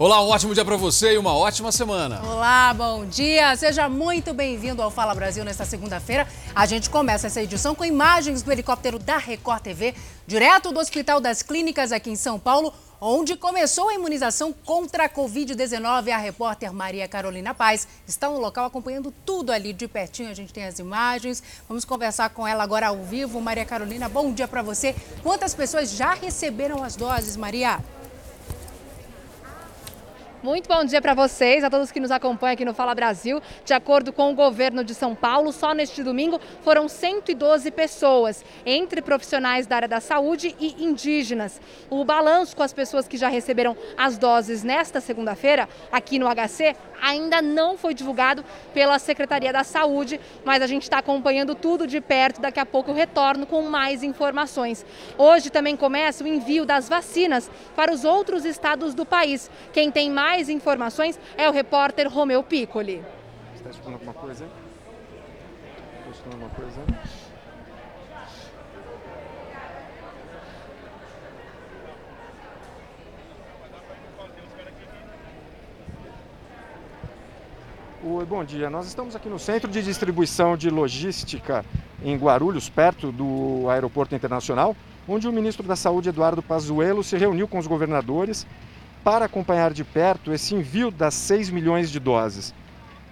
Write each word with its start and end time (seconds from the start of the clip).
Olá, 0.00 0.22
um 0.22 0.28
ótimo 0.28 0.54
dia 0.54 0.64
para 0.64 0.76
você 0.76 1.14
e 1.14 1.18
uma 1.18 1.34
ótima 1.34 1.72
semana. 1.72 2.22
Olá, 2.24 2.72
bom 2.72 3.04
dia. 3.04 3.56
Seja 3.56 3.88
muito 3.88 4.32
bem-vindo 4.32 4.80
ao 4.80 4.92
Fala 4.92 5.12
Brasil 5.12 5.44
nesta 5.44 5.64
segunda-feira. 5.64 6.24
A 6.54 6.66
gente 6.66 6.88
começa 6.88 7.26
essa 7.26 7.42
edição 7.42 7.74
com 7.74 7.84
imagens 7.84 8.40
do 8.40 8.52
helicóptero 8.52 8.96
da 8.96 9.18
Record 9.18 9.60
TV, 9.60 9.96
direto 10.24 10.70
do 10.70 10.78
Hospital 10.78 11.18
das 11.20 11.42
Clínicas 11.42 11.90
aqui 11.90 12.10
em 12.10 12.14
São 12.14 12.38
Paulo, 12.38 12.72
onde 13.00 13.36
começou 13.36 13.88
a 13.88 13.94
imunização 13.94 14.52
contra 14.52 15.06
a 15.06 15.08
Covid-19. 15.08 16.12
A 16.12 16.16
repórter 16.16 16.72
Maria 16.72 17.08
Carolina 17.08 17.52
Paz 17.52 17.88
está 18.06 18.30
no 18.30 18.38
local 18.38 18.66
acompanhando 18.66 19.12
tudo 19.26 19.50
ali 19.50 19.72
de 19.72 19.88
pertinho. 19.88 20.30
A 20.30 20.34
gente 20.34 20.52
tem 20.52 20.64
as 20.64 20.78
imagens. 20.78 21.42
Vamos 21.68 21.84
conversar 21.84 22.30
com 22.30 22.46
ela 22.46 22.62
agora 22.62 22.86
ao 22.86 23.02
vivo. 23.02 23.40
Maria 23.40 23.64
Carolina, 23.64 24.08
bom 24.08 24.32
dia 24.32 24.46
para 24.46 24.62
você. 24.62 24.94
Quantas 25.24 25.56
pessoas 25.56 25.90
já 25.90 26.14
receberam 26.14 26.84
as 26.84 26.94
doses, 26.94 27.36
Maria? 27.36 27.80
Muito 30.40 30.68
bom 30.68 30.84
dia 30.84 31.02
para 31.02 31.14
vocês, 31.14 31.64
a 31.64 31.70
todos 31.70 31.90
que 31.90 31.98
nos 31.98 32.12
acompanham 32.12 32.52
aqui 32.52 32.64
no 32.64 32.72
Fala 32.72 32.94
Brasil. 32.94 33.42
De 33.64 33.74
acordo 33.74 34.12
com 34.12 34.30
o 34.30 34.36
governo 34.36 34.84
de 34.84 34.94
São 34.94 35.12
Paulo, 35.12 35.50
só 35.52 35.74
neste 35.74 36.00
domingo 36.00 36.40
foram 36.62 36.88
112 36.88 37.68
pessoas, 37.72 38.44
entre 38.64 39.02
profissionais 39.02 39.66
da 39.66 39.74
área 39.74 39.88
da 39.88 39.98
saúde 39.98 40.54
e 40.60 40.84
indígenas. 40.84 41.60
O 41.90 42.04
balanço 42.04 42.54
com 42.54 42.62
as 42.62 42.72
pessoas 42.72 43.08
que 43.08 43.16
já 43.16 43.26
receberam 43.26 43.76
as 43.96 44.16
doses 44.16 44.62
nesta 44.62 45.00
segunda-feira, 45.00 45.68
aqui 45.90 46.20
no 46.20 46.28
HC, 46.28 46.76
ainda 47.02 47.42
não 47.42 47.76
foi 47.76 47.92
divulgado 47.92 48.44
pela 48.72 48.98
Secretaria 49.00 49.52
da 49.52 49.64
Saúde, 49.64 50.20
mas 50.44 50.62
a 50.62 50.68
gente 50.68 50.84
está 50.84 50.98
acompanhando 50.98 51.56
tudo 51.56 51.84
de 51.84 52.00
perto. 52.00 52.40
Daqui 52.40 52.60
a 52.60 52.66
pouco 52.66 52.92
eu 52.92 52.94
retorno 52.94 53.44
com 53.44 53.62
mais 53.62 54.04
informações. 54.04 54.86
Hoje 55.16 55.50
também 55.50 55.76
começa 55.76 56.22
o 56.22 56.28
envio 56.28 56.64
das 56.64 56.88
vacinas 56.88 57.50
para 57.74 57.92
os 57.92 58.04
outros 58.04 58.44
estados 58.44 58.94
do 58.94 59.04
país. 59.04 59.50
Quem 59.72 59.90
tem 59.90 60.08
mais 60.10 60.27
mais 60.28 60.50
informações 60.50 61.18
é 61.38 61.48
o 61.48 61.52
repórter 61.52 62.06
Romeu 62.06 62.42
Piccoli. 62.42 63.02
Está 63.56 63.70
escutando 63.70 63.94
alguma 63.94 64.12
coisa? 64.12 64.44
Está 64.44 66.10
escutando 66.10 66.32
alguma 66.34 66.50
coisa? 66.50 66.80
Oi, 78.04 78.26
bom 78.26 78.44
dia. 78.44 78.68
Nós 78.68 78.86
estamos 78.86 79.16
aqui 79.16 79.30
no 79.30 79.38
Centro 79.38 79.70
de 79.70 79.82
Distribuição 79.82 80.58
de 80.58 80.68
Logística 80.68 81.64
em 82.04 82.18
Guarulhos, 82.18 82.68
perto 82.68 83.10
do 83.10 83.66
Aeroporto 83.70 84.14
Internacional, 84.14 84.76
onde 85.08 85.26
o 85.26 85.32
ministro 85.32 85.66
da 85.66 85.74
Saúde, 85.74 86.10
Eduardo 86.10 86.42
Pazuello, 86.42 87.02
se 87.02 87.16
reuniu 87.16 87.48
com 87.48 87.58
os 87.58 87.66
governadores 87.66 88.46
para 89.08 89.24
acompanhar 89.24 89.72
de 89.72 89.84
perto 89.84 90.34
esse 90.34 90.54
envio 90.54 90.90
das 90.90 91.14
6 91.14 91.48
milhões 91.48 91.90
de 91.90 91.98
doses. 91.98 92.52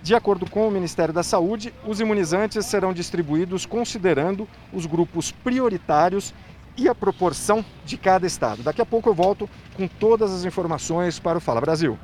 De 0.02 0.14
acordo 0.14 0.44
com 0.44 0.68
o 0.68 0.70
Ministério 0.70 1.14
da 1.14 1.22
Saúde, 1.22 1.72
os 1.86 2.00
imunizantes 2.00 2.66
serão 2.66 2.92
distribuídos 2.92 3.64
considerando 3.64 4.46
os 4.74 4.84
grupos 4.84 5.32
prioritários 5.32 6.34
e 6.76 6.86
a 6.86 6.94
proporção 6.94 7.64
de 7.86 7.96
cada 7.96 8.26
estado. 8.26 8.62
Daqui 8.62 8.82
a 8.82 8.84
pouco 8.84 9.08
eu 9.08 9.14
volto 9.14 9.48
com 9.74 9.88
todas 9.88 10.34
as 10.34 10.44
informações 10.44 11.18
para 11.18 11.38
o 11.38 11.40
Fala 11.40 11.62
Brasil. 11.62 11.98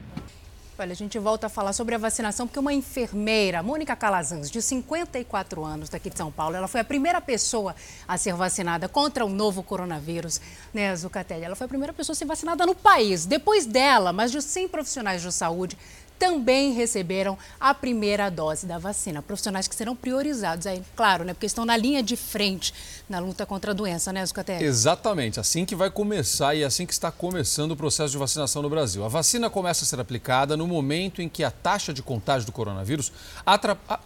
Olha, 0.82 0.90
a 0.90 0.96
gente 0.96 1.16
volta 1.16 1.46
a 1.46 1.48
falar 1.48 1.72
sobre 1.72 1.94
a 1.94 1.98
vacinação 1.98 2.44
porque 2.44 2.58
uma 2.58 2.72
enfermeira, 2.72 3.62
Mônica 3.62 3.94
Calazans, 3.94 4.50
de 4.50 4.60
54 4.60 5.64
anos, 5.64 5.88
daqui 5.88 6.10
de 6.10 6.18
São 6.18 6.32
Paulo, 6.32 6.56
ela 6.56 6.66
foi 6.66 6.80
a 6.80 6.84
primeira 6.84 7.20
pessoa 7.20 7.72
a 8.08 8.18
ser 8.18 8.34
vacinada 8.34 8.88
contra 8.88 9.24
o 9.24 9.28
novo 9.28 9.62
coronavírus, 9.62 10.40
né, 10.74 10.96
Zucatelli? 10.96 11.44
Ela 11.44 11.54
foi 11.54 11.66
a 11.66 11.68
primeira 11.68 11.92
pessoa 11.92 12.14
a 12.14 12.16
ser 12.16 12.24
vacinada 12.24 12.66
no 12.66 12.74
país. 12.74 13.24
Depois 13.24 13.64
dela, 13.64 14.12
mais 14.12 14.32
de 14.32 14.42
100 14.42 14.66
profissionais 14.70 15.22
de 15.22 15.30
saúde 15.30 15.78
também 16.22 16.72
receberam 16.72 17.36
a 17.58 17.74
primeira 17.74 18.30
dose 18.30 18.64
da 18.64 18.78
vacina. 18.78 19.20
Profissionais 19.20 19.66
que 19.66 19.74
serão 19.74 19.96
priorizados 19.96 20.68
aí, 20.68 20.80
claro, 20.94 21.24
né? 21.24 21.34
Porque 21.34 21.46
estão 21.46 21.64
na 21.64 21.76
linha 21.76 22.00
de 22.00 22.14
frente 22.16 22.72
na 23.08 23.18
luta 23.18 23.44
contra 23.44 23.72
a 23.72 23.74
doença, 23.74 24.12
né, 24.12 24.24
Zucatelli? 24.24 24.64
Exatamente, 24.64 25.40
assim 25.40 25.64
que 25.64 25.74
vai 25.74 25.90
começar 25.90 26.54
e 26.54 26.62
assim 26.62 26.86
que 26.86 26.92
está 26.92 27.10
começando 27.10 27.72
o 27.72 27.76
processo 27.76 28.12
de 28.12 28.18
vacinação 28.18 28.62
no 28.62 28.70
Brasil. 28.70 29.04
A 29.04 29.08
vacina 29.08 29.50
começa 29.50 29.84
a 29.84 29.86
ser 29.86 29.98
aplicada 29.98 30.56
no 30.56 30.64
momento 30.68 31.20
em 31.20 31.28
que 31.28 31.42
a 31.42 31.50
taxa 31.50 31.92
de 31.92 32.04
contágio 32.04 32.46
do 32.46 32.52
coronavírus 32.52 33.12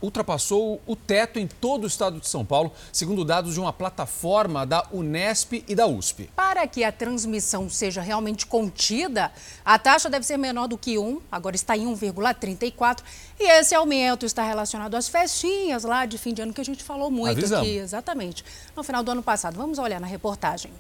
ultrapassou 0.01 0.81
o 0.87 0.97
teto 0.97 1.39
em 1.39 1.47
todo 1.47 1.85
o 1.85 1.87
estado 1.87 2.19
de 2.19 2.27
São 2.27 2.47
Paulo, 2.47 2.73
segundo 2.91 3.27
dados 3.27 3.53
de 3.53 3.61
uma 3.61 3.75
plataforma 3.75 4.65
da 4.65 4.87
Unesp 4.91 5.63
e 5.69 5.75
da 5.75 5.87
USP. 5.87 6.31
Para 6.35 6.67
que 6.67 6.83
a 6.83 6.91
transmissão 6.91 7.69
seja 7.69 8.01
realmente 8.01 8.47
contida, 8.47 9.31
a 9.63 9.79
taxa 9.79 10.09
deve 10.09 10.25
ser 10.25 10.39
menor 10.39 10.67
do 10.67 10.79
que 10.79 10.97
1, 10.97 11.21
agora 11.31 11.55
está 11.55 11.77
em 11.77 11.87
1, 11.87 12.06
1,34. 12.13 13.03
E 13.39 13.45
esse 13.59 13.75
aumento 13.75 14.27
está 14.27 14.43
relacionado 14.43 14.95
às 14.95 15.09
festinhas 15.09 15.85
lá 15.85 16.07
de 16.07 16.19
fim 16.19 16.33
de 16.33 16.43
ano 16.43 16.53
que 16.53 16.61
a 16.61 16.65
gente 16.65 16.83
falou 16.83 17.11
muito 17.11 17.39
Avisamos. 17.39 17.67
aqui, 17.67 17.77
exatamente, 17.77 18.45
no 18.75 18.83
final 18.83 19.03
do 19.03 19.11
ano 19.11 19.23
passado. 19.23 19.57
Vamos 19.57 19.79
olhar 19.79 20.01
na 20.01 20.07
reportagem. 20.07 20.73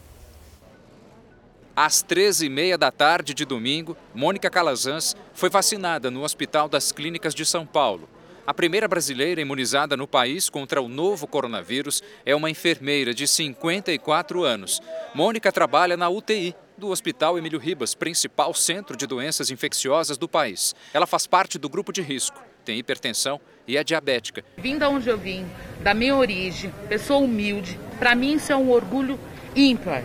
Às 1.75 2.03
13h30 2.03 2.76
da 2.78 2.91
tarde 2.91 3.34
de 3.34 3.44
domingo, 3.44 3.97
Mônica 4.15 4.48
Calazans 4.48 5.15
foi 5.34 5.50
vacinada 5.50 6.10
no 6.10 6.22
Hospital 6.22 6.69
das 6.69 6.91
Clínicas 6.91 7.34
de 7.34 7.44
São 7.44 7.66
Paulo. 7.66 8.09
A 8.47 8.54
primeira 8.54 8.86
brasileira 8.86 9.41
imunizada 9.41 9.97
no 9.97 10.06
país 10.06 10.48
contra 10.48 10.81
o 10.81 10.88
novo 10.88 11.26
coronavírus 11.26 12.03
é 12.25 12.34
uma 12.34 12.48
enfermeira 12.48 13.12
de 13.12 13.26
54 13.26 14.44
anos. 14.44 14.81
Mônica 15.15 15.50
trabalha 15.50 15.97
na 15.97 16.09
UTI 16.09 16.54
do 16.78 16.88
Hospital 16.88 17.38
Emílio 17.38 17.59
Ribas, 17.59 17.94
principal 17.94 18.53
centro 18.54 18.97
de 18.97 19.06
doenças 19.06 19.50
infecciosas 19.50 20.19
do 20.19 20.28
país. 20.28 20.75
Ela 20.92 21.06
faz 21.06 21.26
parte 21.26 21.59
do 21.59 21.69
grupo 21.69 21.92
de 21.92 22.03
risco, 22.03 22.41
tem 22.64 22.78
hipertensão 22.78 23.41
e 23.66 23.76
é 23.76 23.84
diabética. 23.84 24.44
Vim 24.59 24.76
da 24.78 24.88
onde 24.88 25.09
eu 25.09 25.16
vim, 25.16 25.47
da 25.81 25.94
minha 25.94 26.16
origem, 26.16 26.72
pessoa 26.88 27.20
humilde, 27.20 27.78
para 27.98 28.15
mim 28.15 28.34
isso 28.34 28.53
é 28.53 28.56
um 28.56 28.70
orgulho 28.70 29.19
ímpar. 29.54 30.04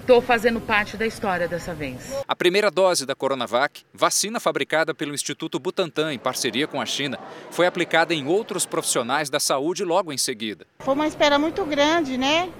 Estou 0.00 0.20
fazendo 0.20 0.60
parte 0.60 0.96
da 0.96 1.06
história 1.06 1.46
dessa 1.46 1.72
vez. 1.72 2.12
A 2.26 2.34
primeira 2.34 2.68
dose 2.68 3.06
da 3.06 3.14
Coronavac, 3.14 3.84
vacina 3.94 4.40
fabricada 4.40 4.92
pelo 4.92 5.14
Instituto 5.14 5.58
Butantan 5.60 6.12
em 6.12 6.18
parceria 6.18 6.66
com 6.66 6.80
a 6.80 6.86
China, 6.86 7.16
foi 7.50 7.64
aplicada 7.64 8.12
em 8.12 8.26
outros 8.26 8.66
profissionais 8.66 9.30
da 9.30 9.38
saúde 9.38 9.84
logo 9.84 10.12
em 10.12 10.18
seguida. 10.18 10.66
Foi 10.80 10.94
uma 10.94 11.06
espera 11.06 11.38
muito 11.38 11.64
grande, 11.64 12.18
né? 12.18 12.50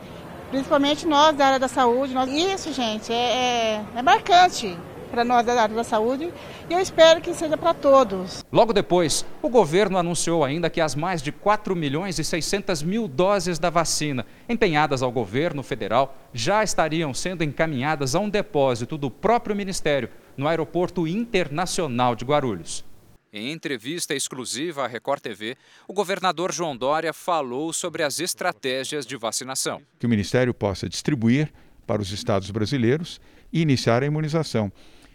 Principalmente 0.50 1.06
nós 1.06 1.36
da 1.36 1.46
área 1.46 1.58
da 1.58 1.68
saúde. 1.68 2.12
Nós... 2.12 2.28
Isso, 2.30 2.72
gente, 2.72 3.12
é, 3.12 3.16
é, 3.16 3.84
é 3.96 4.02
marcante 4.02 4.76
para 5.10 5.24
nós 5.24 5.44
da 5.44 5.60
área 5.60 5.74
da 5.74 5.82
saúde 5.82 6.32
e 6.68 6.72
eu 6.72 6.78
espero 6.78 7.20
que 7.20 7.34
seja 7.34 7.56
para 7.56 7.74
todos. 7.74 8.44
Logo 8.52 8.72
depois, 8.72 9.26
o 9.42 9.48
governo 9.48 9.98
anunciou 9.98 10.44
ainda 10.44 10.70
que 10.70 10.80
as 10.80 10.94
mais 10.94 11.20
de 11.20 11.32
4 11.32 11.74
milhões 11.74 12.18
e 12.18 12.24
600 12.24 12.82
mil 12.82 13.08
doses 13.08 13.58
da 13.58 13.70
vacina 13.70 14.24
empenhadas 14.48 15.02
ao 15.02 15.10
governo 15.10 15.62
federal 15.62 16.16
já 16.32 16.62
estariam 16.62 17.12
sendo 17.12 17.42
encaminhadas 17.42 18.14
a 18.14 18.20
um 18.20 18.28
depósito 18.28 18.96
do 18.96 19.10
próprio 19.10 19.56
Ministério 19.56 20.10
no 20.36 20.46
Aeroporto 20.46 21.06
Internacional 21.06 22.14
de 22.14 22.24
Guarulhos. 22.24 22.84
Em 23.32 23.52
entrevista 23.52 24.12
exclusiva 24.12 24.84
à 24.84 24.88
Record 24.88 25.20
TV, 25.20 25.56
o 25.86 25.92
governador 25.92 26.52
João 26.52 26.76
Dória 26.76 27.12
falou 27.12 27.72
sobre 27.72 28.02
as 28.02 28.18
estratégias 28.18 29.06
de 29.06 29.16
vacinação. 29.16 29.80
Que 30.00 30.06
o 30.06 30.08
Ministério 30.08 30.52
possa 30.52 30.88
distribuir 30.88 31.52
para 31.86 32.02
os 32.02 32.10
estados 32.10 32.50
brasileiros 32.50 33.20
e 33.52 33.62
iniciar 33.62 34.02
a 34.02 34.06
imunização. 34.06 34.72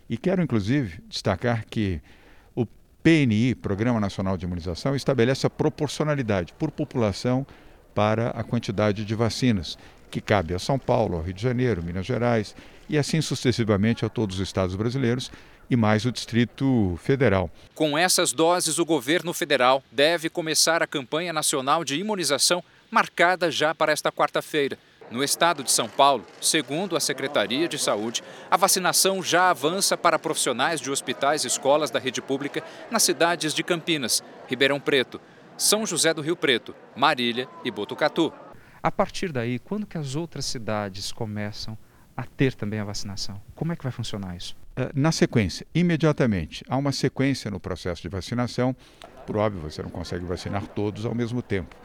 E 0.10 0.18
quero, 0.18 0.42
inclusive, 0.42 1.02
destacar 1.10 1.66
que 1.66 2.02
o 2.56 2.66
PNI, 3.04 3.54
Programa 3.54 4.00
Nacional 4.00 4.38
de 4.38 4.46
Imunização, 4.46 4.96
estabelece 4.96 5.46
a 5.46 5.50
proporcionalidade 5.50 6.54
por 6.54 6.72
população 6.72 7.46
para 7.94 8.30
a 8.30 8.46
quantidade 8.46 9.04
de 9.04 9.14
vacinas, 9.14 9.78
que 10.10 10.22
cabe 10.22 10.54
a 10.54 10.60
São 10.60 10.80
Paulo, 10.80 11.18
ao 11.18 11.22
Rio 11.22 11.34
de 11.34 11.42
Janeiro, 11.42 11.84
Minas 11.84 12.06
Gerais 12.06 12.56
e 12.88 12.98
assim 12.98 13.20
sucessivamente 13.20 14.06
a 14.06 14.10
todos 14.10 14.38
os 14.38 14.48
estados 14.48 14.76
brasileiros 14.76 15.30
e 15.70 15.76
mais 15.76 16.06
o 16.06 16.12
Distrito 16.12 17.00
Federal. 17.02 17.50
Com 17.74 17.98
essas 17.98 18.32
doses, 18.32 18.80
o 18.80 18.86
governo 18.86 19.34
federal 19.34 19.84
deve 19.92 20.30
começar 20.30 20.82
a 20.84 20.88
campanha 20.88 21.34
nacional 21.34 21.84
de 21.84 21.96
imunização 21.96 22.64
marcada 22.92 23.52
já 23.52 23.74
para 23.74 23.92
esta 23.92 24.12
quarta-feira. 24.12 24.78
No 25.12 25.24
estado 25.24 25.64
de 25.64 25.72
São 25.72 25.88
Paulo, 25.88 26.26
segundo 26.42 26.96
a 26.96 27.00
Secretaria 27.00 27.68
de 27.68 27.78
Saúde, 27.78 28.24
a 28.50 28.58
vacinação 28.58 29.22
já 29.22 29.52
avança 29.52 29.96
para 29.96 30.18
profissionais 30.18 30.82
de 30.82 30.90
hospitais 30.90 31.44
e 31.44 31.48
escolas 31.48 31.92
da 31.92 32.00
rede 32.00 32.22
pública 32.22 32.64
nas 32.90 33.04
cidades 33.04 33.54
de 33.54 33.64
Campinas, 33.64 34.24
Ribeirão 34.48 34.80
Preto, 34.80 35.22
São 35.58 35.86
José 35.86 36.14
do 36.14 36.22
Rio 36.22 36.36
Preto, 36.36 36.76
Marília 36.96 37.48
e 37.64 37.70
Botucatu. 37.70 38.34
A 38.82 38.92
partir 38.92 39.32
daí, 39.32 39.60
quando 39.60 39.86
que 39.86 39.98
as 39.98 40.16
outras 40.16 40.46
cidades 40.46 41.12
começam 41.12 41.78
a 42.18 42.24
ter 42.24 42.54
também 42.54 42.80
a 42.80 42.86
vacinação? 42.86 43.42
Como 43.54 43.74
é 43.74 43.76
que 43.76 43.84
vai 43.84 43.92
funcionar 43.92 44.36
isso? 44.36 44.56
Eh, 44.76 44.92
na 44.94 45.12
sequência, 45.12 45.66
imediatamente, 45.74 46.64
há 46.68 46.76
uma 46.76 46.92
sequência 46.92 47.50
no 47.50 47.60
processo 47.60 48.02
de 48.02 48.10
vacinação. 48.10 48.76
Por 49.26 49.38
óbvio, 49.38 49.62
você 49.62 49.82
não 49.82 49.90
consegue 49.90 50.26
vacinar 50.26 50.68
todos 50.68 51.06
ao 51.06 51.16
mesmo 51.16 51.42
tempo, 51.42 51.76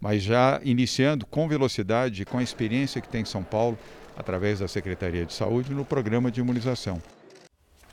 mas 0.00 0.22
já 0.22 0.60
iniciando 0.62 1.24
com 1.26 1.48
velocidade 1.48 2.22
e 2.22 2.24
com 2.24 2.38
a 2.38 2.42
experiência 2.42 3.00
que 3.00 3.08
tem 3.08 3.22
em 3.22 3.26
São 3.26 3.42
Paulo, 3.42 3.78
através 4.16 4.60
da 4.60 4.68
Secretaria 4.68 5.24
de 5.24 5.32
Saúde, 5.32 5.74
no 5.74 5.84
programa 5.84 6.30
de 6.30 6.40
imunização. 6.40 7.02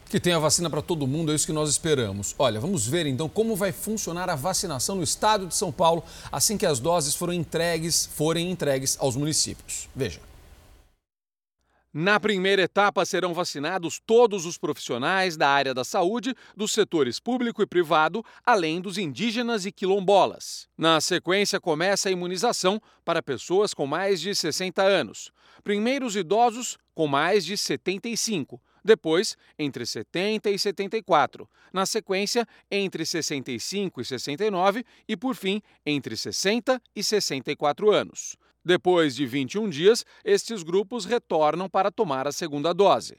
Que 0.07 0.19
tenha 0.19 0.37
vacina 0.37 0.69
para 0.69 0.81
todo 0.81 1.07
mundo, 1.07 1.31
é 1.31 1.35
isso 1.35 1.47
que 1.47 1.53
nós 1.53 1.69
esperamos. 1.69 2.35
Olha, 2.37 2.59
vamos 2.59 2.85
ver 2.85 3.05
então 3.05 3.29
como 3.29 3.55
vai 3.55 3.71
funcionar 3.71 4.29
a 4.29 4.35
vacinação 4.35 4.97
no 4.97 5.03
estado 5.03 5.47
de 5.47 5.55
São 5.55 5.71
Paulo 5.71 6.03
assim 6.29 6.57
que 6.57 6.65
as 6.65 6.81
doses 6.81 7.15
foram 7.15 7.31
entregues, 7.31 8.07
forem 8.13 8.51
entregues 8.51 8.97
aos 8.99 9.15
municípios. 9.15 9.87
Veja. 9.95 10.19
Na 11.93 12.21
primeira 12.21 12.61
etapa 12.61 13.05
serão 13.05 13.33
vacinados 13.33 13.99
todos 14.05 14.45
os 14.45 14.57
profissionais 14.57 15.35
da 15.35 15.49
área 15.49 15.73
da 15.73 15.83
saúde, 15.83 16.33
dos 16.55 16.71
setores 16.71 17.19
público 17.19 17.61
e 17.61 17.67
privado, 17.67 18.23
além 18.45 18.79
dos 18.79 18.97
indígenas 18.97 19.65
e 19.65 19.73
quilombolas. 19.73 20.69
Na 20.77 21.01
sequência, 21.01 21.59
começa 21.59 22.07
a 22.07 22.11
imunização 22.11 22.81
para 23.03 23.21
pessoas 23.21 23.73
com 23.73 23.85
mais 23.85 24.21
de 24.21 24.33
60 24.33 24.81
anos. 24.81 25.33
Primeiro 25.65 26.05
os 26.05 26.15
idosos 26.15 26.77
com 26.95 27.07
mais 27.07 27.43
de 27.43 27.57
75 27.57 28.61
depois, 28.83 29.37
entre 29.59 29.85
70 29.85 30.49
e 30.49 30.57
74. 30.57 31.47
Na 31.71 31.85
sequência, 31.85 32.47
entre 32.69 33.05
65 33.05 34.01
e 34.01 34.05
69 34.05 34.83
e, 35.07 35.15
por 35.15 35.35
fim, 35.35 35.61
entre 35.85 36.17
60 36.17 36.81
e 36.95 37.03
64 37.03 37.91
anos. 37.91 38.35
Depois 38.63 39.15
de 39.15 39.25
21 39.25 39.69
dias, 39.69 40.05
estes 40.23 40.63
grupos 40.63 41.05
retornam 41.05 41.69
para 41.69 41.91
tomar 41.91 42.27
a 42.27 42.31
segunda 42.31 42.73
dose. 42.73 43.17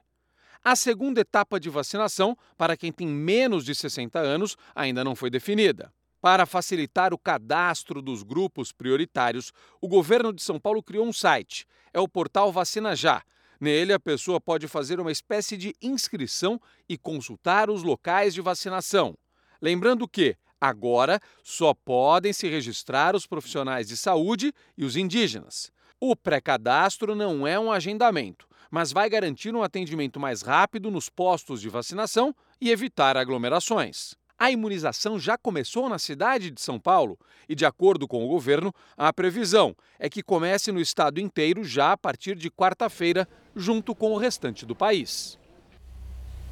A 0.65 0.77
segunda 0.77 1.21
etapa 1.21 1.59
de 1.59 1.69
vacinação, 1.69 2.37
para 2.57 2.77
quem 2.77 2.93
tem 2.93 3.09
menos 3.09 3.65
de 3.65 3.75
60 3.75 4.19
anos, 4.19 4.57
ainda 4.75 5.03
não 5.03 5.17
foi 5.17 5.29
definida. 5.29 5.93
Para 6.21 6.47
facilitar 6.47 7.13
o 7.13 7.19
cadastro 7.19 8.01
dos 8.01 8.23
grupos 8.23 8.71
prioritários, 8.71 9.53
o 9.81 9.89
governo 9.89 10.33
de 10.33 10.41
São 10.41 10.61
Paulo 10.61 10.83
criou 10.83 11.05
um 11.05 11.13
site. 11.13 11.67
É 11.93 11.99
o 11.99 12.09
portal 12.09 12.53
Vacina 12.53 12.95
Já 12.95 13.23
Nele, 13.63 13.93
a 13.93 14.01
pessoa 14.01 14.41
pode 14.41 14.67
fazer 14.67 14.99
uma 14.99 15.13
espécie 15.13 15.57
de 15.57 15.73
inscrição 15.81 16.61
e 16.89 16.99
consultar 16.99 17.71
os 17.71 17.85
locais 17.85 18.35
de 18.35 18.41
vacinação. 18.41 19.17
Lembrando 19.61 20.09
que, 20.09 20.37
agora, 20.63 21.19
só 21.43 21.75
podem 21.75 22.33
se 22.33 22.49
registrar 22.49 23.17
os 23.17 23.27
profissionais 23.27 23.89
de 23.89 23.97
saúde 23.97 24.53
e 24.79 24.85
os 24.85 24.97
indígenas. 24.97 25.73
O 26.01 26.15
pré-cadastro 26.15 27.17
não 27.17 27.45
é 27.45 27.59
um 27.59 27.73
agendamento, 27.73 28.47
mas 28.71 28.93
vai 28.93 29.11
garantir 29.11 29.53
um 29.57 29.63
atendimento 29.63 30.21
mais 30.21 30.41
rápido 30.41 30.89
nos 30.89 31.09
postos 31.09 31.61
de 31.61 31.69
vacinação 31.69 32.33
e 32.61 32.71
evitar 32.71 33.17
aglomerações. 33.17 34.15
A 34.39 34.51
imunização 34.51 35.19
já 35.19 35.37
começou 35.37 35.89
na 35.89 35.99
cidade 35.99 36.51
de 36.51 36.61
São 36.61 36.79
Paulo 36.79 37.19
e, 37.49 37.55
de 37.55 37.65
acordo 37.65 38.07
com 38.07 38.25
o 38.25 38.29
governo, 38.29 38.73
a 38.97 39.13
previsão 39.13 39.75
é 39.99 40.09
que 40.09 40.23
comece 40.23 40.71
no 40.71 40.81
estado 40.81 41.21
inteiro 41.21 41.65
já 41.65 41.93
a 41.93 41.97
partir 41.97 42.37
de 42.37 42.51
quarta-feira, 42.51 43.29
junto 43.55 43.95
com 43.95 44.13
o 44.13 44.17
restante 44.17 44.65
do 44.65 44.75
país. 44.77 45.39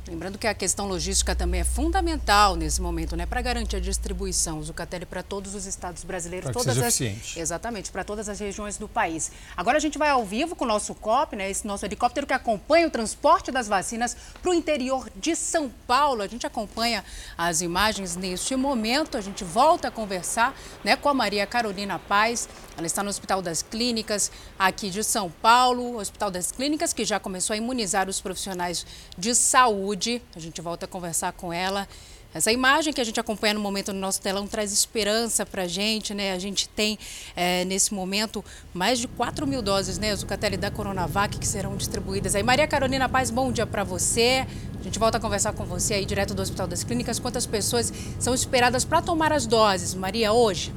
Lembrando 0.09 0.39
que 0.39 0.47
a 0.47 0.55
questão 0.55 0.89
logística 0.89 1.37
também 1.37 1.61
é 1.61 1.65
fundamental 1.65 2.57
nesse 2.57 2.81
momento, 2.81 3.15
né, 3.15 3.27
para 3.27 3.43
garantir 3.43 3.77
a 3.77 3.81
distribuição 3.81 4.59
do 4.59 4.65
Zucatelli 4.65 5.05
para 5.05 5.23
todos 5.23 5.55
os 5.55 5.67
estados 5.67 6.05
brasileiros, 6.05 6.51
todas 6.51 6.79
as 6.79 6.99
eficiente. 6.99 7.39
exatamente, 7.39 7.93
para 7.93 8.03
todas 8.03 8.29
as 8.29 8.41
regiões 8.41 8.79
do 8.79 8.89
país. 8.89 9.31
Agora 9.55 9.77
a 9.77 9.81
gente 9.81 9.99
vai 9.99 10.09
ao 10.09 10.25
vivo 10.25 10.57
com 10.57 10.65
o 10.65 10.69
nosso 10.69 10.95
COP, 10.95 11.37
né, 11.37 11.51
esse 11.51 11.67
nosso 11.67 11.85
helicóptero 11.85 12.27
que 12.27 12.33
acompanha 12.33 12.87
o 12.87 12.91
transporte 12.91 13.53
das 13.53 13.69
vacinas 13.69 14.17
para 14.41 14.51
o 14.51 14.55
interior 14.55 15.09
de 15.15 15.37
São 15.37 15.71
Paulo. 15.87 16.23
A 16.23 16.27
gente 16.27 16.47
acompanha 16.47 17.05
as 17.37 17.61
imagens 17.61 18.17
neste 18.17 18.57
momento. 18.57 19.19
A 19.19 19.21
gente 19.21 19.45
volta 19.45 19.89
a 19.89 19.91
conversar, 19.91 20.57
né, 20.83 20.97
com 20.97 21.11
a 21.11 21.15
Maria 21.15 21.47
Carolina 21.47 21.99
Paz. 21.99 22.49
Ela 22.77 22.87
está 22.87 23.03
no 23.03 23.11
Hospital 23.11 23.43
das 23.43 23.63
Clínicas 23.63 24.33
aqui 24.59 24.89
de 24.89 25.05
São 25.05 25.31
Paulo, 25.31 25.99
Hospital 25.99 26.31
das 26.31 26.51
Clínicas 26.51 26.95
que 26.95 27.05
já 27.05 27.21
começou 27.21 27.53
a 27.53 27.57
imunizar 27.59 28.09
os 28.09 28.21
profissionais 28.21 28.87
de 29.19 29.35
saúde 29.35 29.90
saúde. 29.91 30.23
A 30.35 30.39
gente 30.39 30.61
volta 30.61 30.85
a 30.85 30.89
conversar 30.89 31.33
com 31.33 31.53
ela. 31.53 31.89
Essa 32.33 32.53
imagem 32.53 32.93
que 32.93 33.01
a 33.01 33.05
gente 33.05 33.19
acompanha 33.19 33.55
no 33.55 33.61
momento 33.61 33.93
no 33.93 33.99
nosso 33.99 34.21
telão 34.21 34.47
traz 34.47 34.73
esperança 34.73 35.45
para 35.45 35.63
a 35.63 35.67
gente, 35.67 36.15
né? 36.15 36.33
A 36.33 36.39
gente 36.39 36.69
tem, 36.69 36.97
é, 37.35 37.65
nesse 37.65 37.93
momento, 37.93 38.45
mais 38.73 39.01
de 39.01 39.09
4 39.09 39.45
mil 39.49 39.61
doses, 39.61 39.99
né, 39.99 40.15
Zucatelli, 40.15 40.57
da 40.57 40.71
Coronavac, 40.71 41.37
que 41.37 41.47
serão 41.47 41.77
distribuídas 41.77 42.37
aí. 42.37 42.43
Maria 42.45 42.69
Carolina 42.69 43.09
Paz, 43.09 43.31
bom 43.31 43.51
dia 43.51 43.67
para 43.67 43.83
você. 43.83 44.47
A 44.79 44.83
gente 44.83 44.97
volta 44.97 45.19
a 45.19 45.21
conversar 45.21 45.53
com 45.55 45.65
você 45.65 45.95
aí, 45.95 46.05
direto 46.05 46.33
do 46.33 46.41
Hospital 46.41 46.69
das 46.69 46.85
Clínicas. 46.85 47.19
Quantas 47.19 47.47
pessoas 47.47 47.93
são 48.21 48.33
esperadas 48.33 48.85
para 48.85 49.03
tomar 49.03 49.33
as 49.33 49.45
doses, 49.45 49.93
Maria, 49.93 50.33
hoje? 50.33 50.73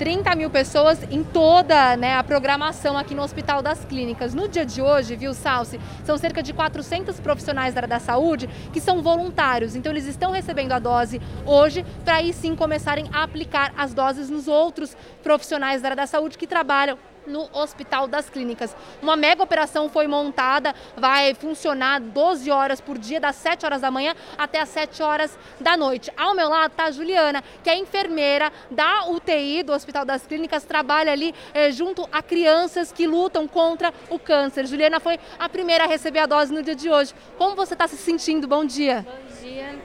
30 0.00 0.34
mil 0.34 0.48
pessoas 0.48 0.98
em 1.10 1.22
toda 1.22 1.94
né, 1.94 2.16
a 2.16 2.24
programação 2.24 2.96
aqui 2.96 3.14
no 3.14 3.20
Hospital 3.20 3.60
das 3.60 3.84
Clínicas. 3.84 4.32
No 4.32 4.48
dia 4.48 4.64
de 4.64 4.80
hoje, 4.80 5.14
viu, 5.14 5.34
Salsi, 5.34 5.78
são 6.06 6.16
cerca 6.16 6.42
de 6.42 6.54
400 6.54 7.20
profissionais 7.20 7.74
da 7.74 7.80
área 7.80 7.88
da 7.88 7.98
saúde 8.00 8.48
que 8.72 8.80
são 8.80 9.02
voluntários. 9.02 9.76
Então, 9.76 9.92
eles 9.92 10.06
estão 10.06 10.30
recebendo 10.30 10.72
a 10.72 10.78
dose 10.78 11.20
hoje 11.44 11.84
para 12.02 12.14
aí 12.14 12.32
sim 12.32 12.56
começarem 12.56 13.10
a 13.12 13.22
aplicar 13.22 13.74
as 13.76 13.92
doses 13.92 14.30
nos 14.30 14.48
outros 14.48 14.96
profissionais 15.22 15.82
da 15.82 15.88
área 15.88 15.96
da 15.96 16.06
saúde 16.06 16.38
que 16.38 16.46
trabalham 16.46 16.96
no 17.30 17.48
Hospital 17.52 18.06
das 18.06 18.28
Clínicas. 18.28 18.76
Uma 19.00 19.16
mega 19.16 19.42
operação 19.42 19.88
foi 19.88 20.06
montada, 20.06 20.74
vai 20.96 21.32
funcionar 21.34 22.00
12 22.00 22.50
horas 22.50 22.80
por 22.80 22.98
dia, 22.98 23.20
das 23.20 23.36
7 23.36 23.64
horas 23.64 23.80
da 23.80 23.90
manhã 23.90 24.14
até 24.36 24.60
as 24.60 24.68
7 24.68 25.02
horas 25.02 25.38
da 25.58 25.76
noite. 25.76 26.12
Ao 26.16 26.34
meu 26.34 26.48
lado 26.48 26.72
está 26.72 26.84
a 26.84 26.90
Juliana, 26.90 27.42
que 27.62 27.70
é 27.70 27.76
enfermeira 27.76 28.52
da 28.70 29.06
UTI 29.08 29.62
do 29.62 29.72
Hospital 29.72 30.04
das 30.04 30.26
Clínicas, 30.26 30.64
trabalha 30.64 31.12
ali 31.12 31.34
eh, 31.54 31.70
junto 31.70 32.06
a 32.12 32.22
crianças 32.22 32.92
que 32.92 33.06
lutam 33.06 33.46
contra 33.46 33.94
o 34.10 34.18
câncer. 34.18 34.66
Juliana 34.66 35.00
foi 35.00 35.18
a 35.38 35.48
primeira 35.48 35.84
a 35.84 35.86
receber 35.86 36.18
a 36.20 36.26
dose 36.26 36.52
no 36.52 36.62
dia 36.62 36.74
de 36.74 36.90
hoje. 36.90 37.14
Como 37.38 37.54
você 37.54 37.74
está 37.74 37.86
se 37.86 37.96
sentindo? 37.96 38.48
Bom 38.48 38.64
dia. 38.64 39.06
Bom 39.08 39.42
dia. 39.42 39.78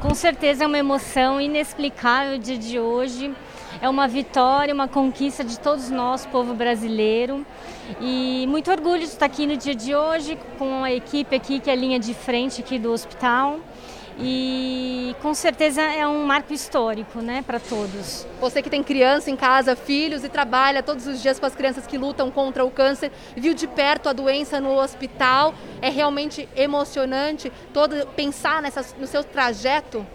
Com 0.00 0.14
certeza 0.14 0.64
é 0.64 0.66
uma 0.66 0.78
emoção 0.78 1.40
inexplicável 1.40 2.36
o 2.36 2.38
dia 2.38 2.58
de 2.58 2.78
hoje 2.78 3.34
é 3.82 3.88
uma 3.88 4.06
vitória, 4.06 4.72
uma 4.72 4.86
conquista 4.86 5.42
de 5.42 5.58
todos 5.58 5.90
nós, 5.90 6.24
povo 6.24 6.54
brasileiro. 6.54 7.44
E 8.00 8.46
muito 8.48 8.70
orgulho 8.70 9.00
de 9.00 9.06
estar 9.06 9.26
aqui 9.26 9.44
no 9.44 9.56
dia 9.56 9.74
de 9.74 9.92
hoje 9.92 10.38
com 10.56 10.84
a 10.84 10.92
equipe 10.92 11.34
aqui, 11.34 11.58
que 11.58 11.68
é 11.68 11.72
a 11.72 11.76
linha 11.76 11.98
de 11.98 12.14
frente 12.14 12.60
aqui 12.60 12.78
do 12.78 12.92
hospital. 12.92 13.58
E 14.20 15.16
com 15.20 15.34
certeza 15.34 15.82
é 15.82 16.06
um 16.06 16.24
marco 16.24 16.52
histórico, 16.52 17.18
né, 17.20 17.42
para 17.44 17.58
todos. 17.58 18.24
Você 18.40 18.62
que 18.62 18.70
tem 18.70 18.84
criança 18.84 19.32
em 19.32 19.36
casa, 19.36 19.74
filhos 19.74 20.22
e 20.22 20.28
trabalha 20.28 20.80
todos 20.80 21.08
os 21.08 21.20
dias 21.20 21.40
com 21.40 21.46
as 21.46 21.56
crianças 21.56 21.84
que 21.84 21.98
lutam 21.98 22.30
contra 22.30 22.64
o 22.64 22.70
câncer, 22.70 23.10
viu 23.36 23.52
de 23.52 23.66
perto 23.66 24.08
a 24.08 24.12
doença 24.12 24.60
no 24.60 24.78
hospital, 24.78 25.54
é 25.80 25.88
realmente 25.88 26.48
emocionante 26.54 27.50
todo 27.74 28.06
pensar 28.14 28.62
nessa, 28.62 28.84
no 28.96 29.08
seu 29.08 29.24
trajeto 29.24 30.06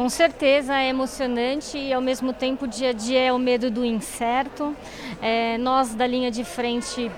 com 0.00 0.08
certeza 0.08 0.78
é 0.78 0.88
emocionante 0.88 1.76
e 1.76 1.92
ao 1.92 2.00
mesmo 2.00 2.32
tempo 2.32 2.66
dia 2.66 2.88
a 2.88 2.92
dia 2.94 3.20
é 3.20 3.30
o 3.30 3.38
medo 3.38 3.70
do 3.70 3.84
incerto. 3.84 4.74
É, 5.20 5.58
nós 5.58 5.94
da 5.94 6.06
linha 6.06 6.30
de 6.30 6.42
frente 6.42 7.10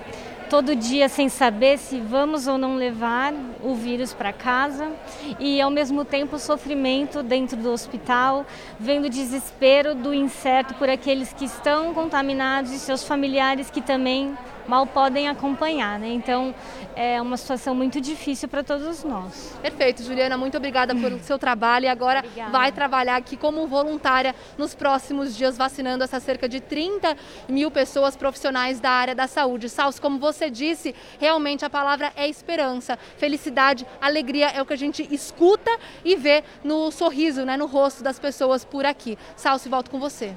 todo 0.49 0.75
dia 0.75 1.07
sem 1.07 1.29
saber 1.29 1.77
se 1.77 2.01
vamos 2.01 2.45
ou 2.45 2.57
não 2.57 2.75
levar 2.75 3.33
o 3.63 3.73
vírus 3.73 4.13
para 4.13 4.33
casa 4.33 4.91
e 5.39 5.61
ao 5.61 5.69
mesmo 5.69 6.03
tempo 6.03 6.37
sofrimento 6.37 7.23
dentro 7.23 7.55
do 7.55 7.71
hospital, 7.71 8.45
vendo 8.77 9.05
o 9.05 9.09
desespero 9.09 9.95
do 9.95 10.13
incerto 10.13 10.73
por 10.73 10.89
aqueles 10.89 11.31
que 11.31 11.45
estão 11.45 11.93
contaminados 11.93 12.73
e 12.73 12.79
seus 12.79 13.07
familiares 13.07 13.69
que 13.69 13.81
também 13.81 14.37
mal 14.67 14.87
podem 14.87 15.27
acompanhar, 15.27 15.99
né? 15.99 16.09
Então 16.09 16.53
é 16.95 17.21
uma 17.21 17.37
situação 17.37 17.75
muito 17.75 18.01
difícil 18.01 18.49
para 18.49 18.63
todos 18.63 19.03
nós. 19.03 19.55
Perfeito, 19.61 20.03
Juliana, 20.03 20.37
muito 20.37 20.57
obrigada 20.57 20.95
pelo 20.95 21.19
seu 21.19 21.37
trabalho 21.37 21.85
e 21.85 21.87
agora 21.87 22.19
obrigada. 22.19 22.51
vai 22.51 22.71
trabalhar 22.71 23.17
aqui 23.17 23.37
como 23.37 23.67
voluntária 23.67 24.33
nos 24.57 24.73
próximos 24.73 25.35
dias 25.35 25.57
vacinando 25.57 26.03
essas 26.03 26.23
cerca 26.23 26.49
de 26.49 26.59
30 26.59 27.15
mil 27.47 27.69
pessoas 27.69 28.15
profissionais 28.15 28.79
da 28.79 28.89
área 28.89 29.13
da 29.13 29.27
saúde. 29.27 29.69
Salso, 29.69 30.01
como 30.01 30.17
você 30.17 30.49
disse, 30.49 30.95
realmente 31.19 31.63
a 31.65 31.69
palavra 31.69 32.11
é 32.15 32.27
esperança, 32.27 32.97
felicidade, 33.17 33.85
alegria 34.01 34.47
é 34.47 34.61
o 34.61 34.65
que 34.65 34.73
a 34.73 34.77
gente 34.77 35.07
escuta 35.13 35.71
e 36.03 36.15
vê 36.15 36.43
no 36.63 36.89
sorriso, 36.89 37.45
né, 37.45 37.57
no 37.57 37.65
rosto 37.65 38.01
das 38.01 38.17
pessoas 38.17 38.63
por 38.65 38.85
aqui. 38.85 39.17
Salso, 39.35 39.69
volto 39.69 39.91
com 39.91 39.99
você. 39.99 40.33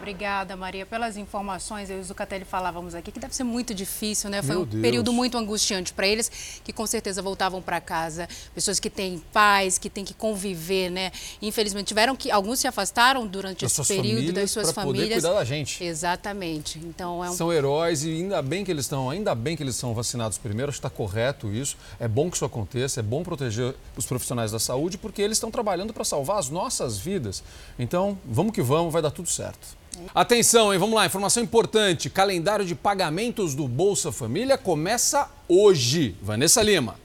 Obrigada, 0.00 0.56
Maria, 0.56 0.86
pelas 0.86 1.18
informações. 1.18 1.90
Eu 1.90 1.98
e 1.98 2.00
o 2.00 2.04
Zucatelli 2.04 2.46
falávamos 2.46 2.94
aqui 2.94 3.12
que 3.12 3.20
deve 3.20 3.36
ser 3.36 3.44
muito 3.44 3.74
difícil, 3.74 4.30
né? 4.30 4.40
Foi 4.40 4.54
Meu 4.54 4.62
um 4.62 4.64
Deus. 4.64 4.80
período 4.80 5.12
muito 5.12 5.36
angustiante 5.36 5.92
para 5.92 6.06
eles, 6.06 6.60
que 6.64 6.72
com 6.72 6.86
certeza 6.86 7.20
voltavam 7.20 7.60
para 7.60 7.80
casa. 7.82 8.26
Pessoas 8.54 8.80
que 8.80 8.88
têm 8.88 9.22
pais, 9.30 9.76
que 9.76 9.90
têm 9.90 10.02
que 10.02 10.14
conviver, 10.14 10.90
né? 10.90 11.12
Infelizmente, 11.42 11.88
tiveram 11.88 12.16
que. 12.16 12.30
Alguns 12.30 12.60
se 12.60 12.66
afastaram 12.66 13.26
durante 13.26 13.62
das 13.62 13.78
esse 13.78 13.94
período 13.94 14.32
das 14.32 14.50
suas 14.50 14.72
famílias. 14.72 15.08
Poder 15.08 15.20
cuidar 15.20 15.34
da 15.34 15.44
gente. 15.44 15.84
Exatamente. 15.84 16.78
Então, 16.78 17.22
é 17.22 17.30
um... 17.30 17.34
São 17.34 17.52
heróis 17.52 18.02
e 18.02 18.08
ainda 18.08 18.40
bem 18.40 18.64
que 18.64 18.70
eles 18.70 18.86
estão, 18.86 19.10
ainda 19.10 19.34
bem 19.34 19.54
que 19.54 19.62
eles 19.62 19.76
são 19.76 19.92
vacinados 19.92 20.38
primeiro. 20.38 20.70
Acho 20.70 20.80
que 20.80 20.86
está 20.86 20.96
correto 20.96 21.52
isso. 21.52 21.76
É 21.98 22.08
bom 22.08 22.30
que 22.30 22.36
isso 22.36 22.44
aconteça, 22.46 23.00
é 23.00 23.02
bom 23.02 23.22
proteger 23.22 23.74
os 23.96 24.06
profissionais 24.06 24.50
da 24.50 24.58
saúde, 24.58 24.96
porque 24.96 25.20
eles 25.20 25.36
estão 25.36 25.50
trabalhando 25.50 25.92
para 25.92 26.04
salvar 26.04 26.38
as 26.38 26.48
nossas 26.48 26.96
vidas. 26.98 27.42
Então, 27.78 28.18
vamos 28.24 28.54
que 28.54 28.62
vamos, 28.62 28.90
vai 28.90 29.02
dar 29.02 29.10
tudo 29.10 29.28
certo. 29.28 29.78
Atenção, 30.14 30.72
hein? 30.72 30.78
Vamos 30.78 30.94
lá, 30.94 31.06
informação 31.06 31.42
importante. 31.42 32.08
Calendário 32.08 32.64
de 32.64 32.74
pagamentos 32.74 33.54
do 33.54 33.68
Bolsa 33.68 34.10
Família 34.10 34.56
começa 34.56 35.30
hoje. 35.48 36.16
Vanessa 36.22 36.62
Lima. 36.62 36.96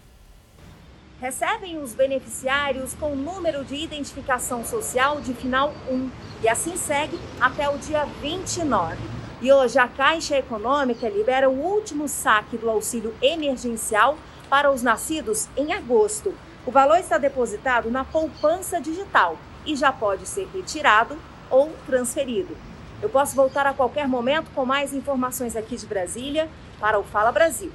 recebem 1.19 1.77
os 1.77 1.93
beneficiários 1.93 2.93
com 2.93 3.15
número 3.15 3.63
de 3.63 3.75
identificação 3.75 4.63
social 4.65 5.21
de 5.21 5.33
final 5.33 5.73
1 5.89 6.09
e 6.43 6.49
assim 6.49 6.77
segue 6.77 7.19
até 7.39 7.69
o 7.69 7.77
dia 7.77 8.05
29. 8.21 8.97
E 9.41 9.51
hoje 9.51 9.79
a 9.79 9.87
Caixa 9.87 10.37
Econômica 10.37 11.09
libera 11.09 11.49
o 11.49 11.59
último 11.59 12.07
saque 12.07 12.57
do 12.57 12.69
auxílio 12.69 13.13
emergencial 13.21 14.17
para 14.49 14.71
os 14.71 14.81
nascidos 14.81 15.47
em 15.57 15.73
agosto. 15.73 16.33
O 16.65 16.71
valor 16.71 16.97
está 16.97 17.17
depositado 17.17 17.91
na 17.91 18.03
poupança 18.03 18.79
digital 18.79 19.37
e 19.65 19.75
já 19.75 19.91
pode 19.91 20.25
ser 20.27 20.47
retirado 20.53 21.17
ou 21.49 21.71
transferido. 21.85 22.55
Eu 23.01 23.09
posso 23.09 23.35
voltar 23.35 23.67
a 23.67 23.73
qualquer 23.73 24.07
momento 24.07 24.49
com 24.51 24.65
mais 24.65 24.93
informações 24.93 25.53
aqui 25.55 25.75
de 25.75 25.85
Brasília 25.85 26.49
para 26.79 26.99
o 26.99 27.03
Fala 27.03 27.31
Brasil. 27.31 27.71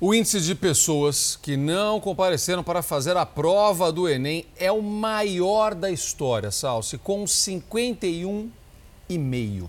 O 0.00 0.12
índice 0.12 0.40
de 0.40 0.52
pessoas 0.54 1.38
que 1.40 1.56
não 1.56 2.00
compareceram 2.00 2.64
para 2.64 2.82
fazer 2.82 3.16
a 3.16 3.24
prova 3.24 3.92
do 3.92 4.08
Enem 4.08 4.44
é 4.56 4.72
o 4.72 4.82
maior 4.82 5.76
da 5.76 5.92
história, 5.92 6.50
Salsi, 6.50 6.98
com 6.98 7.22
51,5. 7.24 9.68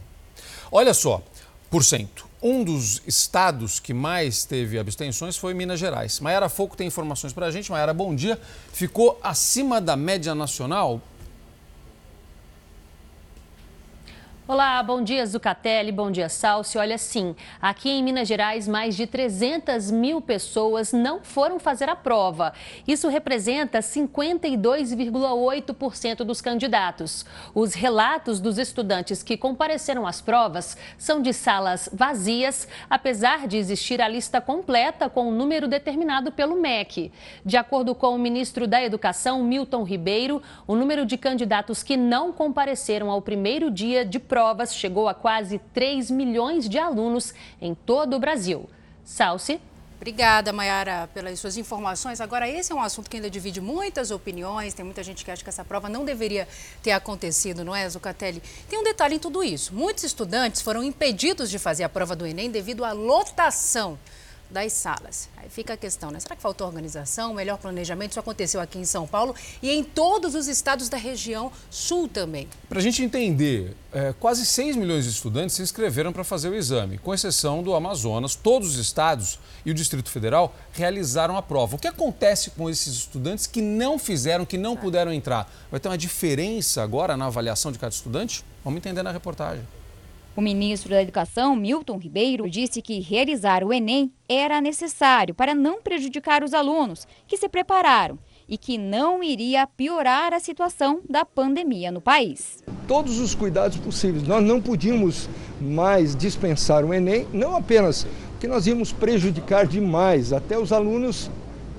Olha 0.71 0.93
só, 0.93 1.21
por 1.69 1.83
cento. 1.83 2.25
Um 2.41 2.63
dos 2.63 3.03
estados 3.05 3.79
que 3.79 3.93
mais 3.93 4.43
teve 4.43 4.79
abstenções 4.79 5.37
foi 5.37 5.53
Minas 5.53 5.79
Gerais. 5.79 6.19
Maiara 6.19 6.49
Foco 6.49 6.75
tem 6.75 6.87
informações 6.87 7.31
para 7.31 7.45
a 7.45 7.51
gente. 7.51 7.69
Maiara, 7.71 7.93
bom 7.93 8.15
dia. 8.15 8.41
Ficou 8.73 9.19
acima 9.23 9.79
da 9.79 9.95
média 9.95 10.33
nacional 10.33 10.99
Olá, 14.45 14.83
bom 14.83 15.01
dia 15.01 15.25
Zucatelli, 15.25 15.89
bom 15.89 16.11
dia 16.11 16.27
Salsi. 16.27 16.77
Olha 16.77 16.97
sim, 16.97 17.33
aqui 17.61 17.89
em 17.89 18.03
Minas 18.03 18.27
Gerais 18.27 18.67
mais 18.67 18.93
de 18.93 19.07
300 19.07 19.89
mil 19.89 20.19
pessoas 20.19 20.91
não 20.91 21.23
foram 21.23 21.61
fazer 21.61 21.87
a 21.87 21.95
prova. 21.95 22.51
Isso 22.85 23.07
representa 23.07 23.79
52,8% 23.79 26.25
dos 26.25 26.41
candidatos. 26.41 27.25
Os 27.55 27.73
relatos 27.73 28.41
dos 28.41 28.57
estudantes 28.57 29.23
que 29.23 29.37
compareceram 29.37 30.05
às 30.05 30.19
provas 30.19 30.75
são 30.97 31.21
de 31.21 31.31
salas 31.31 31.87
vazias, 31.93 32.67
apesar 32.89 33.47
de 33.47 33.55
existir 33.55 34.01
a 34.01 34.09
lista 34.09 34.41
completa 34.41 35.09
com 35.09 35.23
o 35.23 35.29
um 35.29 35.31
número 35.31 35.69
determinado 35.69 36.33
pelo 36.33 36.57
MEC. 36.57 37.13
De 37.45 37.55
acordo 37.55 37.95
com 37.95 38.13
o 38.13 38.19
ministro 38.19 38.67
da 38.67 38.83
Educação, 38.83 39.41
Milton 39.41 39.83
Ribeiro, 39.83 40.41
o 40.67 40.75
número 40.75 41.05
de 41.05 41.17
candidatos 41.17 41.81
que 41.81 41.95
não 41.95 42.33
compareceram 42.33 43.09
ao 43.09 43.21
primeiro 43.21 43.71
dia 43.71 44.03
de 44.03 44.19
provas 44.33 44.73
chegou 44.73 45.07
a 45.07 45.13
quase 45.13 45.59
3 45.75 46.09
milhões 46.09 46.67
de 46.67 46.79
alunos 46.79 47.35
em 47.61 47.75
todo 47.75 48.15
o 48.15 48.19
Brasil. 48.19 48.67
Salsi. 49.05 49.61
Obrigada, 49.95 50.51
Mayara, 50.51 51.07
pelas 51.13 51.39
suas 51.39 51.55
informações. 51.55 52.19
Agora, 52.19 52.49
esse 52.49 52.71
é 52.71 52.75
um 52.75 52.81
assunto 52.81 53.11
que 53.11 53.17
ainda 53.17 53.29
divide 53.29 53.61
muitas 53.61 54.09
opiniões. 54.09 54.73
Tem 54.73 54.83
muita 54.83 55.03
gente 55.03 55.23
que 55.23 55.29
acha 55.29 55.43
que 55.43 55.49
essa 55.49 55.63
prova 55.63 55.87
não 55.87 56.03
deveria 56.03 56.47
ter 56.81 56.93
acontecido, 56.93 57.63
não 57.63 57.75
é, 57.75 57.87
Zucatelli? 57.87 58.41
Tem 58.67 58.79
um 58.79 58.83
detalhe 58.83 59.17
em 59.17 59.19
tudo 59.19 59.43
isso. 59.43 59.71
Muitos 59.71 60.03
estudantes 60.03 60.63
foram 60.63 60.83
impedidos 60.83 61.47
de 61.47 61.59
fazer 61.59 61.83
a 61.83 61.89
prova 61.89 62.15
do 62.15 62.25
Enem 62.25 62.49
devido 62.49 62.83
à 62.83 62.91
lotação 62.91 63.99
das 64.53 64.71
salas. 64.71 65.27
Aí 65.35 65.49
fica 65.49 65.73
a 65.73 65.77
questão, 65.77 66.11
né? 66.11 66.19
Será 66.19 66.35
que 66.35 66.41
faltou 66.41 66.67
organização, 66.67 67.33
melhor 67.33 67.57
planejamento? 67.57 68.11
Isso 68.11 68.19
aconteceu 68.19 68.61
aqui 68.61 68.77
em 68.77 68.85
São 68.85 69.07
Paulo 69.07 69.35
e 69.61 69.71
em 69.71 69.83
todos 69.83 70.35
os 70.35 70.47
estados 70.47 70.87
da 70.87 70.95
região 70.95 71.51
sul 71.69 72.07
também. 72.07 72.47
Para 72.69 72.79
a 72.79 72.81
gente 72.81 73.03
entender, 73.03 73.75
é, 73.91 74.13
quase 74.19 74.45
6 74.45 74.75
milhões 74.75 75.05
de 75.05 75.09
estudantes 75.09 75.55
se 75.55 75.63
inscreveram 75.63 76.13
para 76.13 76.23
fazer 76.23 76.49
o 76.49 76.55
exame, 76.55 76.99
com 76.99 77.13
exceção 77.13 77.63
do 77.63 77.73
Amazonas. 77.73 78.35
Todos 78.35 78.69
os 78.69 78.77
estados 78.77 79.39
e 79.65 79.71
o 79.71 79.73
Distrito 79.73 80.09
Federal 80.09 80.55
realizaram 80.71 81.35
a 81.35 81.41
prova. 81.41 81.75
O 81.75 81.79
que 81.79 81.87
acontece 81.87 82.51
com 82.51 82.69
esses 82.69 82.93
estudantes 82.93 83.47
que 83.47 83.61
não 83.61 83.97
fizeram, 83.97 84.45
que 84.45 84.57
não 84.57 84.77
puderam 84.77 85.11
entrar? 85.11 85.51
Vai 85.71 85.79
ter 85.79 85.89
uma 85.89 85.97
diferença 85.97 86.83
agora 86.83 87.17
na 87.17 87.25
avaliação 87.25 87.71
de 87.71 87.79
cada 87.79 87.93
estudante? 87.93 88.45
Vamos 88.63 88.77
entender 88.77 89.01
na 89.01 89.11
reportagem. 89.11 89.65
O 90.35 90.41
ministro 90.41 90.89
da 90.89 91.01
Educação, 91.03 91.55
Milton 91.55 91.99
Ribeiro, 91.99 92.49
disse 92.49 92.81
que 92.81 92.99
realizar 92.99 93.63
o 93.63 93.71
Enem 93.71 94.11
era 94.27 94.59
necessário 94.59 95.35
para 95.35 95.53
não 95.53 95.79
prejudicar 95.79 96.43
os 96.43 96.55
alunos 96.55 97.05
que 97.27 97.37
se 97.37 97.47
prepararam 97.47 98.17
e 98.49 98.57
que 98.57 98.75
não 98.75 99.23
iria 99.23 99.67
piorar 99.67 100.33
a 100.33 100.39
situação 100.39 101.01
da 101.07 101.23
pandemia 101.23 101.91
no 101.91 102.01
país. 102.01 102.63
Todos 102.87 103.19
os 103.19 103.35
cuidados 103.35 103.77
possíveis. 103.77 104.27
Nós 104.27 104.43
não 104.43 104.59
podíamos 104.59 105.29
mais 105.61 106.15
dispensar 106.15 106.83
o 106.83 106.91
Enem, 106.91 107.27
não 107.31 107.55
apenas 107.55 108.07
porque 108.31 108.47
nós 108.47 108.65
íamos 108.65 108.91
prejudicar 108.91 109.67
demais 109.67 110.33
até 110.33 110.57
os 110.57 110.73
alunos 110.73 111.29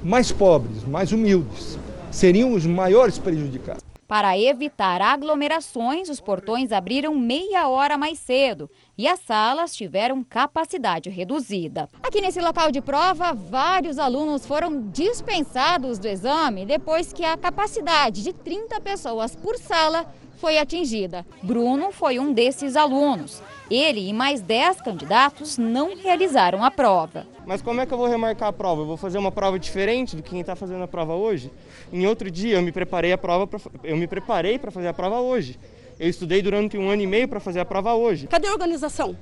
mais 0.01 0.31
pobres, 0.31 0.85
mais 0.85 1.11
humildes. 1.11 1.77
Seriam 2.13 2.53
os 2.53 2.65
maiores 2.65 3.19
prejudicados. 3.19 3.84
Para 4.07 4.39
evitar 4.39 5.01
aglomerações, 5.01 6.11
os 6.11 6.21
portões 6.21 6.73
abriram 6.73 7.15
meia 7.15 7.69
hora 7.69 7.97
mais 7.97 8.19
cedo 8.19 8.71
e 8.99 9.09
as 9.09 9.19
salas 9.21 9.75
tiveram 9.75 10.23
capacidade 10.23 11.09
reduzida. 11.09 11.89
Aqui 12.03 12.21
nesse 12.21 12.41
local 12.41 12.71
de 12.71 12.83
prova, 12.83 13.33
vários 13.33 13.99
alunos 13.99 14.45
foram 14.45 14.91
dispensados 14.91 15.99
do 15.99 16.07
exame 16.07 16.67
depois 16.67 17.15
que 17.15 17.25
a 17.25 17.37
capacidade 17.37 18.23
de 18.23 18.33
30 18.35 18.79
pessoas 18.83 19.35
por 19.35 19.57
sala 19.57 20.07
foi 20.37 20.59
atingida. 20.59 21.25
Bruno 21.43 21.91
foi 21.91 22.19
um 22.19 22.31
desses 22.31 22.77
alunos. 22.77 23.43
Ele 23.71 24.11
e 24.11 24.13
mais 24.13 24.43
10 24.43 24.83
candidatos 24.83 25.57
não 25.57 25.97
realizaram 25.97 26.63
a 26.63 26.71
prova. 26.71 27.27
Mas 27.47 27.63
como 27.63 27.81
é 27.81 27.87
que 27.87 27.95
eu 27.95 27.99
vou 27.99 28.07
remarcar 28.07 28.51
a 28.51 28.53
prova? 28.53 28.83
Eu 28.83 28.87
vou 28.87 28.97
fazer 28.99 29.17
uma 29.17 29.33
prova 29.33 29.59
diferente 29.59 30.15
do 30.15 30.23
que 30.23 30.31
quem 30.31 30.41
está 30.41 30.55
fazendo 30.55 30.83
a 30.83 30.89
prova 30.89 31.15
hoje? 31.15 31.51
Em 31.93 32.07
outro 32.07 32.31
dia 32.31 32.57
eu 32.57 32.63
me 32.63 32.73
preparei 32.73 33.13
a 33.13 33.19
prova, 33.19 33.47
pra, 33.47 33.61
eu 33.83 33.97
me 33.97 34.07
preparei 34.07 34.59
para 34.59 34.71
fazer 34.71 34.89
a 34.89 34.95
prova 34.95 35.21
hoje. 35.21 35.59
Eu 35.99 36.09
estudei 36.09 36.43
durante 36.43 36.77
um 36.77 36.89
ano 36.89 37.03
e 37.03 37.07
meio 37.07 37.29
para 37.29 37.41
fazer 37.41 37.61
a 37.61 37.65
prova 37.65 37.95
hoje. 37.95 38.27
Cadê 38.27 38.49
a 38.49 38.53
organização? 38.53 39.17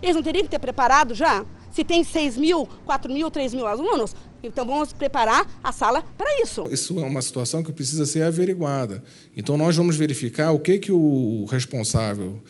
Eles 0.00 0.14
não 0.14 0.22
teriam 0.22 0.44
que 0.44 0.50
ter 0.50 0.58
preparado 0.58 1.14
já? 1.14 1.44
Se 1.72 1.84
tem 1.84 2.02
6 2.04 2.36
mil, 2.36 2.66
4 2.86 3.12
mil, 3.12 3.30
3 3.30 3.52
mil 3.52 3.66
alunos, 3.66 4.14
então 4.42 4.64
vamos 4.64 4.92
preparar 4.92 5.46
a 5.62 5.72
sala 5.72 6.02
para 6.16 6.40
isso. 6.40 6.64
Isso 6.70 6.98
é 6.98 7.04
uma 7.04 7.20
situação 7.20 7.62
que 7.62 7.72
precisa 7.72 8.06
ser 8.06 8.22
averiguada. 8.22 9.02
Então 9.36 9.56
nós 9.56 9.76
vamos 9.76 9.96
verificar 9.96 10.52
o 10.52 10.58
que, 10.58 10.78
que 10.78 10.92
o 10.92 11.44
responsável 11.50 12.40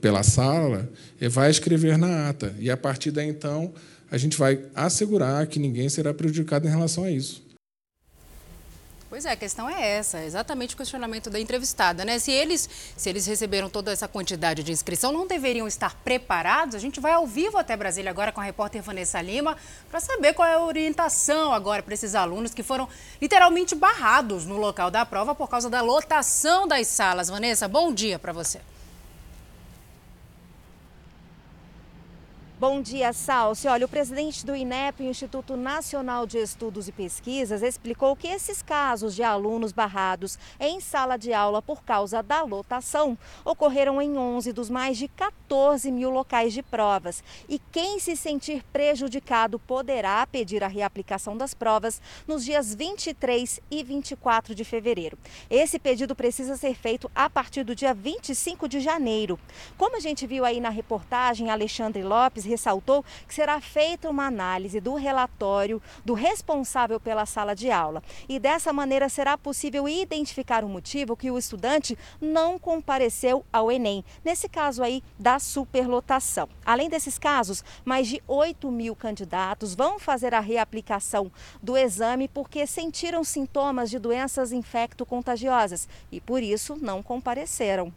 pela 0.00 0.22
sala 0.22 0.90
vai 1.30 1.50
escrever 1.50 1.98
na 1.98 2.28
ata. 2.28 2.54
E 2.58 2.70
a 2.70 2.76
partir 2.76 3.10
daí, 3.10 3.28
então, 3.28 3.72
a 4.10 4.16
gente 4.16 4.36
vai 4.36 4.60
assegurar 4.74 5.46
que 5.46 5.58
ninguém 5.58 5.88
será 5.88 6.14
prejudicado 6.14 6.66
em 6.66 6.70
relação 6.70 7.04
a 7.04 7.10
isso. 7.10 7.45
Pois 9.08 9.24
é, 9.24 9.30
a 9.30 9.36
questão 9.36 9.70
é 9.70 9.98
essa, 9.98 10.24
exatamente 10.24 10.74
o 10.74 10.76
questionamento 10.76 11.30
da 11.30 11.38
entrevistada, 11.38 12.04
né? 12.04 12.18
Se 12.18 12.32
eles, 12.32 12.68
se 12.96 13.08
eles 13.08 13.24
receberam 13.24 13.70
toda 13.70 13.92
essa 13.92 14.08
quantidade 14.08 14.64
de 14.64 14.72
inscrição, 14.72 15.12
não 15.12 15.28
deveriam 15.28 15.68
estar 15.68 15.94
preparados? 16.02 16.74
A 16.74 16.78
gente 16.80 16.98
vai 16.98 17.12
ao 17.12 17.24
vivo 17.24 17.56
até 17.56 17.76
Brasília 17.76 18.10
agora 18.10 18.32
com 18.32 18.40
a 18.40 18.44
repórter 18.44 18.82
Vanessa 18.82 19.22
Lima 19.22 19.56
para 19.88 20.00
saber 20.00 20.34
qual 20.34 20.48
é 20.48 20.54
a 20.54 20.60
orientação 20.60 21.52
agora 21.52 21.84
para 21.84 21.94
esses 21.94 22.16
alunos 22.16 22.52
que 22.52 22.64
foram 22.64 22.88
literalmente 23.22 23.76
barrados 23.76 24.44
no 24.44 24.56
local 24.56 24.90
da 24.90 25.06
prova 25.06 25.36
por 25.36 25.48
causa 25.48 25.70
da 25.70 25.80
lotação 25.80 26.66
das 26.66 26.88
salas. 26.88 27.28
Vanessa, 27.28 27.68
bom 27.68 27.92
dia 27.92 28.18
para 28.18 28.32
você. 28.32 28.60
Bom 32.58 32.80
dia, 32.80 33.12
Salsi. 33.12 33.68
Olha, 33.68 33.84
o 33.84 33.88
presidente 33.88 34.46
do 34.46 34.56
INEP, 34.56 35.04
Instituto 35.04 35.58
Nacional 35.58 36.26
de 36.26 36.38
Estudos 36.38 36.88
e 36.88 36.92
Pesquisas, 36.92 37.60
explicou 37.62 38.16
que 38.16 38.28
esses 38.28 38.62
casos 38.62 39.14
de 39.14 39.22
alunos 39.22 39.72
barrados 39.72 40.38
em 40.58 40.80
sala 40.80 41.18
de 41.18 41.34
aula 41.34 41.60
por 41.60 41.84
causa 41.84 42.22
da 42.22 42.42
lotação 42.44 43.18
ocorreram 43.44 44.00
em 44.00 44.16
11 44.16 44.54
dos 44.54 44.70
mais 44.70 44.96
de 44.96 45.06
14 45.06 45.92
mil 45.92 46.08
locais 46.08 46.54
de 46.54 46.62
provas. 46.62 47.22
E 47.46 47.58
quem 47.70 48.00
se 48.00 48.16
sentir 48.16 48.64
prejudicado 48.72 49.58
poderá 49.58 50.26
pedir 50.26 50.64
a 50.64 50.68
reaplicação 50.68 51.36
das 51.36 51.52
provas 51.52 52.00
nos 52.26 52.42
dias 52.42 52.74
23 52.74 53.60
e 53.70 53.84
24 53.84 54.54
de 54.54 54.64
fevereiro. 54.64 55.18
Esse 55.50 55.78
pedido 55.78 56.16
precisa 56.16 56.56
ser 56.56 56.74
feito 56.74 57.10
a 57.14 57.28
partir 57.28 57.64
do 57.64 57.74
dia 57.74 57.92
25 57.92 58.66
de 58.66 58.80
janeiro. 58.80 59.38
Como 59.76 59.94
a 59.94 60.00
gente 60.00 60.26
viu 60.26 60.42
aí 60.42 60.58
na 60.58 60.70
reportagem, 60.70 61.50
Alexandre 61.50 62.02
Lopes 62.02 62.45
ressaltou 62.46 63.04
que 63.26 63.34
será 63.34 63.60
feita 63.60 64.08
uma 64.08 64.26
análise 64.26 64.80
do 64.80 64.94
relatório 64.94 65.82
do 66.04 66.14
responsável 66.14 67.00
pela 67.00 67.26
sala 67.26 67.54
de 67.54 67.70
aula. 67.70 68.02
E 68.28 68.38
dessa 68.38 68.72
maneira 68.72 69.08
será 69.08 69.36
possível 69.36 69.88
identificar 69.88 70.64
o 70.64 70.68
motivo 70.68 71.16
que 71.16 71.30
o 71.30 71.38
estudante 71.38 71.98
não 72.20 72.58
compareceu 72.58 73.44
ao 73.52 73.70
Enem. 73.70 74.04
Nesse 74.24 74.48
caso 74.48 74.82
aí 74.82 75.02
da 75.18 75.38
superlotação. 75.38 76.48
Além 76.64 76.88
desses 76.88 77.18
casos, 77.18 77.64
mais 77.84 78.06
de 78.08 78.22
8 78.26 78.70
mil 78.70 78.94
candidatos 78.94 79.74
vão 79.74 79.98
fazer 79.98 80.34
a 80.34 80.40
reaplicação 80.40 81.30
do 81.62 81.76
exame 81.76 82.28
porque 82.28 82.66
sentiram 82.66 83.24
sintomas 83.24 83.90
de 83.90 83.98
doenças 83.98 84.52
infecto-contagiosas 84.52 85.88
e 86.10 86.20
por 86.20 86.42
isso 86.42 86.76
não 86.76 87.02
compareceram. 87.02 87.92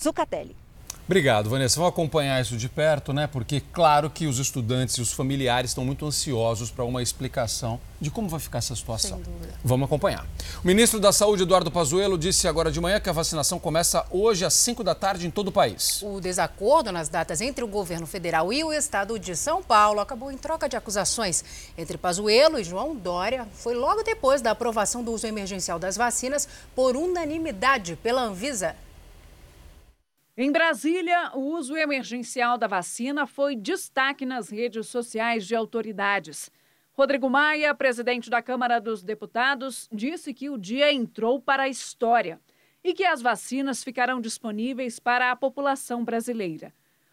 Zucatelli. 0.00 0.61
Obrigado, 1.12 1.50
Vanessa. 1.50 1.76
Vamos 1.76 1.92
acompanhar 1.92 2.40
isso 2.40 2.56
de 2.56 2.70
perto, 2.70 3.12
né? 3.12 3.26
Porque, 3.26 3.60
claro, 3.60 4.08
que 4.08 4.26
os 4.26 4.38
estudantes 4.38 4.94
e 4.96 5.02
os 5.02 5.12
familiares 5.12 5.72
estão 5.72 5.84
muito 5.84 6.06
ansiosos 6.06 6.70
para 6.70 6.86
uma 6.86 7.02
explicação 7.02 7.78
de 8.00 8.10
como 8.10 8.30
vai 8.30 8.40
ficar 8.40 8.60
essa 8.60 8.74
situação. 8.74 9.20
Vamos 9.62 9.84
acompanhar. 9.84 10.26
O 10.64 10.66
ministro 10.66 10.98
da 10.98 11.12
Saúde, 11.12 11.42
Eduardo 11.42 11.70
Pazuello, 11.70 12.16
disse 12.16 12.48
agora 12.48 12.72
de 12.72 12.80
manhã 12.80 12.98
que 12.98 13.10
a 13.10 13.12
vacinação 13.12 13.58
começa 13.58 14.06
hoje 14.10 14.46
às 14.46 14.54
5 14.54 14.82
da 14.82 14.94
tarde 14.94 15.26
em 15.26 15.30
todo 15.30 15.48
o 15.48 15.52
país. 15.52 16.00
O 16.02 16.18
desacordo 16.18 16.90
nas 16.90 17.10
datas 17.10 17.42
entre 17.42 17.62
o 17.62 17.68
governo 17.68 18.06
federal 18.06 18.50
e 18.50 18.64
o 18.64 18.72
estado 18.72 19.18
de 19.18 19.36
São 19.36 19.62
Paulo 19.62 20.00
acabou 20.00 20.32
em 20.32 20.38
troca 20.38 20.66
de 20.66 20.78
acusações 20.78 21.44
entre 21.76 21.98
Pazuello 21.98 22.58
e 22.58 22.64
João 22.64 22.96
Dória. 22.96 23.46
Foi 23.52 23.74
logo 23.74 24.02
depois 24.02 24.40
da 24.40 24.52
aprovação 24.52 25.04
do 25.04 25.12
uso 25.12 25.26
emergencial 25.26 25.78
das 25.78 25.94
vacinas 25.94 26.48
por 26.74 26.96
unanimidade 26.96 27.96
pela 27.96 28.22
Anvisa. 28.22 28.74
Em 30.34 30.50
Brasília, 30.50 31.30
o 31.34 31.40
uso 31.40 31.76
emergencial 31.76 32.56
da 32.56 32.66
vacina 32.66 33.26
foi 33.26 33.54
destaque 33.54 34.24
nas 34.24 34.48
redes 34.48 34.88
sociais 34.88 35.46
de 35.46 35.54
autoridades. 35.54 36.50
Rodrigo 36.94 37.28
Maia, 37.28 37.74
presidente 37.74 38.30
da 38.30 38.40
Câmara 38.40 38.80
dos 38.80 39.02
Deputados, 39.02 39.86
disse 39.92 40.32
que 40.32 40.48
o 40.48 40.56
dia 40.56 40.90
entrou 40.90 41.38
para 41.38 41.64
a 41.64 41.68
história 41.68 42.40
e 42.82 42.94
que 42.94 43.04
as 43.04 43.20
vacinas 43.20 43.84
ficarão 43.84 44.22
disponíveis 44.22 44.98
para 44.98 45.30
a 45.30 45.36
população 45.36 46.02
brasileira. 46.02 46.72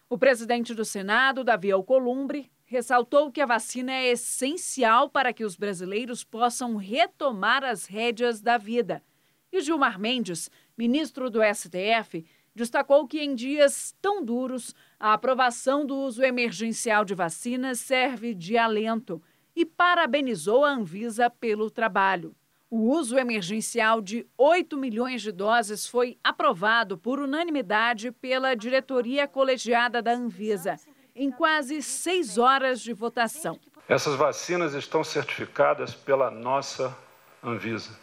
O 0.09 0.17
presidente 0.17 0.73
do 0.73 0.85
Senado, 0.85 1.43
Davi 1.43 1.71
Alcolumbre, 1.71 2.49
ressaltou 2.63 3.29
que 3.33 3.41
a 3.41 3.45
vacina 3.45 3.91
é 3.91 4.11
essencial 4.11 5.09
para 5.09 5.33
que 5.33 5.43
os 5.43 5.57
brasileiros 5.57 6.23
possam 6.23 6.77
retomar 6.77 7.65
as 7.65 7.85
rédeas 7.85 8.39
da 8.39 8.57
vida. 8.57 9.03
E 9.51 9.59
Gilmar 9.61 9.99
Mendes, 9.99 10.49
ministro 10.77 11.29
do 11.29 11.41
STF, 11.43 12.25
destacou 12.55 13.07
que 13.07 13.21
em 13.21 13.35
dias 13.35 13.95
tão 14.01 14.23
duros, 14.23 14.75
a 14.99 15.13
aprovação 15.13 15.85
do 15.85 15.95
uso 15.95 16.23
emergencial 16.23 17.05
de 17.05 17.15
vacinas 17.15 17.79
serve 17.79 18.33
de 18.33 18.57
alento 18.57 19.21
e 19.55 19.65
parabenizou 19.65 20.63
a 20.63 20.71
Anvisa 20.71 21.29
pelo 21.29 21.69
trabalho. 21.69 22.35
O 22.69 22.91
uso 22.91 23.17
emergencial 23.17 23.99
de 23.99 24.27
8 24.37 24.77
milhões 24.77 25.23
de 25.23 25.31
doses 25.31 25.87
foi 25.87 26.19
aprovado 26.23 26.97
por 26.99 27.19
unanimidade 27.19 28.11
pela 28.11 28.53
diretoria 28.55 29.27
colegiada 29.27 30.03
da 30.03 30.13
Anvisa, 30.13 30.77
em 31.15 31.31
quase 31.31 31.81
seis 31.81 32.37
horas 32.37 32.79
de 32.79 32.93
votação. 32.93 33.59
Essas 33.87 34.15
vacinas 34.15 34.75
estão 34.75 35.03
certificadas 35.03 35.95
pela 35.95 36.29
nossa 36.29 36.95
Anvisa. 37.43 37.97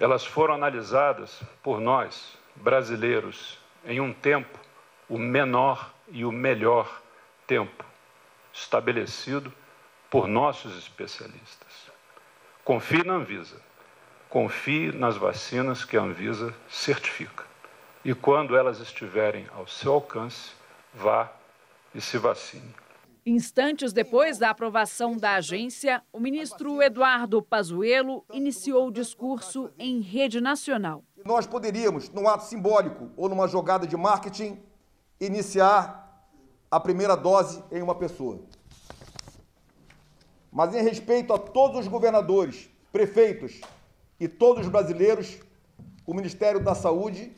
Elas 0.00 0.24
foram 0.24 0.54
analisadas 0.54 1.42
por 1.62 1.78
nós, 1.78 2.37
brasileiros, 2.62 3.58
em 3.84 4.00
um 4.00 4.12
tempo, 4.12 4.58
o 5.08 5.18
menor 5.18 5.92
e 6.10 6.24
o 6.24 6.32
melhor 6.32 7.00
tempo, 7.46 7.84
estabelecido 8.52 9.52
por 10.10 10.26
nossos 10.26 10.76
especialistas. 10.76 11.90
Confie 12.64 13.04
na 13.04 13.14
Anvisa. 13.14 13.60
Confie 14.28 14.92
nas 14.92 15.16
vacinas 15.16 15.84
que 15.84 15.96
a 15.96 16.02
Anvisa 16.02 16.54
certifica. 16.68 17.44
E 18.04 18.14
quando 18.14 18.56
elas 18.56 18.80
estiverem 18.80 19.46
ao 19.54 19.66
seu 19.66 19.94
alcance, 19.94 20.52
vá 20.92 21.30
e 21.94 22.00
se 22.00 22.18
vacine. 22.18 22.74
Instantes 23.30 23.92
depois 23.92 24.38
da 24.38 24.48
aprovação 24.48 25.14
da 25.14 25.34
agência, 25.34 26.02
o 26.10 26.18
ministro 26.18 26.80
Eduardo 26.80 27.42
Pazuello 27.42 28.24
iniciou 28.32 28.88
o 28.88 28.90
discurso 28.90 29.70
em 29.78 30.00
rede 30.00 30.40
nacional. 30.40 31.04
Nós 31.26 31.46
poderíamos, 31.46 32.08
num 32.08 32.26
ato 32.26 32.44
simbólico 32.44 33.10
ou 33.18 33.28
numa 33.28 33.46
jogada 33.46 33.86
de 33.86 33.94
marketing, 33.98 34.58
iniciar 35.20 36.26
a 36.70 36.80
primeira 36.80 37.14
dose 37.14 37.62
em 37.70 37.82
uma 37.82 37.94
pessoa. 37.94 38.40
Mas 40.50 40.74
em 40.74 40.82
respeito 40.82 41.34
a 41.34 41.38
todos 41.38 41.80
os 41.80 41.86
governadores, 41.86 42.70
prefeitos 42.90 43.60
e 44.18 44.26
todos 44.26 44.64
os 44.64 44.72
brasileiros, 44.72 45.38
o 46.06 46.14
Ministério 46.14 46.64
da 46.64 46.74
Saúde 46.74 47.30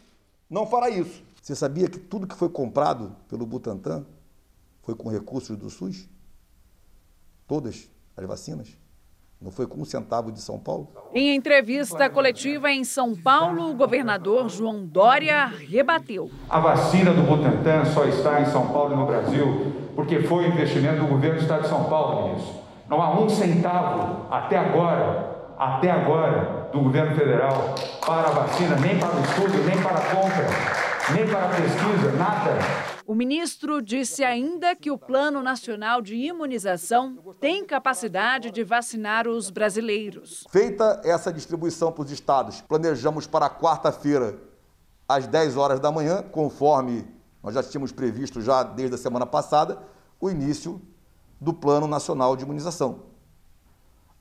não 0.48 0.68
fará 0.68 0.88
isso. 0.88 1.24
Você 1.42 1.56
sabia 1.56 1.88
que 1.90 1.98
tudo 1.98 2.28
que 2.28 2.36
foi 2.36 2.48
comprado 2.48 3.16
pelo 3.28 3.44
Butantan 3.44 4.06
foi 4.90 4.94
com 4.96 5.08
recursos 5.08 5.56
do 5.56 5.70
SUS? 5.70 6.08
Todas 7.46 7.88
as 8.16 8.26
vacinas? 8.26 8.68
Não 9.40 9.50
foi 9.50 9.66
com 9.66 9.80
um 9.80 9.84
centavo 9.84 10.30
de 10.32 10.40
São 10.40 10.58
Paulo? 10.58 10.88
Em 11.14 11.34
entrevista 11.34 12.10
coletiva 12.10 12.70
em 12.70 12.84
São 12.84 13.14
Paulo, 13.14 13.70
o 13.70 13.74
governador 13.74 14.48
João 14.48 14.84
Dória 14.84 15.46
rebateu. 15.46 16.30
A 16.48 16.60
vacina 16.60 17.12
do 17.12 17.22
Butantan 17.22 17.84
só 17.86 18.04
está 18.04 18.40
em 18.40 18.46
São 18.46 18.68
Paulo 18.68 18.94
e 18.94 18.96
no 18.96 19.06
Brasil 19.06 19.46
porque 19.94 20.20
foi 20.20 20.44
um 20.44 20.52
investimento 20.52 21.00
do 21.00 21.06
governo 21.06 21.38
do 21.38 21.42
estado 21.42 21.62
de 21.62 21.68
São 21.68 21.84
Paulo, 21.84 22.28
ministro. 22.28 22.54
Não 22.88 23.00
há 23.00 23.18
um 23.18 23.28
centavo 23.28 24.26
até 24.30 24.58
agora, 24.58 25.54
até 25.56 25.90
agora, 25.90 26.68
do 26.72 26.80
governo 26.80 27.14
federal 27.14 27.74
para 28.04 28.28
a 28.28 28.30
vacina, 28.30 28.76
nem 28.76 28.98
para 28.98 29.16
o 29.16 29.20
estudo, 29.20 29.64
nem 29.64 29.80
para 29.80 29.98
a 29.98 30.14
compra, 30.14 30.89
nem 31.14 31.26
para 31.26 31.46
a 31.46 31.48
pesquisa, 31.48 32.12
nada. 32.16 32.58
O 33.06 33.14
ministro 33.14 33.82
disse 33.82 34.22
ainda 34.22 34.76
que 34.76 34.90
o 34.90 34.98
Plano 34.98 35.42
Nacional 35.42 36.00
de 36.00 36.14
Imunização 36.14 37.16
tem 37.40 37.64
capacidade 37.64 38.50
de 38.50 38.62
vacinar 38.62 39.26
os 39.26 39.50
brasileiros. 39.50 40.44
Feita 40.50 41.00
essa 41.04 41.32
distribuição 41.32 41.90
para 41.90 42.04
os 42.04 42.10
estados, 42.12 42.60
planejamos 42.60 43.26
para 43.26 43.50
quarta-feira, 43.50 44.38
às 45.08 45.26
10 45.26 45.56
horas 45.56 45.80
da 45.80 45.90
manhã, 45.90 46.22
conforme 46.22 47.04
nós 47.42 47.54
já 47.54 47.62
tínhamos 47.62 47.90
previsto 47.90 48.40
já 48.40 48.62
desde 48.62 48.94
a 48.94 48.98
semana 48.98 49.26
passada, 49.26 49.82
o 50.20 50.30
início 50.30 50.80
do 51.40 51.52
Plano 51.52 51.88
Nacional 51.88 52.36
de 52.36 52.44
Imunização. 52.44 53.06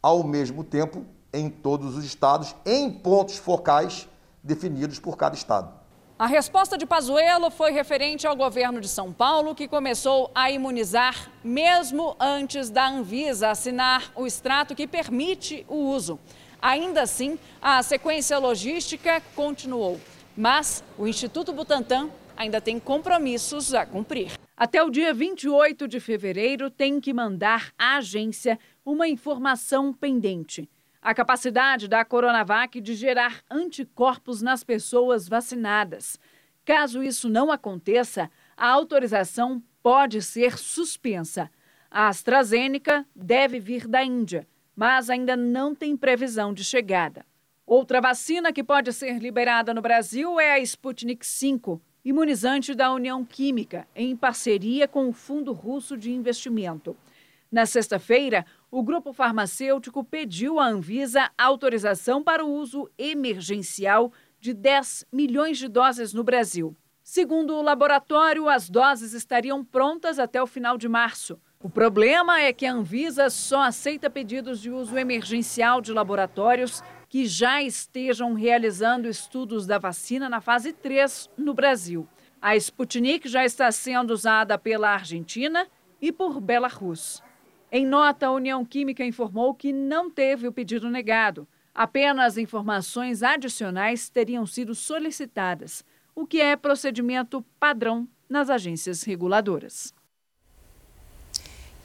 Ao 0.02 0.23
mesmo 0.23 0.63
tempo, 0.63 1.06
em 1.32 1.49
todos 1.49 1.95
os 1.95 2.04
estados, 2.04 2.56
em 2.65 2.89
pontos 2.89 3.38
focais 3.38 4.08
definidos 4.41 4.97
por 4.97 5.15
cada 5.15 5.36
estado. 5.36 5.78
A 6.19 6.25
resposta 6.25 6.77
de 6.77 6.86
Pazuello 6.86 7.49
foi 7.49 7.71
referente 7.71 8.27
ao 8.27 8.36
governo 8.36 8.82
de 8.82 8.89
São 8.89 9.13
Paulo, 9.13 9.55
que 9.55 9.69
começou 9.69 10.29
a 10.36 10.51
imunizar 10.51 11.32
mesmo 11.41 12.13
antes 12.19 12.69
da 12.69 12.89
Anvisa 12.89 13.47
assinar 13.47 14.12
o 14.17 14.27
extrato 14.27 14.75
que 14.75 14.86
permite 14.86 15.65
o 15.69 15.75
uso. 15.75 16.19
Ainda 16.62 17.03
assim, 17.03 17.39
a 17.62 17.82
sequência 17.82 18.38
logística 18.38 19.23
continuou, 19.34 19.97
mas 20.36 20.84
o 20.97 21.08
Instituto 21.08 21.53
Butantan 21.53 22.10
ainda 22.36 22.60
tem 22.60 22.82
compromissos 22.82 23.73
a 23.73 23.86
cumprir. 23.86 24.34
Até 24.58 24.84
o 24.84 24.89
dia 24.89 25.13
28 25.13 25.88
de 25.88 26.01
fevereiro, 26.01 26.69
tem 26.69 26.99
que 26.99 27.13
mandar 27.13 27.71
à 27.77 27.95
agência 27.95 28.60
uma 28.86 29.08
informação 29.08 29.93
pendente. 29.93 30.69
A 31.01 31.13
capacidade 31.13 31.88
da 31.88 32.03
Coronavac 32.03 32.81
de 32.81 32.93
gerar 32.93 33.41
anticorpos 33.49 34.41
nas 34.41 34.63
pessoas 34.63 35.29
vacinadas. 35.29 36.19
Caso 36.65 37.01
isso 37.01 37.29
não 37.29 37.51
aconteça, 37.51 38.29
a 38.55 38.67
autorização 38.67 39.63
pode 39.81 40.21
ser 40.21 40.57
suspensa. 40.57 41.49
A 41.89 42.09
AstraZeneca 42.09 43.05
deve 43.15 43.59
vir 43.59 43.88
da 43.88 44.03
Índia, 44.03 44.45
mas 44.75 45.09
ainda 45.09 45.38
não 45.38 45.73
tem 45.73 45.95
previsão 45.95 46.53
de 46.53 46.63
chegada. 46.63 47.25
Outra 47.65 48.01
vacina 48.01 48.51
que 48.51 48.63
pode 48.63 48.91
ser 48.91 49.19
liberada 49.19 49.73
no 49.73 49.81
Brasil 49.81 50.39
é 50.39 50.53
a 50.53 50.59
Sputnik 50.59 51.25
V, 51.25 51.79
imunizante 52.03 52.75
da 52.75 52.91
União 52.91 53.23
Química, 53.23 53.88
em 53.95 54.15
parceria 54.15 54.88
com 54.88 55.07
o 55.07 55.13
Fundo 55.13 55.53
Russo 55.53 55.95
de 55.95 56.12
Investimento. 56.12 56.95
Na 57.51 57.65
sexta-feira, 57.65 58.45
o 58.71 58.84
grupo 58.84 59.12
farmacêutico 59.12 60.03
pediu 60.03 60.60
à 60.60 60.67
Anvisa 60.67 61.32
autorização 61.38 62.23
para 62.23 62.45
o 62.45 62.53
uso 62.53 62.89
emergencial 62.97 64.12
de 64.39 64.53
10 64.53 65.05
milhões 65.12 65.58
de 65.58 65.67
doses 65.67 66.13
no 66.13 66.23
Brasil. 66.23 66.75
Segundo 67.03 67.55
o 67.55 67.62
laboratório, 67.63 68.47
as 68.47 68.69
doses 68.69 69.13
estariam 69.13 69.65
prontas 69.65 70.19
até 70.19 70.41
o 70.41 70.45
final 70.45 70.77
de 70.77 70.88
março. 70.88 71.39
O 71.62 71.69
problema 71.69 72.39
é 72.39 72.53
que 72.53 72.65
a 72.65 72.71
Anvisa 72.71 73.29
só 73.29 73.63
aceita 73.63 74.10
pedidos 74.10 74.62
de 74.62 74.69
uso 74.69 74.97
emergencial 74.97 75.82
de 75.82 75.91
laboratórios 75.91 76.84
que 77.10 77.25
já 77.25 77.63
estejam 77.63 78.34
realizando 78.34 79.10
estudos 79.10 79.65
da 79.65 79.79
vacina 79.79 80.29
na 80.29 80.39
fase 80.39 80.71
3 80.71 81.27
no 81.36 81.55
Brasil. 81.55 82.08
A 82.39 82.55
Sputnik 82.55 83.27
já 83.27 83.43
está 83.43 83.71
sendo 83.71 84.12
usada 84.12 84.58
pela 84.58 84.91
Argentina 84.91 85.67
e 85.99 86.12
por 86.12 86.39
Belarus. 86.39 87.21
Em 87.71 87.86
nota, 87.86 88.25
a 88.25 88.32
União 88.32 88.65
Química 88.65 89.05
informou 89.05 89.53
que 89.53 89.71
não 89.71 90.10
teve 90.10 90.47
o 90.47 90.51
pedido 90.51 90.89
negado. 90.89 91.47
Apenas 91.73 92.38
informações 92.38 93.21
adicionais 93.21 94.10
teriam 94.10 94.45
sido 94.45 94.73
solicitadas, 94.73 95.86
o 96.15 96.25
que 96.25 96.41
é 96.41 96.55
procedimento 96.55 97.45
padrão 97.60 98.08
nas 98.27 98.49
agências 98.49 99.03
reguladoras. 99.03 99.93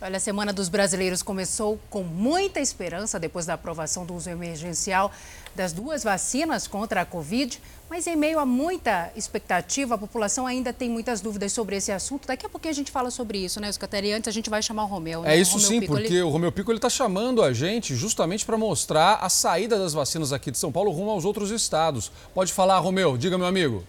Olha, 0.05 0.19
a 0.19 0.21
Semana 0.21 0.53
dos 0.53 0.69
Brasileiros 0.69 1.23
começou 1.23 1.81
com 1.89 2.03
muita 2.03 2.61
esperança 2.61 3.19
depois 3.19 3.47
da 3.47 3.55
aprovação 3.55 4.05
do 4.05 4.15
uso 4.15 4.29
emergencial 4.29 5.11
das 5.55 5.73
duas 5.73 6.05
vacinas 6.05 6.67
contra 6.67 7.01
a 7.01 7.07
Covid. 7.07 7.59
Mas 7.89 8.07
em 8.07 8.15
meio 8.15 8.39
a 8.39 8.45
muita 8.45 9.11
expectativa, 9.17 9.95
a 9.95 9.99
população 9.99 10.47
ainda 10.47 10.75
tem 10.75 10.91
muitas 10.91 11.23
dúvidas 11.23 11.55
sobre 11.55 11.77
esse 11.77 11.91
assunto. 11.91 12.29
Daqui 12.29 12.45
a 12.45 12.51
pouquinho 12.51 12.73
a 12.73 12.75
gente 12.75 12.91
fala 12.91 13.11
sobre 13.11 13.39
isso, 13.39 13.59
né, 13.63 13.71
Escateri? 13.71 14.13
Antes 14.13 14.29
a 14.29 14.31
gente 14.31 14.51
vai 14.51 14.63
chamar 14.63 14.85
o 14.85 14.89
Romeu. 14.89 15.23
Né? 15.23 15.37
É 15.37 15.41
isso 15.41 15.53
Romeu 15.55 15.69
sim, 15.69 15.81
Pico, 15.81 15.95
porque 15.95 16.13
ele... 16.13 16.23
o 16.23 16.29
Romeu 16.29 16.53
Pico 16.53 16.71
está 16.71 16.91
chamando 16.91 17.43
a 17.43 17.55
gente 17.55 17.97
justamente 17.97 18.45
para 18.45 18.59
mostrar 18.59 19.21
a 19.23 19.31
saída 19.31 19.79
das 19.79 19.95
vacinas 19.95 20.35
aqui 20.35 20.51
de 20.51 20.59
São 20.59 20.71
Paulo 20.71 20.91
rumo 20.91 21.13
aos 21.13 21.25
outros 21.25 21.51
estados. 21.51 22.13
Pode 22.35 22.53
falar, 22.53 22.79
Romeu. 22.79 23.17
Diga, 23.17 23.39
meu 23.39 23.47
amigo. 23.47 23.83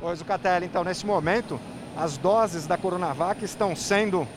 Pois, 0.00 0.20
Zucatelli, 0.20 0.66
então, 0.66 0.84
nesse 0.84 1.04
momento, 1.04 1.60
as 1.96 2.18
doses 2.18 2.66
da 2.66 2.76
Coronavac 2.76 3.42
estão 3.44 3.74
sendo 3.74 4.28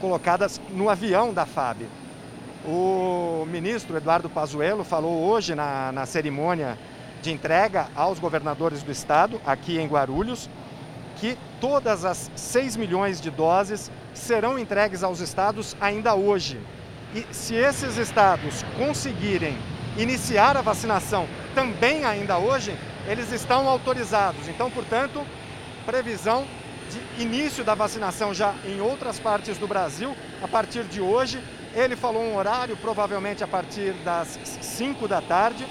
colocadas 0.00 0.60
no 0.70 0.88
avião 0.88 1.32
da 1.32 1.44
FAB. 1.44 1.82
O 2.64 3.46
ministro 3.46 3.96
Eduardo 3.96 4.30
Pazuello 4.30 4.82
falou 4.82 5.24
hoje 5.24 5.54
na, 5.54 5.92
na 5.92 6.06
cerimônia 6.06 6.78
de 7.20 7.30
entrega 7.30 7.88
aos 7.94 8.18
governadores 8.18 8.82
do 8.82 8.90
estado, 8.90 9.40
aqui 9.46 9.78
em 9.78 9.86
Guarulhos, 9.86 10.48
que 11.16 11.38
todas 11.60 12.04
as 12.04 12.30
6 12.34 12.76
milhões 12.76 13.20
de 13.20 13.30
doses 13.30 13.90
serão 14.14 14.58
entregues 14.58 15.02
aos 15.02 15.20
estados 15.20 15.76
ainda 15.80 16.14
hoje. 16.14 16.58
E 17.14 17.26
se 17.32 17.54
esses 17.54 17.96
estados 17.98 18.64
conseguirem 18.78 19.56
iniciar 19.96 20.56
a 20.56 20.62
vacinação 20.62 21.26
também 21.54 22.04
ainda 22.04 22.38
hoje, 22.38 22.76
eles 23.06 23.30
estão 23.32 23.68
autorizados. 23.68 24.48
Então, 24.48 24.70
portanto, 24.70 25.24
previsão 25.84 26.46
de 26.90 27.22
início 27.22 27.64
da 27.64 27.74
vacinação 27.74 28.34
já 28.34 28.54
em 28.64 28.80
outras 28.80 29.18
partes 29.18 29.56
do 29.58 29.66
Brasil 29.66 30.14
a 30.42 30.48
partir 30.48 30.84
de 30.84 31.00
hoje 31.00 31.42
ele 31.74 31.96
falou 31.96 32.22
um 32.22 32.36
horário, 32.36 32.76
provavelmente 32.76 33.42
a 33.42 33.48
partir 33.48 33.92
das 34.04 34.38
5 34.62 35.08
da 35.08 35.20
tarde. 35.20 35.66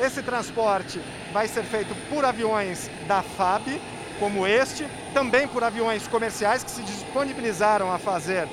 Esse 0.00 0.22
transporte 0.22 1.00
vai 1.32 1.46
ser 1.46 1.62
feito 1.62 1.94
por 2.10 2.24
aviões 2.24 2.90
da 3.06 3.22
FAB, 3.22 3.80
como 4.18 4.46
este, 4.46 4.86
também 5.14 5.46
por 5.46 5.62
aviões 5.62 6.06
comerciais 6.08 6.64
que 6.64 6.70
se 6.70 6.82
disponibilizaram 6.82 7.92
a 7.92 7.98
fazer 7.98 8.48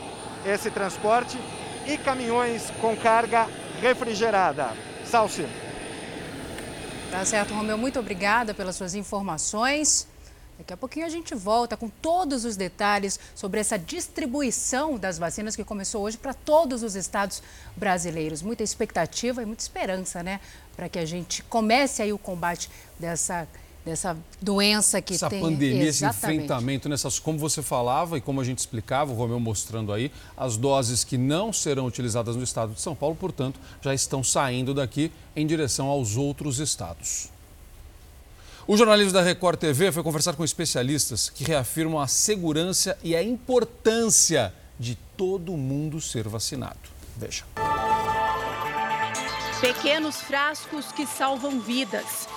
esse 0.46 0.70
transporte 0.70 1.38
e 1.88 1.98
caminhões 1.98 2.72
com 2.80 2.96
carga 2.96 3.48
refrigerada. 3.82 4.70
Salsi. 5.04 5.48
Tá 7.12 7.26
certo, 7.26 7.54
Romeu. 7.54 7.78
Muito 7.78 8.00
obrigada 8.00 8.54
pelas 8.54 8.76
suas 8.76 8.94
informações. 8.94 10.08
Daqui 10.58 10.74
a 10.74 10.78
pouquinho 10.78 11.06
a 11.06 11.10
gente 11.10 11.34
volta 11.34 11.76
com 11.76 11.90
todos 11.90 12.46
os 12.46 12.56
detalhes 12.56 13.20
sobre 13.34 13.60
essa 13.60 13.78
distribuição 13.78 14.98
das 14.98 15.18
vacinas 15.18 15.56
que 15.56 15.64
começou 15.64 16.04
hoje 16.04 16.18
para 16.18 16.34
todos 16.34 16.84
os 16.84 16.96
estados 16.96 17.42
brasileiros. 17.76 18.42
Muita 18.42 18.64
expectativa 18.64 19.42
e 19.42 19.46
muita 19.46 19.64
esperança, 19.64 20.22
né? 20.22 20.40
Para 20.76 20.88
que 20.88 21.00
a 21.00 21.06
gente 21.06 21.44
comece 21.44 22.02
aí 22.02 22.14
o 22.14 22.18
combate 22.18 22.70
dessa 23.00 23.48
dessa 23.86 24.16
doença 24.42 25.02
que 25.02 25.14
essa 25.14 25.30
tem. 25.30 25.40
Essa 25.40 25.48
pandemia, 25.50 25.84
Exatamente. 25.84 26.18
esse 26.18 26.34
enfrentamento, 26.34 26.90
nessas, 26.90 27.20
como 27.20 27.38
você 27.38 27.62
falava 27.62 28.18
e 28.18 28.22
como 28.22 28.40
a 28.40 28.44
gente 28.44 28.60
explicava, 28.60 29.12
o 29.12 29.16
Romeu 29.16 29.40
mostrando 29.40 29.92
aí, 29.92 30.12
as 30.38 30.56
doses 30.56 31.04
que 31.04 31.18
não 31.18 31.52
serão 31.52 31.86
utilizadas 31.86 32.36
no 32.36 32.44
estado 32.44 32.74
de 32.74 32.82
São 32.82 32.96
Paulo, 32.96 33.16
portanto, 33.16 33.60
já 33.82 33.94
estão 33.94 34.24
saindo 34.24 34.74
daqui 34.74 35.12
em 35.36 35.46
direção 35.46 35.88
aos 35.88 36.16
outros 36.16 36.60
estados. 36.60 37.33
O 38.66 38.78
jornalismo 38.78 39.12
da 39.12 39.22
Record 39.22 39.60
TV 39.60 39.92
foi 39.92 40.02
conversar 40.02 40.36
com 40.36 40.44
especialistas 40.44 41.30
que 41.30 41.44
reafirmam 41.44 42.00
a 42.00 42.08
segurança 42.08 42.98
e 43.04 43.14
a 43.14 43.22
importância 43.22 44.54
de 44.80 44.96
todo 45.18 45.58
mundo 45.58 46.00
ser 46.00 46.30
vacinado. 46.30 46.80
Veja. 47.18 47.44
Pequenos 49.60 50.16
frascos 50.22 50.92
que 50.94 51.06
salvam 51.06 51.60
vidas. 51.60 52.28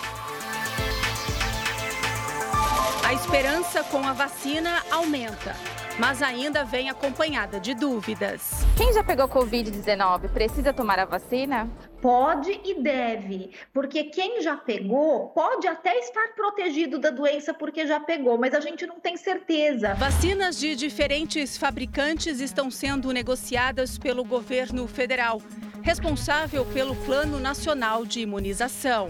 A 3.04 3.14
esperança 3.14 3.84
com 3.84 4.04
a 4.04 4.12
vacina 4.12 4.82
aumenta, 4.90 5.54
mas 5.98 6.22
ainda 6.22 6.64
vem 6.64 6.90
acompanhada 6.90 7.59
de 7.59 7.74
dúvidas. 7.74 8.64
Quem 8.76 8.92
já 8.92 9.02
pegou 9.02 9.28
Covid-19 9.28 10.28
precisa 10.28 10.72
tomar 10.72 10.98
a 10.98 11.04
vacina? 11.04 11.68
Pode 12.00 12.61
e 12.64 12.80
deve, 12.80 13.50
porque 13.72 14.04
quem 14.04 14.42
já 14.42 14.56
pegou 14.56 15.30
pode 15.30 15.66
até 15.66 15.98
estar 15.98 16.35
protegido 16.35 16.98
da 16.98 17.11
doença 17.11 17.54
porque 17.54 17.87
já 17.87 17.98
pegou, 17.98 18.38
mas 18.38 18.54
a 18.54 18.61
gente 18.61 18.87
não 18.87 19.00
tem 19.00 19.16
certeza. 19.16 19.94
Vacinas 19.94 20.59
de 20.59 20.76
diferentes 20.76 21.56
fabricantes 21.56 22.40
estão 22.40 22.70
sendo 22.70 23.11
negociadas 23.11 23.98
pelo 23.98 24.22
governo 24.24 24.87
federal, 24.87 25.40
responsável 25.82 26.64
pelo 26.66 26.94
Plano 26.94 27.40
Nacional 27.40 28.04
de 28.04 28.20
Imunização. 28.20 29.09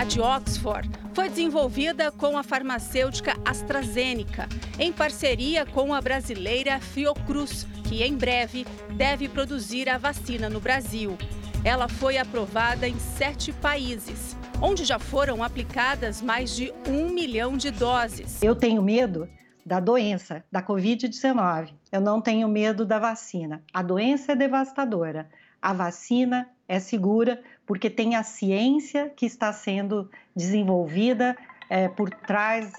A 0.00 0.04
de 0.04 0.18
Oxford 0.18 0.88
foi 1.12 1.28
desenvolvida 1.28 2.10
com 2.10 2.38
a 2.38 2.42
farmacêutica 2.42 3.36
AstraZeneca, 3.44 4.48
em 4.78 4.90
parceria 4.90 5.66
com 5.66 5.92
a 5.92 6.00
brasileira 6.00 6.80
Fiocruz, 6.80 7.66
que 7.86 8.02
em 8.02 8.16
breve 8.16 8.66
deve 8.96 9.28
produzir 9.28 9.90
a 9.90 9.98
vacina 9.98 10.48
no 10.48 10.58
Brasil. 10.58 11.18
Ela 11.62 11.86
foi 11.86 12.16
aprovada 12.16 12.88
em 12.88 12.98
sete 12.98 13.52
países, 13.52 14.34
onde 14.62 14.86
já 14.86 14.98
foram 14.98 15.44
aplicadas 15.44 16.22
mais 16.22 16.56
de 16.56 16.72
um 16.88 17.10
milhão 17.10 17.58
de 17.58 17.70
doses. 17.70 18.42
Eu 18.42 18.56
tenho 18.56 18.80
medo 18.80 19.28
da 19.66 19.80
doença, 19.80 20.42
da 20.50 20.62
Covid-19. 20.62 21.74
Eu 21.92 22.00
não 22.00 22.22
tenho 22.22 22.48
medo 22.48 22.86
da 22.86 22.98
vacina. 22.98 23.62
A 23.70 23.82
doença 23.82 24.32
é 24.32 24.34
devastadora. 24.34 25.28
A 25.60 25.74
vacina 25.74 26.48
é 26.66 26.80
segura 26.80 27.42
porque 27.70 27.88
tem 27.88 28.16
a 28.16 28.24
ciência 28.24 29.12
que 29.14 29.24
está 29.24 29.52
sendo 29.52 30.10
desenvolvida 30.34 31.36
é, 31.68 31.86
por 31.86 32.10
trás 32.10 32.72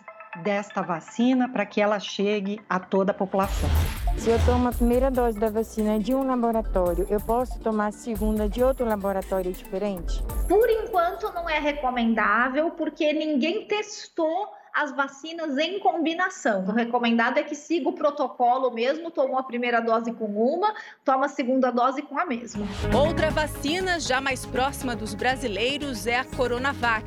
desta 0.43 0.81
vacina 0.81 1.47
para 1.47 1.65
que 1.65 1.79
ela 1.79 1.97
chegue 1.97 2.59
a 2.67 2.77
toda 2.77 3.11
a 3.11 3.13
população. 3.13 3.69
Se 4.17 4.29
eu 4.29 4.37
tomo 4.45 4.67
a 4.67 4.73
primeira 4.73 5.09
dose 5.09 5.39
da 5.39 5.49
vacina 5.49 5.97
de 5.97 6.13
um 6.13 6.27
laboratório, 6.27 7.07
eu 7.09 7.21
posso 7.21 7.57
tomar 7.61 7.87
a 7.87 7.91
segunda 7.93 8.49
de 8.49 8.61
outro 8.61 8.85
laboratório 8.85 9.53
diferente? 9.53 10.21
Por 10.49 10.69
enquanto 10.69 11.33
não 11.33 11.49
é 11.49 11.57
recomendável, 11.57 12.71
porque 12.71 13.13
ninguém 13.13 13.65
testou 13.67 14.49
as 14.73 14.91
vacinas 14.95 15.57
em 15.57 15.79
combinação. 15.79 16.65
O 16.65 16.71
recomendado 16.71 17.37
é 17.37 17.43
que 17.43 17.55
siga 17.55 17.89
o 17.89 17.93
protocolo 17.93 18.71
mesmo, 18.71 19.11
tomou 19.11 19.37
a 19.37 19.43
primeira 19.43 19.79
dose 19.79 20.11
com 20.13 20.25
uma, 20.25 20.73
toma 21.03 21.25
a 21.25 21.29
segunda 21.29 21.71
dose 21.71 22.01
com 22.01 22.17
a 22.17 22.25
mesma. 22.25 22.65
Outra 22.93 23.29
vacina 23.31 23.99
já 23.99 24.21
mais 24.21 24.45
próxima 24.45 24.95
dos 24.95 25.13
brasileiros 25.13 26.07
é 26.07 26.17
a 26.17 26.25
Coronavac. 26.25 27.05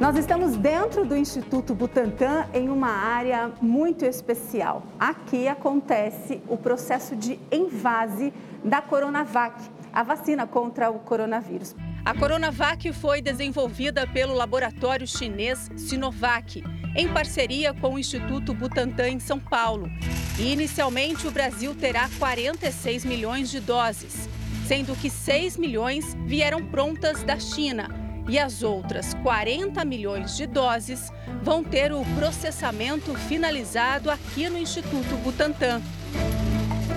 Nós 0.00 0.16
estamos 0.16 0.56
dentro 0.56 1.04
do 1.04 1.14
Instituto 1.14 1.74
Butantan 1.74 2.48
em 2.54 2.70
uma 2.70 2.88
área 2.88 3.52
muito 3.60 4.06
especial. 4.06 4.82
Aqui 4.98 5.46
acontece 5.46 6.42
o 6.48 6.56
processo 6.56 7.14
de 7.14 7.38
envase 7.52 8.32
da 8.64 8.80
Coronavac, 8.80 9.60
a 9.92 10.02
vacina 10.02 10.46
contra 10.46 10.90
o 10.90 11.00
coronavírus. 11.00 11.76
A 12.04 12.14
Coronavac 12.14 12.92
foi 12.94 13.20
desenvolvida 13.20 14.06
pelo 14.06 14.34
laboratório 14.34 15.06
chinês 15.06 15.70
Sinovac, 15.76 16.64
em 16.96 17.08
parceria 17.08 17.74
com 17.74 17.94
o 17.94 17.98
Instituto 17.98 18.54
Butantan 18.54 19.10
em 19.10 19.20
São 19.20 19.38
Paulo. 19.38 19.90
E 20.38 20.52
inicialmente 20.52 21.26
o 21.26 21.30
Brasil 21.30 21.74
terá 21.74 22.08
46 22.18 23.04
milhões 23.04 23.50
de 23.50 23.60
doses, 23.60 24.28
sendo 24.66 24.96
que 24.96 25.10
6 25.10 25.58
milhões 25.58 26.16
vieram 26.24 26.64
prontas 26.66 27.22
da 27.22 27.38
China 27.38 27.88
e 28.28 28.38
as 28.38 28.62
outras 28.62 29.12
40 29.22 29.84
milhões 29.84 30.36
de 30.36 30.46
doses 30.46 31.12
vão 31.42 31.62
ter 31.62 31.92
o 31.92 32.04
processamento 32.16 33.14
finalizado 33.14 34.10
aqui 34.10 34.48
no 34.48 34.56
Instituto 34.56 35.16
Butantan. 35.22 35.82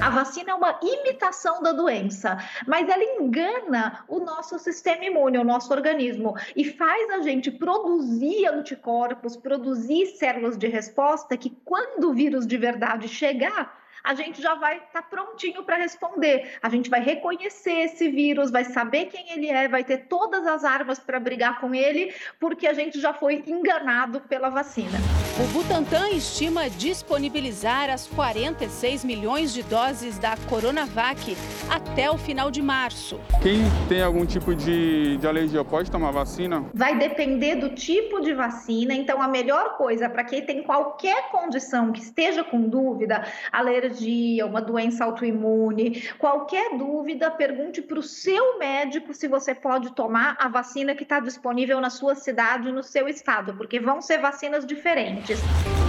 A 0.02 0.10
vacina 0.10 0.52
é 0.52 0.54
uma 0.54 0.80
imitação 0.82 1.62
da 1.62 1.72
doença, 1.72 2.38
mas 2.68 2.90
ela 2.90 3.04
engana 3.04 4.04
o 4.08 4.20
nosso 4.20 4.60
sistema 4.60 5.06
imune, 5.06 5.38
o 5.38 5.44
nosso 5.44 5.72
organismo, 5.74 6.36
e 6.56 6.66
faz 6.66 7.10
a 7.12 7.22
gente 7.22 7.50
produzir 7.50 8.48
anticorpos, 8.48 9.38
produzir 9.38 10.08
células 10.08 10.58
de 10.58 10.68
resposta 10.68 11.38
que, 11.38 11.50
quando 11.64 12.10
o 12.10 12.14
vírus 12.14 12.46
de 12.46 12.58
verdade 12.58 13.08
chegar, 13.08 13.82
a 14.04 14.14
gente 14.14 14.42
já 14.42 14.56
vai 14.56 14.78
estar 14.78 15.02
tá 15.02 15.02
prontinho 15.02 15.64
para 15.64 15.78
responder. 15.78 16.58
A 16.62 16.68
gente 16.68 16.90
vai 16.90 17.02
reconhecer 17.02 17.86
esse 17.86 18.10
vírus, 18.10 18.52
vai 18.52 18.66
saber 18.66 19.06
quem 19.06 19.32
ele 19.32 19.48
é, 19.48 19.68
vai 19.70 19.84
ter 19.84 20.08
todas 20.10 20.46
as 20.46 20.66
armas 20.66 21.00
para 21.00 21.20
brigar 21.20 21.62
com 21.62 21.74
ele, 21.74 22.14
porque 22.40 22.68
a 22.68 22.74
gente 22.74 23.00
já 23.00 23.14
foi 23.14 23.44
enganado 23.48 24.20
pela 24.22 24.50
vacina. 24.50 24.98
O 25.36 25.48
Butantan 25.48 26.10
estima 26.12 26.70
disponibilizar 26.70 27.90
as 27.90 28.06
46 28.06 29.04
milhões 29.04 29.52
de 29.52 29.64
doses 29.64 30.20
da 30.20 30.38
Coronavac 30.48 31.36
até 31.68 32.08
o 32.12 32.20
final 32.20 32.52
de 32.52 32.62
março. 32.62 33.20
Quem 33.42 33.64
tem 33.90 34.04
algum 34.04 34.28
tipo 34.28 34.54
de, 34.54 35.18
de 35.18 35.28
alergia 35.28 35.66
pode 35.66 35.90
tomar 35.90 36.12
vacina? 36.12 36.64
Vai 36.72 37.00
depender 37.00 37.56
do 37.56 37.70
tipo 37.70 38.22
de 38.22 38.32
vacina, 38.32 38.94
então 38.94 39.20
a 39.20 39.28
melhor 39.28 39.76
coisa 39.76 40.08
para 40.08 40.24
quem 40.24 40.46
tem 40.46 40.62
qualquer 40.62 41.32
condição 41.32 41.92
que 41.92 42.02
esteja 42.02 42.44
com 42.44 42.62
dúvida, 42.70 43.26
alergia, 43.52 44.46
uma 44.46 44.62
doença 44.62 45.04
autoimune, 45.04 46.04
qualquer 46.20 46.78
dúvida, 46.78 47.32
pergunte 47.32 47.82
para 47.82 47.98
o 47.98 48.04
seu 48.04 48.60
médico 48.60 49.16
se 49.16 49.28
você 49.28 49.56
pode 49.56 49.94
tomar 49.94 50.38
a 50.40 50.48
vacina 50.48 50.94
que 50.94 51.02
está 51.02 51.20
disponível 51.20 51.82
na 51.82 51.90
sua 51.90 52.14
cidade, 52.14 52.72
no 52.72 52.84
seu 52.84 53.08
estado, 53.08 53.56
porque 53.56 53.80
vão 53.80 54.00
ser 54.00 54.20
vacinas 54.20 54.64
diferentes. 54.64 55.23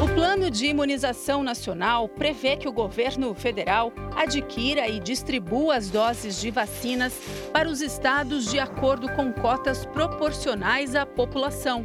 O 0.00 0.14
Plano 0.14 0.48
de 0.48 0.66
Imunização 0.66 1.42
Nacional 1.42 2.08
prevê 2.08 2.56
que 2.56 2.68
o 2.68 2.72
governo 2.72 3.34
federal 3.34 3.92
adquira 4.14 4.86
e 4.88 5.00
distribua 5.00 5.76
as 5.76 5.90
doses 5.90 6.40
de 6.40 6.52
vacinas 6.52 7.12
para 7.52 7.68
os 7.68 7.80
estados 7.80 8.48
de 8.48 8.60
acordo 8.60 9.08
com 9.10 9.32
cotas 9.32 9.84
proporcionais 9.86 10.94
à 10.94 11.04
população. 11.04 11.84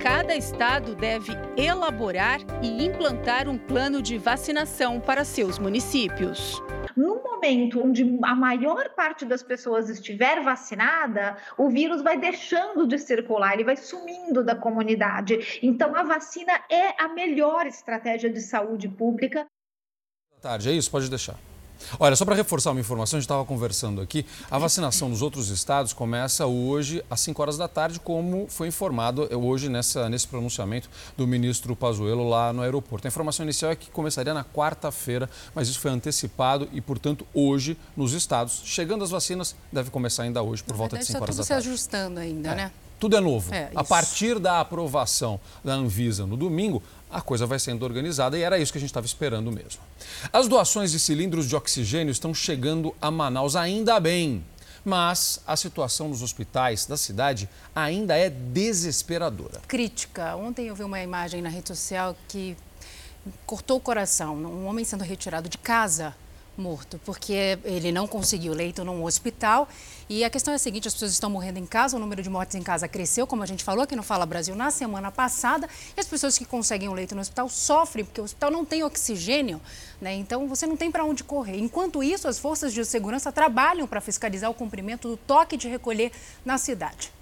Cada 0.00 0.36
estado 0.36 0.94
deve 0.94 1.32
elaborar 1.56 2.40
e 2.62 2.84
implantar 2.84 3.48
um 3.48 3.58
plano 3.58 4.02
de 4.02 4.18
vacinação 4.18 5.00
para 5.00 5.24
seus 5.24 5.58
municípios. 5.58 6.62
No 6.96 7.22
momento 7.22 7.82
onde 7.82 8.18
a 8.22 8.34
maior 8.34 8.90
parte 8.90 9.24
das 9.24 9.42
pessoas 9.42 9.88
estiver 9.88 10.42
vacinada, 10.42 11.36
o 11.56 11.68
vírus 11.68 12.02
vai 12.02 12.18
deixando 12.18 12.86
de 12.86 12.98
circular, 12.98 13.54
ele 13.54 13.64
vai 13.64 13.76
sumindo 13.76 14.44
da 14.44 14.54
comunidade. 14.54 15.58
Então, 15.62 15.94
a 15.94 16.02
vacina 16.02 16.52
é 16.70 17.02
a 17.02 17.08
melhor 17.08 17.66
estratégia 17.66 18.30
de 18.30 18.40
saúde 18.40 18.88
pública. 18.88 19.46
Tarde, 20.40 20.70
é 20.70 20.72
isso? 20.72 20.90
Pode 20.90 21.10
deixar. 21.10 21.36
Olha, 21.98 22.16
só 22.16 22.24
para 22.24 22.34
reforçar 22.34 22.70
uma 22.70 22.80
informação, 22.80 23.16
a 23.16 23.20
gente 23.20 23.26
estava 23.26 23.44
conversando 23.44 24.00
aqui, 24.00 24.26
a 24.50 24.58
vacinação 24.58 25.08
nos 25.08 25.22
outros 25.22 25.48
estados 25.48 25.92
começa 25.92 26.46
hoje 26.46 27.04
às 27.10 27.20
5 27.20 27.40
horas 27.40 27.56
da 27.56 27.68
tarde, 27.68 28.00
como 28.00 28.46
foi 28.48 28.68
informado 28.68 29.28
hoje 29.36 29.68
nessa, 29.68 30.08
nesse 30.08 30.26
pronunciamento 30.26 30.88
do 31.16 31.26
ministro 31.26 31.74
Pazuello 31.76 32.28
lá 32.28 32.52
no 32.52 32.62
aeroporto. 32.62 33.06
A 33.06 33.08
informação 33.08 33.44
inicial 33.44 33.70
é 33.70 33.76
que 33.76 33.90
começaria 33.90 34.34
na 34.34 34.44
quarta-feira, 34.44 35.28
mas 35.54 35.68
isso 35.68 35.80
foi 35.80 35.90
antecipado 35.90 36.68
e, 36.72 36.80
portanto, 36.80 37.26
hoje 37.34 37.76
nos 37.96 38.12
estados, 38.12 38.62
chegando 38.64 39.04
as 39.04 39.10
vacinas, 39.10 39.54
deve 39.72 39.90
começar 39.90 40.24
ainda 40.24 40.42
hoje 40.42 40.62
por 40.62 40.76
volta 40.76 40.98
de 40.98 41.04
5 41.04 41.22
horas 41.22 41.36
da 41.36 41.44
tarde. 41.44 41.52
Está 41.52 41.54
tudo 41.56 41.62
se 41.62 41.68
ajustando 41.68 42.20
ainda, 42.20 42.50
é. 42.50 42.54
né? 42.54 42.72
Tudo 42.98 43.16
é 43.16 43.20
novo. 43.20 43.54
É, 43.54 43.70
a 43.74 43.84
partir 43.84 44.38
da 44.38 44.60
aprovação 44.60 45.38
da 45.64 45.74
Anvisa 45.74 46.26
no 46.26 46.36
domingo, 46.36 46.82
a 47.10 47.20
coisa 47.20 47.46
vai 47.46 47.58
sendo 47.58 47.84
organizada 47.84 48.38
e 48.38 48.42
era 48.42 48.58
isso 48.58 48.72
que 48.72 48.78
a 48.78 48.80
gente 48.80 48.90
estava 48.90 49.06
esperando 49.06 49.52
mesmo. 49.52 49.80
As 50.32 50.48
doações 50.48 50.92
de 50.92 50.98
cilindros 50.98 51.46
de 51.48 51.54
oxigênio 51.54 52.10
estão 52.10 52.34
chegando 52.34 52.94
a 53.00 53.10
Manaus 53.10 53.54
ainda 53.54 54.00
bem, 54.00 54.44
mas 54.84 55.40
a 55.46 55.56
situação 55.56 56.08
nos 56.08 56.22
hospitais 56.22 56.86
da 56.86 56.96
cidade 56.96 57.48
ainda 57.74 58.16
é 58.16 58.30
desesperadora. 58.30 59.60
Crítica. 59.68 60.36
Ontem 60.36 60.68
eu 60.68 60.74
vi 60.74 60.84
uma 60.84 61.00
imagem 61.00 61.42
na 61.42 61.48
rede 61.48 61.68
social 61.68 62.16
que 62.28 62.56
cortou 63.44 63.78
o 63.78 63.80
coração. 63.80 64.36
Um 64.36 64.66
homem 64.66 64.84
sendo 64.84 65.04
retirado 65.04 65.48
de 65.48 65.58
casa 65.58 66.14
morto, 66.56 67.00
porque 67.04 67.58
ele 67.64 67.92
não 67.92 68.06
conseguiu 68.06 68.52
leito 68.52 68.84
num 68.84 69.04
hospital. 69.04 69.68
E 70.08 70.24
a 70.24 70.30
questão 70.30 70.52
é 70.52 70.56
a 70.56 70.58
seguinte: 70.58 70.88
as 70.88 70.94
pessoas 70.94 71.12
estão 71.12 71.28
morrendo 71.28 71.58
em 71.58 71.66
casa, 71.66 71.96
o 71.96 72.00
número 72.00 72.22
de 72.22 72.30
mortes 72.30 72.54
em 72.54 72.62
casa 72.62 72.88
cresceu, 72.88 73.26
como 73.26 73.42
a 73.42 73.46
gente 73.46 73.64
falou 73.64 73.84
aqui 73.84 73.96
no 73.96 74.02
Fala 74.02 74.24
Brasil 74.24 74.54
na 74.54 74.70
semana 74.70 75.10
passada, 75.10 75.68
e 75.96 76.00
as 76.00 76.06
pessoas 76.06 76.38
que 76.38 76.44
conseguem 76.44 76.88
um 76.88 76.92
leito 76.92 77.14
no 77.14 77.20
hospital 77.20 77.48
sofrem, 77.48 78.04
porque 78.04 78.20
o 78.20 78.24
hospital 78.24 78.50
não 78.50 78.64
tem 78.64 78.84
oxigênio, 78.84 79.60
né? 80.00 80.14
Então 80.14 80.46
você 80.48 80.66
não 80.66 80.76
tem 80.76 80.90
para 80.90 81.04
onde 81.04 81.24
correr. 81.24 81.58
Enquanto 81.58 82.02
isso, 82.02 82.28
as 82.28 82.38
forças 82.38 82.72
de 82.72 82.84
segurança 82.84 83.32
trabalham 83.32 83.86
para 83.86 84.00
fiscalizar 84.00 84.50
o 84.50 84.54
cumprimento 84.54 85.08
do 85.08 85.16
toque 85.16 85.56
de 85.56 85.68
recolher 85.68 86.12
na 86.44 86.58
cidade. 86.58 87.12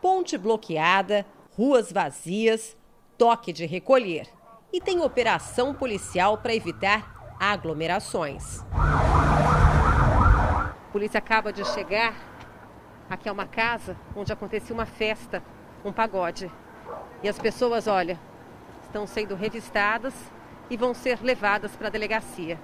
Ponte 0.00 0.36
bloqueada, 0.36 1.24
ruas 1.56 1.90
vazias, 1.90 2.76
toque 3.16 3.52
de 3.52 3.64
recolher. 3.64 4.28
E 4.72 4.80
tem 4.80 5.00
operação 5.00 5.72
policial 5.72 6.38
para 6.38 6.54
evitar 6.54 7.13
aglomerações. 7.38 8.64
A 8.72 10.72
polícia 10.92 11.18
acaba 11.18 11.52
de 11.52 11.64
chegar. 11.64 12.14
Aqui 13.08 13.28
é 13.28 13.32
uma 13.32 13.46
casa 13.46 13.96
onde 14.16 14.32
acontecia 14.32 14.74
uma 14.74 14.86
festa, 14.86 15.42
um 15.84 15.92
pagode. 15.92 16.50
E 17.22 17.28
as 17.28 17.38
pessoas, 17.38 17.86
olha, 17.86 18.18
estão 18.82 19.06
sendo 19.06 19.34
revistadas 19.34 20.14
e 20.70 20.76
vão 20.76 20.94
ser 20.94 21.20
levadas 21.22 21.76
para 21.76 21.88
a 21.88 21.90
delegacia. 21.90 22.58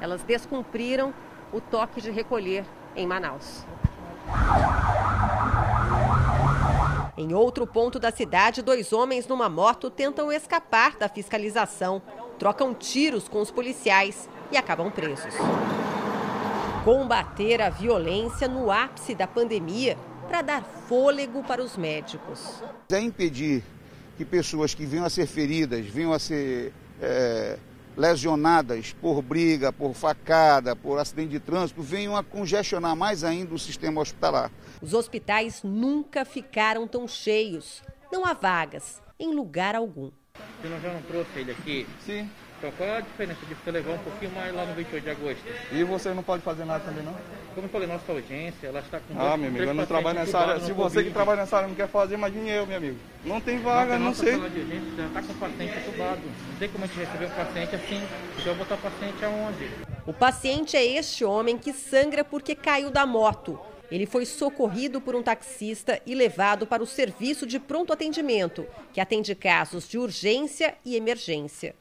Elas 0.00 0.22
descumpriram 0.22 1.14
o 1.52 1.60
toque 1.60 2.00
de 2.00 2.10
recolher 2.10 2.64
em 2.94 3.06
Manaus. 3.06 3.64
Em 7.18 7.32
outro 7.32 7.66
ponto 7.66 7.98
da 7.98 8.10
cidade, 8.10 8.60
dois 8.60 8.92
homens 8.92 9.26
numa 9.26 9.48
moto 9.48 9.88
tentam 9.88 10.30
escapar 10.30 10.96
da 10.96 11.08
fiscalização 11.08 12.02
trocam 12.38 12.74
tiros 12.74 13.28
com 13.28 13.40
os 13.40 13.50
policiais 13.50 14.28
e 14.52 14.56
acabam 14.56 14.90
presos. 14.90 15.34
Combater 16.84 17.60
a 17.60 17.70
violência 17.70 18.46
no 18.46 18.70
ápice 18.70 19.14
da 19.14 19.26
pandemia 19.26 19.96
para 20.28 20.42
dar 20.42 20.62
fôlego 20.88 21.42
para 21.42 21.62
os 21.62 21.76
médicos. 21.76 22.62
É 22.90 23.00
impedir 23.00 23.64
que 24.16 24.24
pessoas 24.24 24.74
que 24.74 24.86
venham 24.86 25.04
a 25.04 25.10
ser 25.10 25.26
feridas, 25.26 25.86
venham 25.86 26.12
a 26.12 26.18
ser 26.18 26.72
é, 27.00 27.58
lesionadas 27.96 28.92
por 28.92 29.22
briga, 29.22 29.72
por 29.72 29.94
facada, 29.94 30.76
por 30.76 30.98
acidente 30.98 31.30
de 31.30 31.40
trânsito, 31.40 31.82
venham 31.82 32.16
a 32.16 32.22
congestionar 32.22 32.94
mais 32.94 33.24
ainda 33.24 33.54
o 33.54 33.58
sistema 33.58 34.00
hospitalar. 34.00 34.50
Os 34.82 34.92
hospitais 34.92 35.62
nunca 35.62 36.24
ficaram 36.24 36.86
tão 36.86 37.08
cheios. 37.08 37.82
Não 38.12 38.26
há 38.26 38.34
vagas 38.34 39.02
em 39.18 39.34
lugar 39.34 39.74
algum. 39.74 40.10
Você 40.60 40.68
não 40.68 40.80
já 40.80 40.92
não 40.92 41.02
trouxe 41.02 41.30
ele 41.38 41.52
aqui? 41.52 41.86
Sim. 42.04 42.30
Então 42.58 42.72
qual 42.72 42.88
é 42.88 42.96
a 42.96 43.00
diferença 43.00 43.44
de 43.46 43.54
você 43.54 43.70
levar 43.70 43.92
um 43.92 43.98
pouquinho 43.98 44.32
mais 44.32 44.54
lá 44.54 44.64
no 44.64 44.74
28 44.74 45.04
de 45.04 45.10
agosto? 45.10 45.42
E 45.72 45.84
você 45.84 46.14
não 46.14 46.22
pode 46.22 46.42
fazer 46.42 46.64
nada 46.64 46.84
também 46.84 47.04
não? 47.04 47.14
Como 47.54 47.66
eu 47.66 47.70
falei, 47.70 47.86
nossa 47.86 48.12
urgência, 48.12 48.66
ela 48.66 48.80
está 48.80 48.98
com 48.98 49.14
Ah, 49.18 49.36
meu 49.36 49.48
amigo, 49.48 49.64
eu 49.64 49.74
não 49.74 49.86
trabalho 49.86 50.18
nessa 50.18 50.38
área. 50.38 50.60
Se 50.60 50.72
você 50.72 51.04
que 51.04 51.10
trabalha 51.10 51.42
nessa 51.42 51.56
área 51.56 51.68
não 51.68 51.74
quer 51.74 51.88
fazer, 51.88 52.14
imagine 52.14 52.50
eu, 52.50 52.66
meu 52.66 52.76
amigo. 52.76 52.98
Não 53.24 53.40
tem 53.40 53.58
vaga, 53.58 53.98
não 53.98 54.14
sei. 54.14 54.32
De 54.32 54.60
urgência 54.60 54.92
já 54.96 55.06
está 55.06 55.22
com 55.22 55.32
o 55.32 55.36
paciente 55.36 55.78
entubado. 55.78 56.20
Não 56.50 56.58
tem 56.58 56.68
como 56.68 56.84
a 56.84 56.86
gente 56.86 56.98
receber 56.98 57.26
um 57.26 57.30
paciente 57.30 57.74
assim. 57.76 58.02
Então 58.38 58.52
eu 58.52 58.54
vou 58.54 58.66
botar 58.66 58.74
o 58.74 58.78
paciente 58.78 59.24
aonde? 59.24 59.70
O 60.06 60.12
paciente 60.12 60.76
é 60.76 60.84
este 60.84 61.24
homem 61.24 61.58
que 61.58 61.72
sangra 61.72 62.24
porque 62.24 62.54
caiu 62.54 62.90
da 62.90 63.06
moto. 63.06 63.58
Ele 63.90 64.06
foi 64.06 64.24
socorrido 64.26 65.00
por 65.00 65.14
um 65.14 65.22
taxista 65.22 66.00
e 66.04 66.14
levado 66.14 66.66
para 66.66 66.82
o 66.82 66.86
serviço 66.86 67.46
de 67.46 67.58
pronto 67.58 67.92
atendimento, 67.92 68.66
que 68.92 69.00
atende 69.00 69.34
casos 69.34 69.88
de 69.88 69.98
urgência 69.98 70.74
e 70.84 70.96
emergência. 70.96 71.74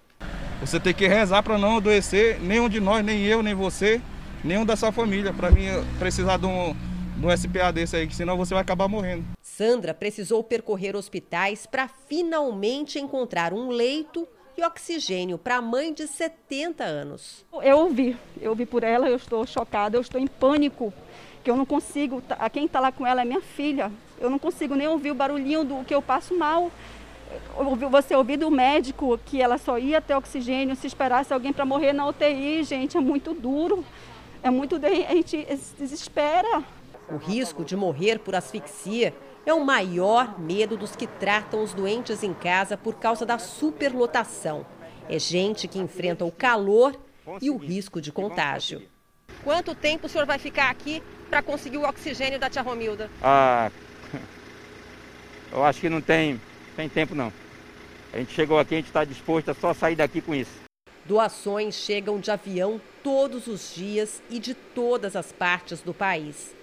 Você 0.62 0.80
tem 0.80 0.94
que 0.94 1.08
rezar 1.08 1.44
para 1.44 1.58
não 1.58 1.78
adoecer, 1.78 2.40
nenhum 2.40 2.70
de 2.70 2.80
nós, 2.80 3.04
nem 3.04 3.24
eu, 3.24 3.44
nem 3.44 3.54
você, 3.54 4.02
nenhum 4.44 4.66
da 4.66 4.76
sua 4.76 4.92
família, 4.92 5.34
para 5.34 5.52
mim 5.52 5.66
precisar 6.00 6.38
de 6.38 6.46
um, 6.46 6.76
de 7.18 7.26
um 7.26 7.38
SPA 7.38 7.72
desse 7.72 7.96
aí, 7.96 8.08
que 8.08 8.16
senão 8.16 8.38
você 8.38 8.54
vai 8.54 8.62
acabar 8.62 8.88
morrendo. 8.88 9.26
Sandra 9.42 9.94
precisou 9.94 10.44
percorrer 10.44 10.96
hospitais 10.96 11.66
para 11.66 11.88
finalmente 11.88 13.00
encontrar 13.00 13.54
um 13.54 13.70
leito 13.70 14.28
e 14.58 14.64
oxigênio 14.64 15.38
para 15.38 15.58
a 15.58 15.62
mãe 15.62 15.94
de 15.94 16.08
70 16.08 16.84
anos. 16.84 17.46
Eu 17.62 17.78
ouvi, 17.80 18.16
eu 18.42 18.52
ouvi 18.52 18.66
por 18.66 18.84
ela, 18.84 19.10
eu 19.10 19.18
estou 19.18 19.46
chocada, 19.46 19.98
eu 19.98 20.02
estou 20.02 20.20
em 20.20 20.28
pânico 20.28 20.94
que 21.44 21.52
eu 21.52 21.56
não 21.56 21.66
consigo, 21.66 22.24
quem 22.52 22.66
está 22.66 22.80
lá 22.80 22.92
com 22.92 23.06
ela 23.06 23.22
é 23.22 23.26
minha 23.26 23.42
filha, 23.42 23.92
eu 24.20 24.32
não 24.32 24.40
consigo 24.40 24.74
nem 24.74 24.88
ouvir 24.88 25.12
o 25.12 25.16
barulhinho 25.16 25.64
do 25.64 25.84
que 25.84 25.94
eu 25.94 26.02
passo 26.02 26.36
mal. 26.36 26.72
Você 27.90 28.16
ouvir 28.16 28.38
do 28.38 28.52
médico 28.52 29.20
que 29.26 29.42
ela 29.42 29.58
só 29.58 29.78
ia 29.78 30.02
ter 30.02 30.16
oxigênio 30.16 30.76
se 30.76 30.88
esperasse 30.88 31.34
alguém 31.34 31.54
para 31.54 31.66
morrer 31.66 31.94
na 31.94 32.08
UTI, 32.08 32.64
gente, 32.64 32.98
é 32.98 33.00
muito 33.00 33.34
duro, 33.34 33.84
é 34.44 34.50
muito, 34.50 34.76
a 34.76 35.14
gente 35.14 35.48
desespera. 35.78 36.64
O 37.10 37.18
risco 37.18 37.64
de 37.64 37.76
morrer 37.76 38.20
por 38.20 38.36
asfixia 38.36 39.14
é 39.46 39.54
o 39.54 39.64
maior 39.64 40.40
medo 40.40 40.76
dos 40.76 40.96
que 40.96 41.06
tratam 41.06 41.64
os 41.64 41.74
doentes 41.74 42.24
em 42.24 42.34
casa 42.34 42.76
por 42.76 42.96
causa 42.96 43.26
da 43.26 43.38
superlotação. 43.38 44.66
É 45.08 45.20
gente 45.20 45.68
que 45.68 45.78
enfrenta 45.78 46.26
o 46.26 46.32
calor 46.32 47.00
e 47.42 47.50
o 47.50 47.58
risco 47.58 48.02
de 48.02 48.12
contágio. 48.12 48.82
Quanto 49.44 49.76
tempo 49.76 50.08
o 50.08 50.10
senhor 50.10 50.26
vai 50.26 50.40
ficar 50.40 50.72
aqui 50.72 51.04
para 51.30 51.42
conseguir 51.42 51.78
o 51.78 51.88
oxigênio 51.88 52.40
da 52.40 52.50
tia 52.50 52.64
Romilda? 52.64 53.10
Ah, 53.22 53.70
eu 55.52 55.64
acho 55.64 55.80
que 55.80 55.90
não 55.90 56.02
tem, 56.02 56.42
tem 56.76 56.90
tempo 56.90 57.16
não. 57.16 57.32
A 58.14 58.18
gente 58.18 58.34
chegou 58.34 58.60
aqui, 58.60 58.76
a 58.76 58.78
gente 58.78 58.88
está 58.88 59.04
disposto 59.04 59.50
a 59.50 59.54
só 59.54 59.74
sair 59.74 59.96
daqui 59.96 60.22
com 60.22 60.34
isso. 60.34 60.66
Doações 61.06 61.76
chegam 61.76 62.20
de 62.20 62.32
avião 62.32 62.82
todos 63.04 63.48
os 63.48 63.74
dias 63.76 64.22
e 64.30 64.40
de 64.40 64.54
todas 64.54 65.16
as 65.16 65.32
partes 65.32 65.82
do 65.82 65.94
país. 65.94 66.56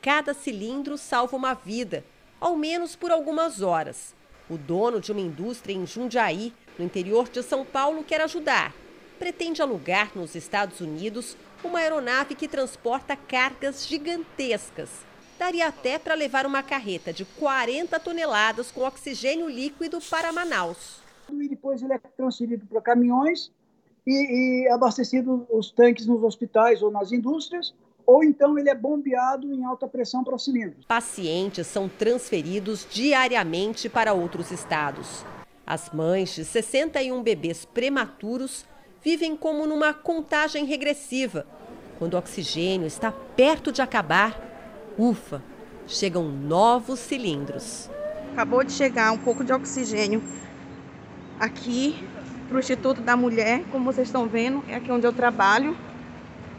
Cada 0.00 0.32
cilindro 0.32 0.96
salva 0.96 1.36
uma 1.36 1.54
vida, 1.54 2.04
ao 2.40 2.56
menos 2.56 2.94
por 2.94 3.10
algumas 3.10 3.60
horas. 3.60 4.14
O 4.48 4.56
dono 4.56 5.00
de 5.00 5.10
uma 5.10 5.20
indústria 5.20 5.74
em 5.74 5.86
Jundiaí, 5.86 6.52
no 6.78 6.84
interior 6.84 7.28
de 7.28 7.42
São 7.42 7.64
Paulo, 7.64 8.04
quer 8.04 8.20
ajudar. 8.20 8.72
Pretende 9.18 9.60
alugar 9.60 10.12
nos 10.14 10.34
Estados 10.36 10.80
Unidos 10.80 11.36
uma 11.64 11.80
aeronave 11.80 12.36
que 12.36 12.46
transporta 12.46 13.16
cargas 13.16 13.86
gigantescas. 13.86 15.07
Daria 15.38 15.68
até 15.68 15.98
para 15.98 16.14
levar 16.14 16.44
uma 16.44 16.64
carreta 16.64 17.12
de 17.12 17.24
40 17.24 18.00
toneladas 18.00 18.72
com 18.72 18.82
oxigênio 18.82 19.48
líquido 19.48 20.00
para 20.10 20.32
Manaus. 20.32 21.00
E 21.30 21.48
depois 21.48 21.80
ele 21.80 21.92
é 21.92 21.98
transferido 21.98 22.66
para 22.66 22.80
caminhões 22.80 23.52
e, 24.04 24.64
e 24.64 24.68
abastecido 24.68 25.46
os 25.50 25.70
tanques 25.70 26.06
nos 26.06 26.24
hospitais 26.24 26.82
ou 26.82 26.90
nas 26.90 27.12
indústrias, 27.12 27.72
ou 28.04 28.24
então 28.24 28.58
ele 28.58 28.68
é 28.68 28.74
bombeado 28.74 29.52
em 29.52 29.64
alta 29.64 29.86
pressão 29.86 30.24
para 30.24 30.34
os 30.34 30.42
cilindros. 30.42 30.84
Pacientes 30.86 31.66
são 31.66 31.88
transferidos 31.88 32.86
diariamente 32.90 33.88
para 33.88 34.14
outros 34.14 34.50
estados. 34.50 35.24
As 35.64 35.90
mães 35.92 36.34
de 36.34 36.44
61 36.44 37.22
bebês 37.22 37.64
prematuros 37.64 38.66
vivem 39.04 39.36
como 39.36 39.66
numa 39.66 39.94
contagem 39.94 40.64
regressiva. 40.64 41.46
Quando 41.98 42.14
o 42.14 42.18
oxigênio 42.18 42.86
está 42.86 43.12
perto 43.12 43.70
de 43.70 43.82
acabar, 43.82 44.47
ufa, 44.98 45.42
chegam 45.86 46.24
novos 46.24 46.98
cilindros. 46.98 47.88
Acabou 48.32 48.64
de 48.64 48.72
chegar 48.72 49.12
um 49.12 49.18
pouco 49.18 49.44
de 49.44 49.52
oxigênio 49.52 50.22
aqui 51.38 51.96
para 52.48 52.56
o 52.56 52.60
Instituto 52.60 53.00
da 53.00 53.16
Mulher, 53.16 53.64
como 53.70 53.84
vocês 53.84 54.08
estão 54.08 54.26
vendo, 54.26 54.64
é 54.68 54.74
aqui 54.74 54.90
onde 54.90 55.06
eu 55.06 55.12
trabalho. 55.12 55.76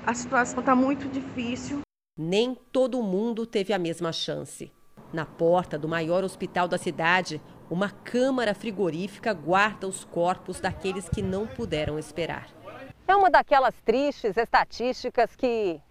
A 0.05 0.13
situação 0.13 0.59
está 0.59 0.75
muito 0.75 1.07
difícil. 1.09 1.81
Nem 2.17 2.55
todo 2.71 3.01
mundo 3.03 3.45
teve 3.45 3.73
a 3.73 3.79
mesma 3.79 4.11
chance. 4.11 4.71
Na 5.11 5.25
porta 5.25 5.77
do 5.77 5.87
maior 5.87 6.23
hospital 6.23 6.67
da 6.67 6.77
cidade, 6.77 7.41
uma 7.69 7.89
câmara 7.89 8.53
frigorífica 8.53 9.33
guarda 9.33 9.87
os 9.87 10.03
corpos 10.03 10.59
daqueles 10.59 11.09
que 11.09 11.21
não 11.21 11.47
puderam 11.47 11.97
esperar. 11.97 12.47
É 13.07 13.15
uma 13.15 13.29
daquelas 13.29 13.73
tristes 13.81 14.37
estatísticas 14.37 15.35
que 15.35 15.81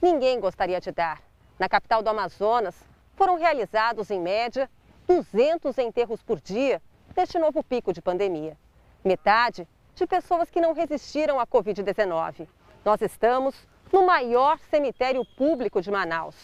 ninguém 0.00 0.38
gostaria 0.38 0.80
de 0.80 0.92
dar. 0.92 1.29
Na 1.60 1.68
capital 1.68 2.02
do 2.02 2.08
Amazonas, 2.08 2.74
foram 3.14 3.36
realizados, 3.36 4.10
em 4.10 4.18
média, 4.18 4.66
200 5.06 5.76
enterros 5.76 6.22
por 6.22 6.40
dia 6.40 6.80
neste 7.14 7.38
novo 7.38 7.62
pico 7.62 7.92
de 7.92 8.00
pandemia. 8.00 8.56
Metade 9.04 9.68
de 9.94 10.06
pessoas 10.06 10.50
que 10.50 10.58
não 10.58 10.72
resistiram 10.72 11.38
à 11.38 11.46
Covid-19. 11.46 12.48
Nós 12.82 13.02
estamos 13.02 13.54
no 13.92 14.06
maior 14.06 14.58
cemitério 14.70 15.22
público 15.36 15.82
de 15.82 15.90
Manaus. 15.90 16.34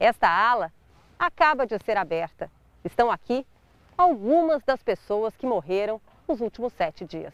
Esta 0.00 0.28
ala 0.28 0.72
acaba 1.16 1.64
de 1.64 1.78
ser 1.78 1.96
aberta. 1.96 2.50
Estão 2.84 3.12
aqui 3.12 3.46
algumas 3.96 4.64
das 4.64 4.82
pessoas 4.82 5.36
que 5.36 5.46
morreram 5.46 6.00
nos 6.26 6.40
últimos 6.40 6.72
sete 6.72 7.04
dias. 7.04 7.32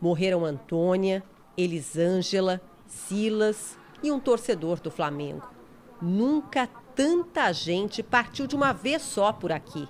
Morreram 0.00 0.42
Antônia, 0.42 1.22
Elisângela, 1.54 2.62
Silas 2.86 3.78
e 4.02 4.10
um 4.10 4.18
torcedor 4.18 4.80
do 4.80 4.90
Flamengo. 4.90 5.55
Nunca 6.00 6.68
tanta 6.94 7.52
gente 7.52 8.02
partiu 8.02 8.46
de 8.46 8.54
uma 8.54 8.72
vez 8.72 9.02
só 9.02 9.32
por 9.32 9.52
aqui. 9.52 9.88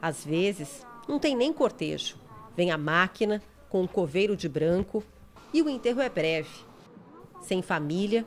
Às 0.00 0.24
vezes, 0.24 0.86
não 1.08 1.18
tem 1.18 1.36
nem 1.36 1.52
cortejo. 1.52 2.16
Vem 2.56 2.70
a 2.70 2.78
máquina 2.78 3.42
com 3.68 3.82
um 3.82 3.86
coveiro 3.86 4.36
de 4.36 4.48
branco 4.48 5.02
e 5.52 5.62
o 5.62 5.68
enterro 5.68 6.00
é 6.00 6.08
breve, 6.08 6.50
sem 7.42 7.62
família 7.62 8.26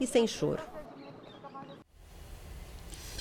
e 0.00 0.06
sem 0.06 0.26
choro. 0.26 0.62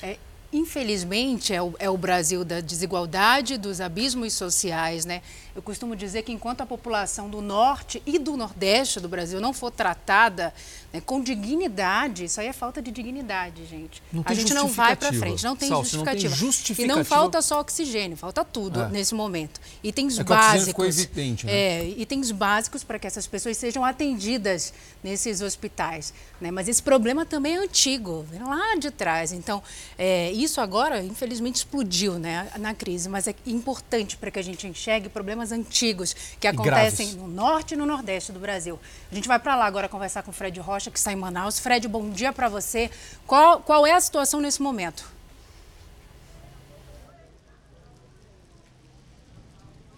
É, 0.02 0.17
infelizmente, 0.52 1.54
é 1.54 1.62
o, 1.62 1.74
é 1.80 1.90
o 1.90 1.98
Brasil 1.98 2.46
da 2.46 2.60
desigualdade, 2.60 3.58
dos 3.58 3.82
abismos 3.82 4.34
sociais, 4.34 5.06
né? 5.06 5.22
Eu 5.58 5.62
costumo 5.64 5.96
dizer 5.96 6.22
que 6.22 6.32
enquanto 6.32 6.62
a 6.62 6.68
população 6.68 7.28
do 7.28 7.42
norte 7.42 8.00
e 8.06 8.20
do 8.20 8.38
nordeste 8.38 9.00
do 9.00 9.10
Brasil 9.10 9.42
não 9.42 9.52
for 9.52 9.72
tratada 9.72 10.54
né, 10.94 11.02
com 11.04 11.20
dignidade, 11.20 12.26
isso 12.26 12.40
aí 12.40 12.46
é 12.46 12.54
falta 12.54 12.80
de 12.80 12.92
dignidade, 12.92 13.66
gente. 13.66 14.04
a 14.24 14.36
gente 14.36 14.54
não 14.54 14.68
vai 14.68 14.96
para 14.96 15.12
frente, 15.12 15.44
não 15.44 15.56
tem, 15.56 15.68
justificativa. 15.70 16.30
não 16.30 16.38
tem 16.38 16.46
justificativa. 16.48 16.94
E 16.94 16.96
não 16.96 17.04
falta 17.04 17.42
só 17.42 17.60
oxigênio, 17.60 18.16
falta 18.16 18.46
tudo 18.46 18.84
é. 18.84 18.90
nesse 18.90 19.16
momento. 19.16 19.60
Itens 19.84 20.20
é 20.20 20.24
básicos. 20.24 21.00
Evidente, 21.00 21.48
né? 21.48 21.52
É, 21.52 21.90
itens 21.90 22.32
básicos 22.32 22.84
para 22.84 23.00
que 23.00 23.08
essas 23.08 23.26
pessoas 23.26 23.58
sejam 23.58 23.84
atendidas 23.84 24.72
nesses 25.04 25.42
hospitais. 25.42 26.14
Né? 26.40 26.52
Mas 26.52 26.68
esse 26.68 26.84
problema 26.84 27.26
também 27.26 27.56
é 27.56 27.60
antigo, 27.60 28.24
vem 28.30 28.44
lá 28.44 28.76
de 28.76 28.92
trás. 28.92 29.32
Então, 29.32 29.64
é, 29.98 30.32
isso 30.43 30.62
agora, 30.62 31.04
infelizmente, 31.04 31.56
explodiu 31.56 32.19
né, 32.19 32.50
na 32.58 32.73
crise, 32.73 33.10
mas 33.10 33.28
é 33.28 33.36
importante 33.45 34.17
para 34.17 34.30
que 34.30 34.39
a 34.39 34.41
gente 34.41 34.67
enxergue 34.67 35.10
problemas 35.10 35.52
antigos 35.52 36.15
que 36.39 36.47
acontecem 36.47 37.13
no 37.13 37.28
norte 37.28 37.73
e 37.73 37.78
no 37.78 37.86
nordeste 37.86 38.32
do 38.32 38.39
Brasil. 38.39 38.80
A 39.12 39.15
gente 39.15 39.28
vai 39.28 39.39
para 39.39 39.56
lá 39.56 39.65
agora 39.65 39.89
conversar 39.89 40.23
com 40.23 40.32
o 40.32 40.34
Fred 40.34 40.60
Rocha, 40.60 40.91
que 40.91 40.97
está 40.97 41.12
em 41.12 41.15
Manaus. 41.15 41.60
Fred, 41.60 41.88
bom 41.88 42.10
dia 42.10 42.32
para 42.34 42.50
você. 42.50 42.89
Qual, 43.26 43.62
qual 43.62 43.86
é 43.86 43.93
a 43.93 44.02
situação 44.02 44.39
nesse 44.39 44.62
momento? 44.62 45.17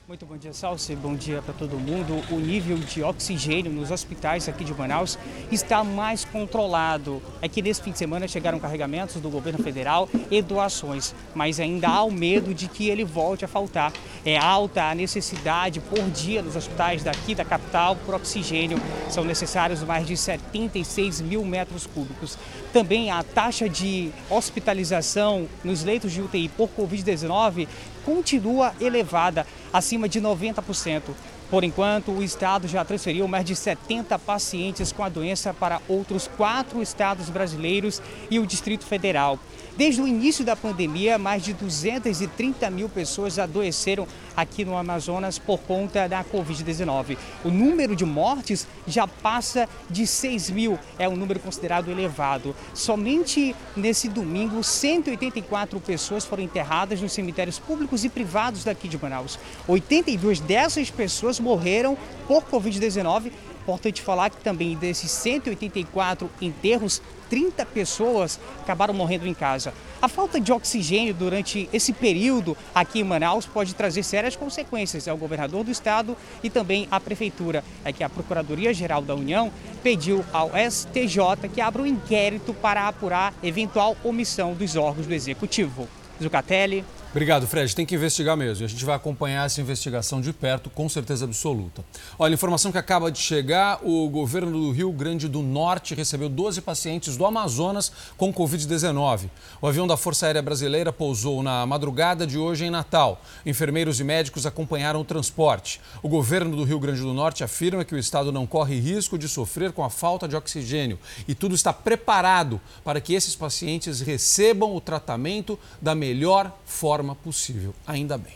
Muito 0.10 0.26
bom 0.26 0.38
dia, 0.38 0.52
Salsi. 0.52 0.96
Bom 0.96 1.14
dia 1.14 1.40
para 1.40 1.54
todo 1.54 1.78
mundo. 1.78 2.20
O 2.34 2.40
nível 2.40 2.80
de 2.80 3.04
oxigênio 3.04 3.72
nos 3.72 3.92
hospitais 3.92 4.50
aqui 4.50 4.64
de 4.64 4.74
Manaus 4.74 5.20
está 5.52 5.84
mais 5.84 6.26
controlado. 6.26 7.22
É 7.44 7.48
que 7.48 7.62
nesse 7.62 7.84
fim 7.84 7.92
de 7.92 8.00
semana 8.00 8.28
chegaram 8.28 8.60
carregamentos 8.60 9.22
do 9.22 9.30
governo 9.30 9.64
federal 9.64 10.10
e 10.32 10.42
doações, 10.42 11.14
mas 11.36 11.60
ainda 11.60 11.90
há 11.90 12.04
o 12.04 12.12
medo 12.12 12.56
de 12.56 12.68
que 12.68 12.90
ele 12.90 13.06
volte 13.06 13.46
a 13.46 13.48
faltar. 13.48 13.94
É 14.26 14.36
alta 14.36 14.86
a 14.86 14.96
necessidade 14.96 15.80
por 15.80 16.02
dia 16.10 16.42
nos 16.42 16.56
hospitais 16.56 17.04
daqui 17.04 17.36
da 17.36 17.46
capital 17.46 17.96
por 17.96 18.16
oxigênio. 18.16 18.82
São 19.12 19.24
necessários 19.24 19.84
mais 19.84 20.08
de 20.08 20.18
76 20.18 21.22
mil 21.22 21.46
metros 21.46 21.86
cúbicos. 21.86 22.36
Também 22.72 23.10
a 23.10 23.24
taxa 23.24 23.68
de 23.68 24.12
hospitalização 24.30 25.48
nos 25.64 25.84
leitos 25.84 26.12
de 26.12 26.22
UTI 26.22 26.50
por 26.50 26.70
Covid-19 26.70 27.68
continua 28.06 28.74
elevada, 28.80 29.46
acima 29.74 30.08
de 30.08 30.22
90%. 30.22 31.02
Por 31.50 31.64
enquanto, 31.64 32.12
o 32.12 32.22
estado 32.22 32.68
já 32.68 32.86
transferiu 32.86 33.28
mais 33.28 33.44
de 33.44 33.56
70 33.56 34.20
pacientes 34.20 34.92
com 34.92 35.04
a 35.04 35.10
doença 35.10 35.52
para 35.52 35.82
outros 35.88 36.30
quatro 36.38 36.80
estados 36.80 37.28
brasileiros 37.30 38.00
e 38.30 38.38
o 38.38 38.46
Distrito 38.46 38.86
Federal. 38.86 39.40
Desde 39.80 40.02
o 40.02 40.08
início 40.10 40.44
da 40.44 40.58
pandemia, 40.58 41.18
mais 41.18 41.42
de 41.42 41.54
230 41.54 42.70
mil 42.70 42.90
pessoas 42.90 43.40
adoeceram 43.40 44.06
aqui 44.36 44.66
no 44.66 44.76
Amazonas 44.76 45.40
por 45.40 45.58
conta 45.62 46.06
da 46.06 46.22
Covid-19. 46.22 47.18
O 47.46 47.50
número 47.50 47.96
de 47.96 48.04
mortes 48.04 48.68
já 48.86 49.08
passa 49.08 49.70
de 49.90 50.06
6 50.06 50.50
mil, 50.50 50.78
é 50.98 51.08
um 51.08 51.16
número 51.16 51.40
considerado 51.40 51.90
elevado. 51.90 52.54
Somente 52.74 53.56
nesse 53.74 54.10
domingo, 54.10 54.62
184 54.62 55.80
pessoas 55.80 56.26
foram 56.26 56.44
enterradas 56.44 57.00
nos 57.00 57.14
cemitérios 57.14 57.58
públicos 57.58 58.04
e 58.04 58.10
privados 58.10 58.66
daqui 58.66 58.90
de 58.90 59.02
Manaus. 59.02 59.40
82 59.66 60.42
dessas 60.42 60.92
pessoas 60.92 61.40
morreram 61.40 61.98
por 62.28 62.44
Covid-19 62.44 63.32
Importante 63.62 64.02
falar 64.02 64.30
que 64.30 64.38
também 64.38 64.76
desses 64.76 65.12
184 65.12 66.30
enterros, 66.42 67.02
30 67.30 67.66
pessoas 67.68 68.40
acabaram 68.62 68.94
morrendo 68.94 69.28
em 69.28 69.34
casa. 69.34 69.74
A 70.02 70.08
falta 70.08 70.40
de 70.40 70.52
oxigênio 70.52 71.14
durante 71.14 71.70
esse 71.72 71.92
período 71.94 72.56
aqui 72.74 73.02
em 73.02 73.04
Manaus 73.04 73.46
pode 73.46 73.76
trazer 73.76 74.02
sérias 74.02 74.36
consequências 74.36 75.08
ao 75.08 75.18
governador 75.18 75.64
do 75.64 75.72
estado 75.72 76.16
e 76.42 76.50
também 76.50 76.88
à 76.90 77.00
prefeitura. 77.00 77.64
É 77.84 77.92
que 77.92 78.04
a 78.04 78.10
Procuradoria-Geral 78.10 79.02
da 79.02 79.14
União 79.14 79.52
pediu 79.84 80.26
ao 80.32 80.52
STJ 80.52 81.50
que 81.54 81.62
abra 81.62 81.82
um 81.82 81.86
inquérito 81.86 82.54
para 82.54 82.88
apurar 82.88 83.34
eventual 83.44 83.96
omissão 84.04 84.54
dos 84.54 84.76
órgãos 84.76 85.06
do 85.06 85.14
executivo. 85.14 85.88
Zucatelli, 86.22 86.84
Obrigado, 87.12 87.48
Fred. 87.48 87.76
Tem 87.76 87.88
que 87.88 87.96
investigar 87.96 88.38
mesmo. 88.38 88.64
A 88.64 88.70
gente 88.70 88.86
vai 88.86 88.96
acompanhar 88.96 89.44
essa 89.44 89.60
investigação 89.60 90.22
de 90.22 90.32
perto, 90.32 90.70
com 90.70 90.88
certeza 90.88 91.26
absoluta. 91.26 91.84
Olha, 92.20 92.36
informação 92.36 92.72
que 92.72 92.78
acaba 92.78 93.12
de 93.12 93.18
chegar: 93.18 93.80
o 93.82 94.08
governo 94.10 94.52
do 94.52 94.72
Rio 94.72 94.92
Grande 94.92 95.28
do 95.28 95.42
Norte 95.42 95.96
recebeu 95.96 96.30
12 96.30 96.62
pacientes 96.62 97.18
do 97.18 97.26
Amazonas 97.26 97.92
com 98.16 98.32
Covid-19. 98.32 99.28
O 99.60 99.66
avião 99.66 99.88
da 99.88 99.98
Força 99.98 100.28
Aérea 100.28 100.42
Brasileira 100.44 100.94
pousou 100.94 101.42
na 101.42 101.66
madrugada 101.66 102.28
de 102.28 102.38
hoje 102.38 102.66
em 102.66 102.70
Natal. 102.70 103.20
Enfermeiros 103.44 104.00
e 104.00 104.04
médicos 104.04 104.46
acompanharam 104.46 105.02
o 105.02 105.06
transporte. 105.06 105.82
O 106.04 106.10
governo 106.10 106.56
do 106.56 106.64
Rio 106.64 106.80
Grande 106.80 107.02
do 107.02 107.12
Norte 107.12 107.44
afirma 107.44 107.84
que 107.84 107.96
o 107.96 107.98
estado 107.98 108.32
não 108.32 108.46
corre 108.46 108.80
risco 108.80 109.18
de 109.18 109.28
sofrer 109.28 109.72
com 109.72 109.84
a 109.84 109.90
falta 109.90 110.28
de 110.28 110.36
oxigênio 110.36 111.00
e 111.28 111.34
tudo 111.34 111.56
está 111.56 111.74
preparado 111.74 112.62
para 112.84 113.02
que 113.02 113.16
esses 113.16 113.36
pacientes 113.36 114.00
recebam 114.00 114.76
o 114.76 114.80
tratamento 114.80 115.58
da 115.82 115.96
melhor 115.96 116.56
forma 116.68 116.99
forma 117.00 117.16
possível, 117.16 117.74
ainda 117.88 118.18
bem. 118.18 118.36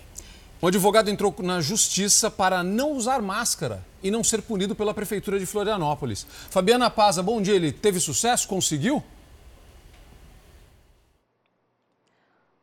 Um 0.61 0.67
advogado 0.67 1.09
entrou 1.09 1.35
na 1.39 1.59
justiça 1.59 2.31
para 2.31 2.63
não 2.63 2.93
usar 2.93 3.21
máscara 3.21 3.83
e 4.01 4.09
não 4.09 4.23
ser 4.23 4.41
punido 4.41 4.73
pela 4.73 4.93
Prefeitura 4.93 5.37
de 5.37 5.45
Florianópolis. 5.45 6.25
Fabiana 6.49 6.89
Paza, 6.89 7.21
bom 7.21 7.41
dia. 7.41 7.55
Ele 7.55 7.73
teve 7.73 7.99
sucesso? 7.99 8.47
Conseguiu? 8.47 9.03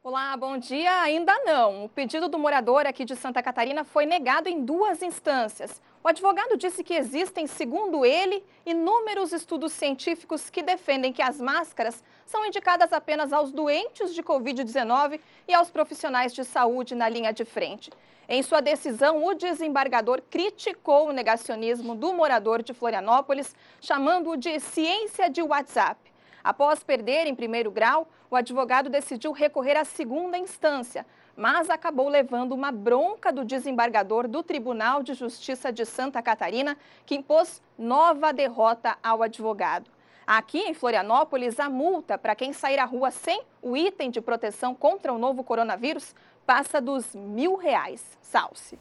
Olá, 0.02 0.34
bom 0.38 0.56
dia. 0.56 1.02
Ainda 1.02 1.38
não. 1.44 1.84
O 1.84 1.88
pedido 1.90 2.26
do 2.26 2.38
morador 2.38 2.86
aqui 2.86 3.04
de 3.04 3.14
Santa 3.14 3.42
Catarina 3.42 3.84
foi 3.84 4.06
negado 4.06 4.48
em 4.48 4.64
duas 4.64 5.02
instâncias. 5.02 5.82
O 6.02 6.08
advogado 6.08 6.56
disse 6.56 6.82
que 6.82 6.94
existem, 6.94 7.46
segundo 7.46 8.06
ele, 8.06 8.42
inúmeros 8.64 9.34
estudos 9.34 9.74
científicos 9.74 10.48
que 10.48 10.62
defendem 10.62 11.12
que 11.12 11.20
as 11.20 11.38
máscaras 11.38 12.02
são 12.30 12.46
indicadas 12.46 12.92
apenas 12.92 13.32
aos 13.32 13.50
doentes 13.50 14.14
de 14.14 14.22
Covid-19 14.22 15.20
e 15.48 15.52
aos 15.52 15.68
profissionais 15.68 16.32
de 16.32 16.44
saúde 16.44 16.94
na 16.94 17.08
linha 17.08 17.32
de 17.32 17.44
frente. 17.44 17.90
Em 18.28 18.40
sua 18.40 18.60
decisão, 18.60 19.24
o 19.24 19.34
desembargador 19.34 20.22
criticou 20.30 21.08
o 21.08 21.12
negacionismo 21.12 21.96
do 21.96 22.14
morador 22.14 22.62
de 22.62 22.72
Florianópolis, 22.72 23.52
chamando-o 23.80 24.36
de 24.36 24.60
ciência 24.60 25.28
de 25.28 25.42
WhatsApp. 25.42 25.98
Após 26.42 26.84
perder 26.84 27.26
em 27.26 27.34
primeiro 27.34 27.68
grau, 27.68 28.06
o 28.30 28.36
advogado 28.36 28.88
decidiu 28.88 29.32
recorrer 29.32 29.76
à 29.76 29.84
segunda 29.84 30.38
instância, 30.38 31.04
mas 31.36 31.68
acabou 31.68 32.08
levando 32.08 32.52
uma 32.52 32.70
bronca 32.70 33.32
do 33.32 33.44
desembargador 33.44 34.28
do 34.28 34.40
Tribunal 34.40 35.02
de 35.02 35.14
Justiça 35.14 35.72
de 35.72 35.84
Santa 35.84 36.22
Catarina, 36.22 36.76
que 37.04 37.16
impôs 37.16 37.60
nova 37.76 38.32
derrota 38.32 38.96
ao 39.02 39.20
advogado. 39.20 39.90
Aqui 40.32 40.58
em 40.58 40.74
Florianópolis, 40.74 41.58
a 41.58 41.68
multa 41.68 42.16
para 42.16 42.36
quem 42.36 42.52
sair 42.52 42.78
à 42.78 42.84
rua 42.84 43.10
sem 43.10 43.42
o 43.60 43.76
item 43.76 44.12
de 44.12 44.20
proteção 44.20 44.76
contra 44.76 45.12
o 45.12 45.18
novo 45.18 45.42
coronavírus 45.42 46.14
passa 46.46 46.80
dos 46.80 47.12
mil 47.12 47.56
reais. 47.56 48.00
Salce. 48.22 48.78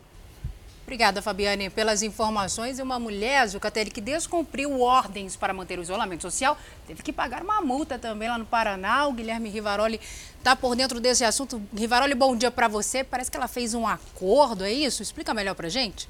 Obrigada, 0.84 1.24
Fabiane, 1.24 1.72
pelas 1.72 2.04
informações. 2.04 2.78
E 2.78 2.84
uma 2.84 3.00
mulher, 3.00 3.47
Zucatelli, 3.47 3.89
que 3.89 4.00
descumpriu 4.00 4.80
ordens 4.80 5.36
para 5.36 5.52
manter 5.52 5.80
o 5.80 5.82
isolamento 5.82 6.22
social, 6.22 6.56
teve 6.86 7.02
que 7.02 7.12
pagar 7.12 7.41
uma 7.41 7.62
multa 7.62 7.97
também 7.97 8.30
lá 8.30 8.38
no 8.38 8.45
Paraná. 8.45 9.08
O 9.08 9.14
Guilherme 9.14 9.50
Rivaroli 9.50 10.00
está 10.38 10.56
por 10.56 10.76
dentro 10.76 11.00
desse 11.00 11.26
assunto. 11.26 11.60
Rivaroli, 11.76 12.14
bom 12.14 12.36
dia 12.36 12.52
para 12.52 12.68
você. 12.68 13.04
Parece 13.04 13.32
que 13.32 13.38
ela 13.38 13.47
fez 13.47 13.74
um 13.74 13.88
acordo, 13.88 14.64
é 14.64 14.72
isso? 14.72 15.02
Explica 15.02 15.34
melhor 15.34 15.56
para 15.56 15.68
gente. 15.68 16.08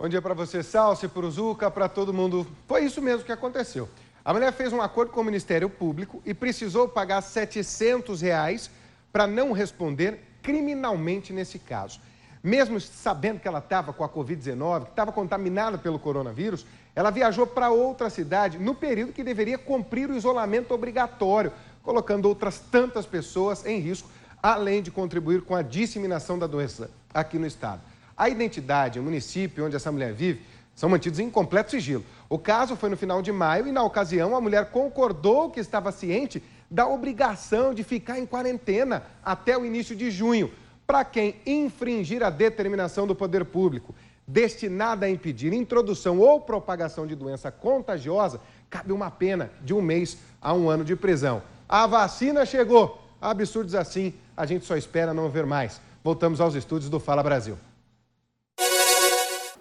Bom 0.00 0.08
dia 0.08 0.22
para 0.22 0.32
você, 0.32 0.62
Salsi, 0.62 1.06
para 1.08 1.26
o 1.26 1.30
Zuca, 1.30 1.70
para 1.70 1.86
todo 1.86 2.10
mundo. 2.10 2.46
Foi 2.66 2.82
isso 2.82 3.02
mesmo 3.02 3.22
que 3.22 3.32
aconteceu. 3.32 3.86
A 4.24 4.32
mulher 4.32 4.50
fez 4.50 4.72
um 4.72 4.80
acordo 4.80 5.12
com 5.12 5.20
o 5.20 5.24
Ministério 5.24 5.68
Público 5.68 6.22
e 6.24 6.32
precisou 6.32 6.88
pagar 6.88 7.20
700 7.20 8.22
reais 8.22 8.70
para 9.12 9.26
não 9.26 9.52
responder 9.52 10.38
criminalmente 10.40 11.34
nesse 11.34 11.58
caso. 11.58 12.00
Mesmo 12.42 12.80
sabendo 12.80 13.40
que 13.40 13.46
ela 13.46 13.58
estava 13.58 13.92
com 13.92 14.02
a 14.02 14.08
Covid-19, 14.08 14.84
que 14.84 14.90
estava 14.92 15.12
contaminada 15.12 15.76
pelo 15.76 15.98
coronavírus, 15.98 16.64
ela 16.96 17.10
viajou 17.10 17.46
para 17.46 17.68
outra 17.68 18.08
cidade 18.08 18.58
no 18.58 18.74
período 18.74 19.12
que 19.12 19.22
deveria 19.22 19.58
cumprir 19.58 20.08
o 20.08 20.16
isolamento 20.16 20.72
obrigatório, 20.72 21.52
colocando 21.82 22.24
outras 22.24 22.58
tantas 22.58 23.04
pessoas 23.04 23.66
em 23.66 23.78
risco, 23.78 24.08
além 24.42 24.80
de 24.80 24.90
contribuir 24.90 25.42
com 25.42 25.54
a 25.54 25.60
disseminação 25.60 26.38
da 26.38 26.46
doença 26.46 26.90
aqui 27.12 27.38
no 27.38 27.46
estado. 27.46 27.82
A 28.20 28.28
identidade, 28.28 29.00
o 29.00 29.02
município 29.02 29.64
onde 29.64 29.76
essa 29.76 29.90
mulher 29.90 30.12
vive, 30.12 30.42
são 30.74 30.90
mantidos 30.90 31.18
em 31.18 31.30
completo 31.30 31.70
sigilo. 31.70 32.04
O 32.28 32.38
caso 32.38 32.76
foi 32.76 32.90
no 32.90 32.96
final 32.96 33.22
de 33.22 33.32
maio 33.32 33.66
e, 33.66 33.72
na 33.72 33.82
ocasião, 33.82 34.36
a 34.36 34.40
mulher 34.42 34.66
concordou 34.66 35.48
que 35.48 35.58
estava 35.58 35.90
ciente 35.90 36.42
da 36.70 36.86
obrigação 36.86 37.72
de 37.72 37.82
ficar 37.82 38.18
em 38.18 38.26
quarentena 38.26 39.04
até 39.24 39.56
o 39.56 39.64
início 39.64 39.96
de 39.96 40.10
junho, 40.10 40.52
para 40.86 41.02
quem 41.02 41.36
infringir 41.46 42.22
a 42.22 42.28
determinação 42.28 43.06
do 43.06 43.14
poder 43.14 43.42
público 43.46 43.94
destinada 44.28 45.06
a 45.06 45.10
impedir 45.10 45.54
introdução 45.54 46.18
ou 46.18 46.42
propagação 46.42 47.06
de 47.06 47.16
doença 47.16 47.50
contagiosa, 47.50 48.38
cabe 48.68 48.92
uma 48.92 49.10
pena 49.10 49.50
de 49.64 49.72
um 49.72 49.80
mês 49.80 50.18
a 50.42 50.52
um 50.52 50.68
ano 50.68 50.84
de 50.84 50.94
prisão. 50.94 51.42
A 51.66 51.86
vacina 51.86 52.44
chegou. 52.44 53.02
Absurdos 53.18 53.74
assim, 53.74 54.12
a 54.36 54.44
gente 54.44 54.66
só 54.66 54.76
espera 54.76 55.14
não 55.14 55.30
ver 55.30 55.46
mais. 55.46 55.80
Voltamos 56.04 56.38
aos 56.38 56.54
estúdios 56.54 56.90
do 56.90 57.00
Fala 57.00 57.22
Brasil. 57.22 57.56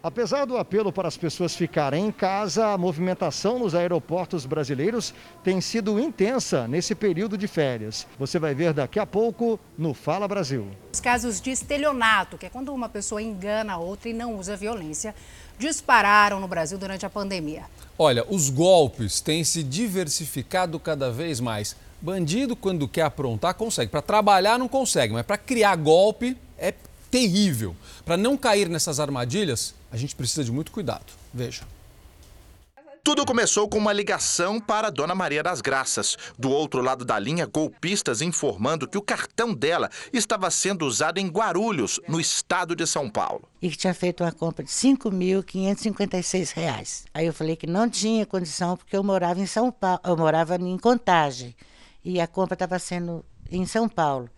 Apesar 0.02 0.46
do 0.46 0.58
apelo 0.58 0.94
para 0.94 1.10
as 1.10 1.18
pessoas 1.18 1.54
ficarem 1.54 2.06
em 2.06 2.12
casa, 2.12 2.68
a 2.68 2.78
movimentação 2.78 3.60
nos 3.60 3.76
aeroportos 3.76 4.46
brasileiros 4.46 5.14
tem 5.44 5.60
sido 5.60 6.00
intensa 6.00 6.70
nesse 6.70 6.96
período 6.96 7.38
de 7.38 7.50
férias. 7.50 8.08
Você 8.18 8.40
vai 8.40 8.56
ver 8.56 8.72
daqui 8.72 8.98
a 8.98 9.06
pouco 9.06 9.60
no 9.78 9.94
Fala 9.94 10.26
Brasil. 10.26 10.68
Os 10.94 11.02
casos 11.02 11.42
de 11.42 11.52
estelionato, 11.52 12.38
que 12.38 12.46
é 12.46 12.50
quando 12.50 12.74
uma 12.74 12.88
pessoa 12.88 13.22
engana 13.22 13.74
a 13.74 13.78
outra 13.78 14.08
e 14.08 14.14
não 14.14 14.38
usa 14.38 14.56
violência, 14.56 15.14
dispararam 15.58 16.40
no 16.40 16.48
Brasil 16.48 16.78
durante 16.78 17.06
a 17.06 17.10
pandemia. 17.10 17.64
Olha, 17.98 18.26
os 18.30 18.50
golpes 18.50 19.20
têm 19.20 19.44
se 19.44 19.62
diversificado 19.62 20.80
cada 20.80 21.12
vez 21.12 21.42
mais. 21.42 21.76
Bandido, 22.02 22.56
quando 22.56 22.88
quer 22.88 23.02
aprontar, 23.02 23.54
consegue. 23.54 23.92
Para 23.92 24.02
trabalhar, 24.02 24.58
não 24.58 24.70
consegue, 24.70 25.12
mas 25.12 25.26
para 25.26 25.38
criar 25.38 25.76
golpe 25.76 26.38
é 26.58 26.74
terrível. 27.12 27.76
Para 28.06 28.16
não 28.16 28.38
cair 28.38 28.70
nessas 28.70 29.02
armadilhas, 29.02 29.78
a 29.92 29.98
gente 29.98 30.16
precisa 30.16 30.44
de 30.44 30.52
muito 30.52 30.72
cuidado. 30.72 31.06
Veja. 31.34 31.64
Tudo 33.02 33.26
começou 33.26 33.66
com 33.68 33.78
uma 33.78 33.94
ligação 33.94 34.60
para 34.60 34.92
Dona 34.92 35.16
Maria 35.16 35.42
das 35.42 35.62
Graças. 35.62 36.18
Do 36.38 36.52
outro 36.52 36.82
lado 36.82 37.06
da 37.06 37.18
linha, 37.18 37.48
golpistas 37.48 38.22
informando 38.22 38.88
que 38.88 38.98
o 38.98 39.02
cartão 39.02 39.54
dela 39.54 39.90
estava 40.14 40.52
sendo 40.52 40.86
usado 40.86 41.18
em 41.18 41.28
Guarulhos, 41.28 42.00
no 42.08 42.20
estado 42.20 42.76
de 42.76 42.86
São 42.86 43.10
Paulo. 43.10 43.48
E 43.62 43.70
que 43.70 43.78
tinha 43.78 43.94
feito 43.94 44.22
uma 44.24 44.32
compra 44.32 44.66
de 44.66 44.70
R$ 44.70 44.96
5.556. 44.96 47.06
Aí 47.14 47.26
eu 47.26 47.34
falei 47.34 47.56
que 47.56 47.66
não 47.66 47.90
tinha 47.90 48.26
condição 48.26 48.76
porque 48.78 48.96
eu 48.96 49.04
morava 49.04 49.40
em 49.40 49.48
São 49.48 49.72
Paulo, 49.72 50.02
eu 50.04 50.18
morava 50.18 50.58
em 50.58 50.78
Contagem 50.78 51.56
e 52.04 52.20
a 52.20 52.28
compra 52.28 52.54
estava 52.54 52.78
sendo 52.78 53.24
em 53.50 53.66
São 53.66 53.88
Paulo. 53.88 54.30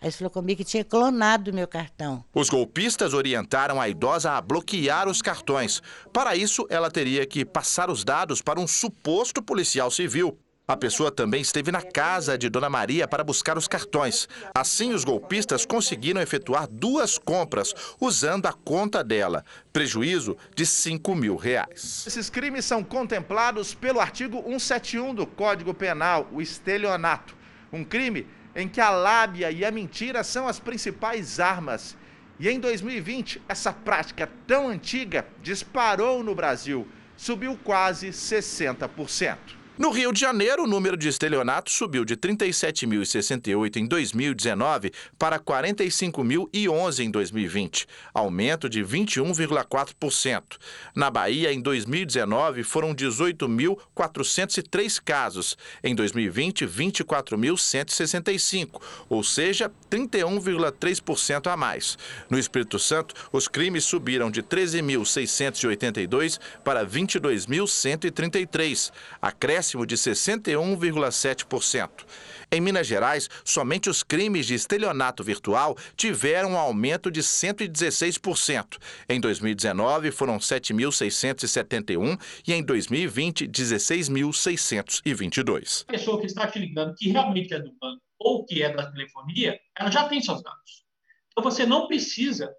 Aí 0.00 0.10
falou 0.10 0.30
comigo 0.30 0.58
que 0.58 0.64
tinha 0.64 0.82
clonado 0.82 1.52
meu 1.52 1.68
cartão. 1.68 2.24
Os 2.34 2.48
golpistas 2.48 3.12
orientaram 3.12 3.78
a 3.78 3.88
idosa 3.88 4.32
a 4.32 4.40
bloquear 4.40 5.06
os 5.08 5.20
cartões. 5.20 5.82
Para 6.12 6.34
isso, 6.34 6.66
ela 6.70 6.90
teria 6.90 7.26
que 7.26 7.44
passar 7.44 7.90
os 7.90 8.02
dados 8.02 8.40
para 8.40 8.58
um 8.58 8.66
suposto 8.66 9.42
policial 9.42 9.90
civil. 9.90 10.38
A 10.66 10.76
pessoa 10.76 11.10
também 11.10 11.42
esteve 11.42 11.72
na 11.72 11.82
casa 11.82 12.38
de 12.38 12.48
Dona 12.48 12.70
Maria 12.70 13.08
para 13.08 13.24
buscar 13.24 13.58
os 13.58 13.66
cartões. 13.66 14.28
Assim, 14.54 14.92
os 14.92 15.04
golpistas 15.04 15.66
conseguiram 15.66 16.20
efetuar 16.20 16.68
duas 16.70 17.18
compras 17.18 17.74
usando 18.00 18.46
a 18.46 18.52
conta 18.52 19.02
dela. 19.02 19.44
Prejuízo 19.72 20.36
de 20.54 20.64
5 20.64 21.12
mil 21.14 21.34
reais. 21.34 22.04
Esses 22.06 22.30
crimes 22.30 22.64
são 22.64 22.84
contemplados 22.84 23.74
pelo 23.74 23.98
artigo 23.98 24.40
171 24.44 25.12
do 25.12 25.26
Código 25.26 25.74
Penal, 25.74 26.28
o 26.32 26.40
estelionato. 26.40 27.36
Um 27.72 27.82
crime 27.84 28.26
em 28.54 28.68
que 28.68 28.80
a 28.80 28.90
lábia 28.90 29.50
e 29.50 29.64
a 29.64 29.70
mentira 29.70 30.22
são 30.24 30.48
as 30.48 30.58
principais 30.58 31.38
armas. 31.40 31.96
E 32.38 32.48
em 32.48 32.58
2020, 32.58 33.42
essa 33.48 33.72
prática 33.72 34.28
tão 34.46 34.68
antiga 34.68 35.26
disparou 35.42 36.22
no 36.22 36.34
Brasil, 36.34 36.88
subiu 37.16 37.58
quase 37.62 38.08
60%. 38.08 39.59
No 39.80 39.90
Rio 39.90 40.12
de 40.12 40.20
Janeiro, 40.20 40.62
o 40.64 40.66
número 40.66 40.94
de 40.94 41.08
estelionatos 41.08 41.72
subiu 41.72 42.04
de 42.04 42.14
37.068 42.14 43.76
em 43.76 43.86
2019 43.86 44.92
para 45.18 45.38
45.011 45.38 47.02
em 47.02 47.10
2020, 47.10 47.86
aumento 48.12 48.68
de 48.68 48.84
21,4%. 48.84 50.58
Na 50.94 51.08
Bahia, 51.08 51.50
em 51.50 51.62
2019, 51.62 52.62
foram 52.62 52.94
18.403 52.94 55.00
casos, 55.02 55.56
em 55.82 55.94
2020, 55.94 56.66
24.165, 56.66 58.82
ou 59.08 59.24
seja, 59.24 59.72
31,3% 59.90 61.50
a 61.50 61.56
mais. 61.56 61.96
No 62.28 62.38
Espírito 62.38 62.78
Santo, 62.78 63.14
os 63.32 63.48
crimes 63.48 63.84
subiram 63.84 64.30
de 64.30 64.42
13.682 64.42 66.38
para 66.62 66.84
22.133, 66.84 68.92
acréscimo 69.22 69.69
acréscimo 69.70 69.86
de 69.86 69.96
61,7%. 69.96 72.04
Em 72.52 72.60
Minas 72.60 72.84
Gerais, 72.86 73.30
somente 73.44 73.88
os 73.88 74.02
crimes 74.02 74.44
de 74.46 74.54
estelionato 74.54 75.22
virtual 75.22 75.76
tiveram 75.96 76.50
um 76.52 76.58
aumento 76.58 77.08
de 77.10 77.22
116%. 77.22 78.78
Em 79.08 79.20
2019, 79.20 80.10
foram 80.10 80.38
7.671 80.38 82.20
e 82.46 82.52
em 82.52 82.62
2020, 82.64 83.46
16.622. 83.46 85.84
A 85.88 85.92
pessoa 85.92 86.20
que 86.20 86.26
está 86.26 86.46
te 86.48 86.58
ligando, 86.58 86.94
que 86.96 87.10
realmente 87.10 87.54
é 87.54 87.60
do 87.60 87.72
banco 87.80 88.02
ou 88.18 88.44
que 88.44 88.62
é 88.62 88.74
da 88.74 88.90
telefonia, 88.90 89.58
ela 89.78 89.90
já 89.90 90.06
tem 90.08 90.20
seus 90.20 90.42
dados. 90.42 90.84
Então 91.30 91.44
você 91.44 91.64
não 91.64 91.86
precisa 91.86 92.52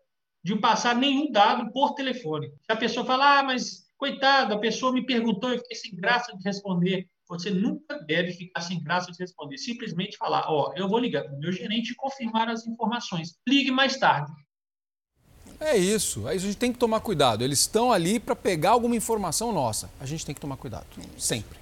de 0.43 0.55
passar 0.55 0.95
nenhum 0.95 1.31
dado 1.31 1.71
por 1.71 1.93
telefone. 1.93 2.47
Se 2.47 2.71
a 2.71 2.75
pessoa 2.75 3.05
falar, 3.05 3.37
ah, 3.39 3.43
mas 3.43 3.85
Coitado, 4.01 4.55
a 4.55 4.57
pessoa 4.57 4.91
me 4.91 5.05
perguntou, 5.05 5.51
eu 5.51 5.59
fiquei 5.59 5.77
sem 5.77 5.95
graça 5.95 6.35
de 6.35 6.43
responder. 6.43 7.07
Você 7.29 7.51
nunca 7.51 7.99
deve 7.99 8.33
ficar 8.33 8.61
sem 8.61 8.81
graça 8.81 9.11
de 9.11 9.19
responder. 9.19 9.59
Simplesmente 9.59 10.17
falar, 10.17 10.45
ó, 10.49 10.71
oh, 10.71 10.73
eu 10.75 10.89
vou 10.89 10.97
ligar 10.97 11.23
para 11.23 11.35
o 11.35 11.39
meu 11.39 11.51
gerente 11.51 11.91
e 11.91 11.95
confirmar 11.95 12.49
as 12.49 12.65
informações. 12.65 13.35
Ligue 13.47 13.69
mais 13.69 13.97
tarde. 13.97 14.31
É 15.59 15.77
isso. 15.77 16.27
Aí 16.27 16.37
a 16.37 16.39
gente 16.39 16.57
tem 16.57 16.73
que 16.73 16.79
tomar 16.79 17.01
cuidado. 17.01 17.43
Eles 17.43 17.59
estão 17.59 17.91
ali 17.91 18.19
para 18.19 18.35
pegar 18.35 18.71
alguma 18.71 18.95
informação 18.95 19.51
nossa. 19.51 19.87
A 19.99 20.05
gente 20.07 20.25
tem 20.25 20.33
que 20.33 20.41
tomar 20.41 20.57
cuidado, 20.57 20.87
sempre. 21.15 21.59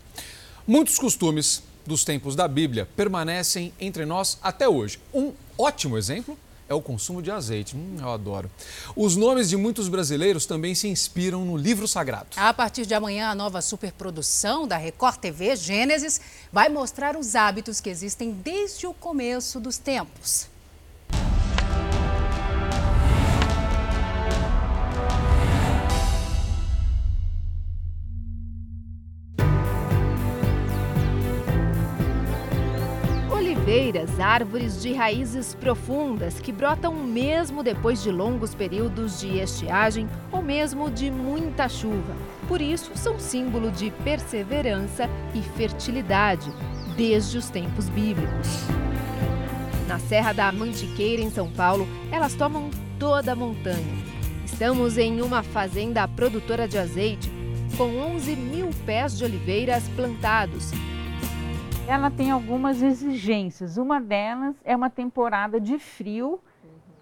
Muitos 0.66 0.98
costumes 0.98 1.62
dos 1.86 2.06
tempos 2.06 2.38
da 2.38 2.48
Bíblia 2.48 2.88
permanecem 2.96 3.74
entre 3.82 4.06
nós 4.06 4.40
até 4.42 4.70
hoje. 4.70 4.98
Um 5.14 5.34
ótimo 5.58 5.98
exemplo 5.98 6.40
é 6.70 6.74
o 6.74 6.82
consumo 6.82 7.22
de 7.22 7.32
azeite. 7.32 7.76
Hum, 7.76 7.98
eu 8.00 8.10
adoro. 8.10 8.50
Os 8.96 9.16
nomes 9.16 9.50
de 9.50 9.58
muitos 9.58 9.90
brasileiros 9.90 10.46
também 10.46 10.76
se 10.76 10.88
inspiram 10.88 11.44
no 11.44 11.58
livro 11.58 11.88
sagrado. 11.88 12.28
A 12.38 12.54
partir 12.54 12.86
de 12.86 12.94
amanhã, 12.94 13.30
a 13.30 13.36
nova 13.36 13.62
superprodução 13.62 14.68
da 14.68 14.78
Record 14.78 15.18
TV, 15.18 15.56
Gênesis, 15.56 16.22
vai 16.52 16.70
mostrar 16.70 17.18
os 17.18 17.36
hábitos 17.36 17.82
que 17.82 17.90
existem 17.90 18.32
desde 18.32 18.86
o 18.86 18.94
começo 18.94 19.60
dos 19.60 19.78
tempos. 19.78 20.49
Oliveiras, 33.90 34.20
árvores 34.20 34.82
de 34.82 34.94
raízes 34.94 35.56
profundas 35.56 36.40
que 36.40 36.52
brotam 36.52 36.94
mesmo 36.94 37.64
depois 37.64 38.02
de 38.04 38.12
longos 38.12 38.54
períodos 38.54 39.20
de 39.20 39.40
estiagem 39.40 40.08
ou 40.32 40.42
mesmo 40.42 40.90
de 40.92 41.10
muita 41.10 41.68
chuva. 41.68 42.16
Por 42.48 42.62
isso, 42.62 42.92
são 42.96 43.20
símbolo 43.20 43.72
de 43.72 43.92
perseverança 44.04 45.10
e 45.34 45.42
fertilidade 45.42 46.52
desde 46.96 47.38
os 47.38 47.50
tempos 47.50 47.90
bíblicos. 47.90 48.48
Na 49.88 49.98
Serra 49.98 50.34
da 50.34 50.52
Mantiqueira, 50.52 51.22
em 51.22 51.32
São 51.32 51.52
Paulo, 51.52 51.88
elas 52.12 52.36
tomam 52.36 52.70
toda 53.00 53.32
a 53.32 53.36
montanha. 53.36 54.10
Estamos 54.46 54.98
em 54.98 55.22
uma 55.22 55.42
fazenda 55.42 56.08
produtora 56.08 56.68
de 56.68 56.78
azeite 56.78 57.32
com 57.76 57.86
11 57.86 58.36
mil 58.36 58.70
pés 58.86 59.18
de 59.18 59.24
oliveiras 59.24 59.88
plantados 59.96 60.72
ela 61.90 62.12
tem 62.12 62.30
algumas 62.30 62.84
exigências. 62.84 63.76
Uma 63.78 64.00
delas 64.00 64.56
é 64.64 64.76
uma 64.76 64.92
temporada 64.92 65.60
de 65.60 65.80
frio 65.80 66.40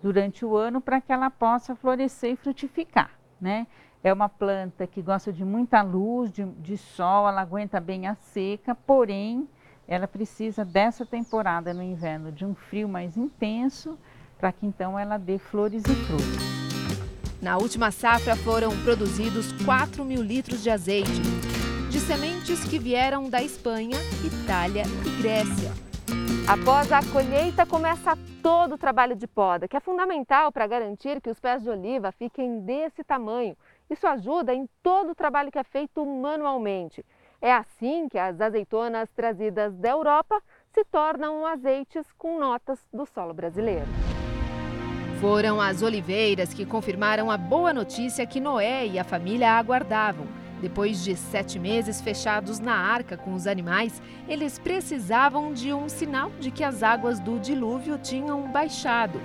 durante 0.01 0.45
o 0.45 0.55
ano 0.55 0.79
para 0.79 1.01
que 1.01 1.11
ela 1.11 1.29
possa 1.29 1.75
florescer 1.75 2.31
e 2.31 2.35
frutificar, 2.37 3.11
né? 3.39 3.67
É 4.01 4.13
uma 4.13 4.29
planta 4.29 4.87
que 4.87 5.01
gosta 5.01 5.33
de 5.33 5.43
muita 5.43 5.81
luz, 5.81 6.31
de, 6.31 6.45
de 6.45 6.77
sol, 6.77 7.27
ela 7.27 7.41
aguenta 7.41 7.81
bem 7.81 8.07
a 8.07 8.15
seca, 8.15 8.73
porém 8.73 9.49
ela 9.85 10.07
precisa 10.07 10.63
dessa 10.63 11.05
temporada 11.05 11.73
no 11.73 11.83
inverno 11.83 12.31
de 12.31 12.45
um 12.45 12.55
frio 12.55 12.87
mais 12.87 13.17
intenso 13.17 13.99
para 14.39 14.53
que 14.53 14.65
então 14.65 14.97
ela 14.97 15.17
dê 15.17 15.37
flores 15.37 15.83
e 15.83 15.95
frutos. 16.05 16.57
Na 17.41 17.57
última 17.57 17.91
safra 17.91 18.37
foram 18.37 18.71
produzidos 18.83 19.51
4 19.63 20.05
mil 20.05 20.21
litros 20.21 20.63
de 20.63 20.69
azeite, 20.69 21.21
de 21.89 21.99
sementes 21.99 22.63
que 22.65 22.77
vieram 22.77 23.29
da 23.29 23.41
Espanha, 23.41 23.97
Itália 24.23 24.83
e 25.05 25.21
Grécia. 25.21 25.71
Após 26.47 26.91
a 26.91 26.99
colheita, 27.11 27.65
começa 27.65 28.17
todo 28.41 28.75
o 28.75 28.77
trabalho 28.77 29.15
de 29.15 29.27
poda, 29.27 29.67
que 29.67 29.75
é 29.75 29.79
fundamental 29.79 30.51
para 30.51 30.67
garantir 30.67 31.21
que 31.21 31.29
os 31.29 31.39
pés 31.39 31.63
de 31.63 31.69
oliva 31.69 32.11
fiquem 32.11 32.59
desse 32.61 33.03
tamanho. 33.03 33.55
Isso 33.89 34.05
ajuda 34.05 34.53
em 34.53 34.67
todo 34.83 35.11
o 35.11 35.15
trabalho 35.15 35.51
que 35.51 35.59
é 35.59 35.63
feito 35.63 36.05
manualmente. 36.05 37.05
É 37.41 37.53
assim 37.53 38.09
que 38.09 38.17
as 38.17 38.39
azeitonas 38.41 39.09
trazidas 39.11 39.73
da 39.75 39.89
Europa 39.89 40.41
se 40.73 40.83
tornam 40.85 41.45
azeites 41.45 42.05
com 42.17 42.39
notas 42.39 42.79
do 42.93 43.05
solo 43.05 43.33
brasileiro. 43.33 43.87
Foram 45.21 45.59
as 45.59 45.81
oliveiras 45.81 46.53
que 46.53 46.65
confirmaram 46.65 47.31
a 47.31 47.37
boa 47.37 47.73
notícia 47.73 48.25
que 48.25 48.39
Noé 48.39 48.85
e 48.85 48.99
a 48.99 49.03
família 49.03 49.51
aguardavam. 49.51 50.46
Depois 50.61 51.03
de 51.03 51.15
sete 51.15 51.59
meses 51.59 52.01
fechados 52.01 52.59
na 52.59 52.75
arca 52.75 53.15
com 53.15 53.33
os 53.33 53.45
animais, 53.45 54.01
eles 54.27 54.57
precisavam 54.57 55.53
de 55.53 55.71
um 55.71 55.87
sinal 55.87 56.31
de 56.39 56.49
que 56.49 56.63
as 56.63 56.81
águas 56.81 57.19
do 57.19 57.39
dilúvio 57.39 57.97
tinham 57.97 58.51
baixado. 58.51 59.21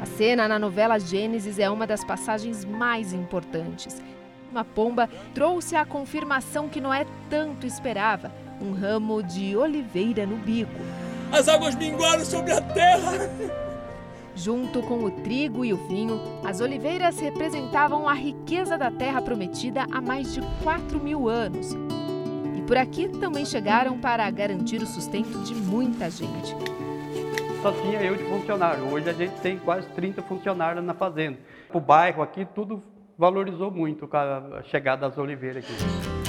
A 0.00 0.06
cena 0.06 0.48
na 0.48 0.58
novela 0.58 0.98
Gênesis 0.98 1.58
é 1.58 1.68
uma 1.68 1.86
das 1.86 2.02
passagens 2.02 2.64
mais 2.64 3.12
importantes. 3.12 4.02
Uma 4.50 4.64
pomba 4.64 5.08
trouxe 5.34 5.76
a 5.76 5.84
confirmação 5.84 6.68
que 6.68 6.80
Noé 6.80 7.06
tanto 7.30 7.66
esperava: 7.66 8.32
um 8.60 8.72
ramo 8.72 9.22
de 9.22 9.56
oliveira 9.56 10.26
no 10.26 10.36
bico. 10.36 10.80
As 11.30 11.48
águas 11.48 11.74
minguaram 11.74 12.24
sobre 12.24 12.52
a 12.52 12.60
terra! 12.60 13.71
Junto 14.34 14.82
com 14.82 15.04
o 15.04 15.10
trigo 15.10 15.64
e 15.64 15.72
o 15.72 15.76
vinho, 15.88 16.20
as 16.44 16.60
oliveiras 16.60 17.20
representavam 17.20 18.08
a 18.08 18.14
riqueza 18.14 18.78
da 18.78 18.90
terra 18.90 19.20
prometida 19.20 19.86
há 19.92 20.00
mais 20.00 20.32
de 20.32 20.40
4 20.62 20.98
mil 20.98 21.28
anos. 21.28 21.76
E 22.56 22.62
por 22.62 22.76
aqui 22.76 23.08
também 23.08 23.44
chegaram 23.44 23.98
para 23.98 24.28
garantir 24.30 24.82
o 24.82 24.86
sustento 24.86 25.38
de 25.44 25.54
muita 25.54 26.10
gente. 26.10 26.56
Só 27.60 27.72
tinha 27.72 28.02
eu 28.02 28.16
de 28.16 28.24
funcionário. 28.24 28.84
Hoje 28.90 29.08
a 29.08 29.12
gente 29.12 29.38
tem 29.40 29.58
quase 29.58 29.86
30 29.90 30.22
funcionários 30.22 30.84
na 30.84 30.94
fazenda. 30.94 31.38
O 31.72 31.78
bairro 31.78 32.22
aqui 32.22 32.46
tudo 32.54 32.82
valorizou 33.16 33.70
muito 33.70 34.08
com 34.08 34.16
a 34.16 34.62
chegada 34.64 35.08
das 35.08 35.18
oliveiras 35.18 35.64
aqui. 35.64 36.21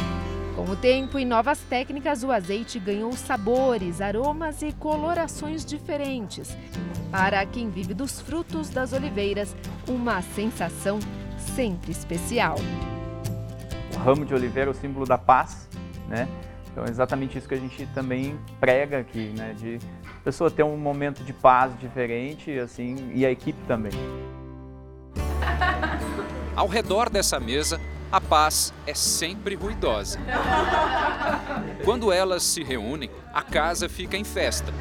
Com 0.56 0.66
o 0.66 0.76
tempo 0.76 1.18
e 1.18 1.26
novas 1.26 1.60
técnicas, 1.62 2.24
o 2.24 2.32
azeite 2.32 2.80
ganhou 2.80 3.12
sabores, 3.14 4.00
aromas 4.00 4.62
e 4.62 4.72
colorações 4.72 5.66
diferentes. 5.66 6.56
Para 7.10 7.44
quem 7.44 7.72
vive 7.72 7.96
dos 7.96 8.22
frutos 8.22 8.70
das 8.70 8.94
oliveiras, 8.94 9.56
uma 9.88 10.22
sensação 10.22 11.00
sempre 11.56 11.92
especial. 11.92 12.56
O 13.96 13.98
ramo 13.98 14.26
de 14.26 14.34
oliveira 14.34 14.70
é 14.70 14.72
o 14.72 14.76
símbolo 14.76 15.08
da 15.08 15.18
paz, 15.18 15.68
né? 16.08 16.28
Então 16.72 16.86
é 16.86 16.90
exatamente 16.90 17.36
isso 17.36 17.48
que 17.48 17.56
a 17.56 17.60
gente 17.60 17.88
também 17.88 18.38
prega 18.60 19.00
aqui, 19.00 19.34
né? 19.36 19.56
De 19.58 19.80
a 20.06 20.24
pessoa 20.24 20.52
ter 20.52 20.64
um 20.64 20.78
momento 20.78 21.24
de 21.24 21.34
paz 21.34 21.78
diferente, 21.80 22.60
assim, 22.60 23.12
e 23.14 23.26
a 23.26 23.32
equipe 23.32 23.60
também. 23.68 23.92
Ao 26.56 26.68
redor 26.68 27.10
dessa 27.10 27.40
mesa, 27.40 27.82
a 28.12 28.22
paz 28.22 28.72
é 28.86 28.94
sempre 28.94 29.56
ruidosa. 29.56 30.20
Quando 31.84 32.12
elas 32.12 32.44
se 32.44 32.64
reúnem, 32.64 33.10
a 33.34 33.42
casa 33.42 33.90
fica 33.90 34.16
em 34.16 34.24
festa. 34.24 34.72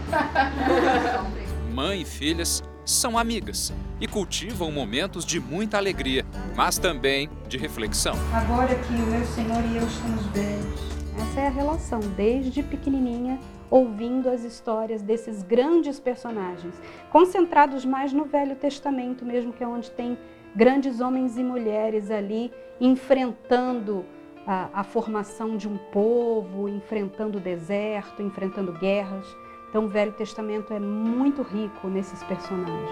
Mãe 1.72 2.02
e 2.02 2.04
filhas 2.04 2.62
são 2.84 3.16
amigas 3.16 3.72
e 3.98 4.06
cultivam 4.06 4.70
momentos 4.70 5.24
de 5.24 5.40
muita 5.40 5.78
alegria, 5.78 6.26
mas 6.54 6.76
também 6.76 7.30
de 7.48 7.56
reflexão. 7.56 8.16
Agora 8.34 8.74
que 8.74 8.92
o 8.92 9.06
meu 9.06 9.24
Senhor 9.24 9.64
e 9.64 9.76
eu 9.78 9.86
estamos 9.86 10.26
velhos. 10.26 10.80
Essa 11.16 11.40
é 11.40 11.46
a 11.46 11.50
relação, 11.50 12.00
desde 12.00 12.62
pequenininha, 12.62 13.38
ouvindo 13.70 14.28
as 14.28 14.44
histórias 14.44 15.00
desses 15.00 15.42
grandes 15.42 15.98
personagens, 15.98 16.74
concentrados 17.10 17.86
mais 17.86 18.12
no 18.12 18.26
Velho 18.26 18.56
Testamento 18.56 19.24
mesmo, 19.24 19.52
que 19.52 19.64
é 19.64 19.66
onde 19.66 19.90
tem 19.90 20.18
grandes 20.54 21.00
homens 21.00 21.38
e 21.38 21.42
mulheres 21.42 22.10
ali 22.10 22.52
enfrentando 22.80 24.04
a, 24.46 24.80
a, 24.80 24.84
formação 24.84 25.56
de 25.56 25.68
um 25.68 25.78
povo, 25.78 26.68
enfrentando 26.68 27.38
o 27.38 27.40
deserto, 27.40 28.22
enfrentando 28.22 28.72
guerras. 28.72 29.26
Então, 29.68 29.84
o 29.86 29.88
Velho 29.88 30.12
Testamento 30.12 30.72
é 30.74 30.80
muito 30.80 31.42
rico 31.42 31.88
nesses 31.88 32.22
personagens. 32.24 32.90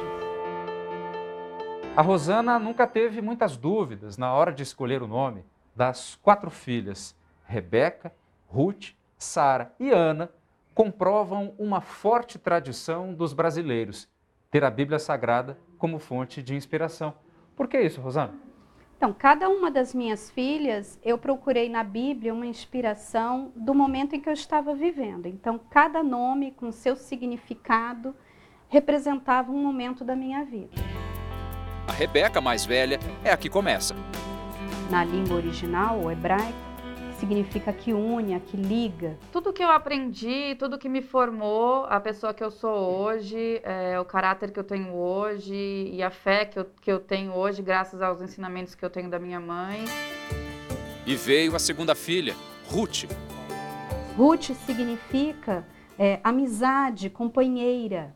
A 1.97 2.03
Rosana 2.03 2.59
nunca 2.59 2.87
teve 2.87 3.21
muitas 3.21 3.57
dúvidas 3.57 4.17
na 4.17 4.33
hora 4.33 4.53
de 4.53 4.63
escolher 4.63 5.03
o 5.03 5.09
nome 5.09 5.45
das 5.75 6.17
quatro 6.23 6.51
filhas. 6.51 7.17
Rebeca, 7.45 8.13
Ruth, 8.47 8.93
Sara 9.19 9.75
e 9.79 9.91
Ana 9.91 10.31
comprovam 10.73 11.53
uma 11.59 11.81
forte 11.81 12.39
tradição 12.39 13.13
dos 13.13 13.33
brasileiros, 13.33 14.09
ter 14.51 14.65
a 14.65 14.71
Bíblia 14.71 14.99
Sagrada 14.99 15.59
como 15.77 15.99
fonte 15.99 16.43
de 16.43 16.55
inspiração. 16.55 17.13
Por 17.61 17.69
que 17.69 17.79
isso, 17.79 18.01
Rosana? 18.01 18.33
Então, 18.97 19.13
cada 19.13 19.47
uma 19.51 19.71
das 19.71 19.93
minhas 19.93 20.31
filhas, 20.31 20.99
eu 21.05 21.19
procurei 21.19 21.69
na 21.69 21.85
Bíblia 21.85 22.33
uma 22.33 22.47
inspiração 22.47 23.53
do 23.55 23.75
momento 23.75 24.17
em 24.17 24.21
que 24.21 24.31
eu 24.31 24.33
estava 24.33 24.75
vivendo. 24.75 25.27
Então, 25.27 25.61
cada 25.69 26.03
nome 26.03 26.53
com 26.53 26.73
seu 26.73 26.97
significado 26.97 28.17
representava 28.71 29.53
um 29.53 29.63
momento 29.63 30.03
da 30.07 30.17
minha 30.17 30.43
vida. 30.43 30.71
A 31.87 31.93
Rebeca 31.93 32.41
mais 32.41 32.65
velha 32.65 32.99
é 33.23 33.31
a 33.31 33.37
que 33.37 33.51
começa. 33.51 33.95
Na 34.91 35.05
língua 35.05 35.37
original, 35.37 36.01
o 36.01 36.11
hebraico, 36.11 36.70
significa 37.21 37.71
que 37.71 37.93
une, 37.93 38.41
que 38.41 38.57
liga. 38.57 39.19
Tudo 39.31 39.53
que 39.53 39.63
eu 39.63 39.71
aprendi, 39.71 40.57
tudo 40.59 40.79
que 40.79 40.89
me 40.89 41.03
formou, 41.03 41.85
a 41.85 42.01
pessoa 42.01 42.33
que 42.33 42.43
eu 42.43 42.51
sou 42.51 42.99
hoje, 42.99 43.61
é, 43.63 44.01
o 44.01 44.05
caráter 44.07 44.51
que 44.51 44.59
eu 44.59 44.65
tenho 44.65 44.95
hoje 44.95 45.55
e 45.93 46.03
a 46.03 46.11
fé 46.11 46.47
que 46.47 46.59
eu, 46.59 46.65
que 46.81 46.91
eu 46.91 46.99
tenho 46.99 47.33
hoje, 47.33 47.61
graças 47.61 48.01
aos 48.01 48.23
ensinamentos 48.23 48.75
que 48.75 48.83
eu 48.83 48.89
tenho 48.89 49.11
da 49.11 49.19
minha 49.19 49.39
mãe. 49.39 49.85
E 51.07 51.15
veio 51.15 51.55
a 51.55 51.59
segunda 51.59 51.95
filha, 51.95 52.35
Ruth. 52.67 53.05
Ruth 54.17 54.53
significa 54.67 55.67
é, 55.99 56.21
amizade, 56.25 57.11
companheira. 57.11 58.15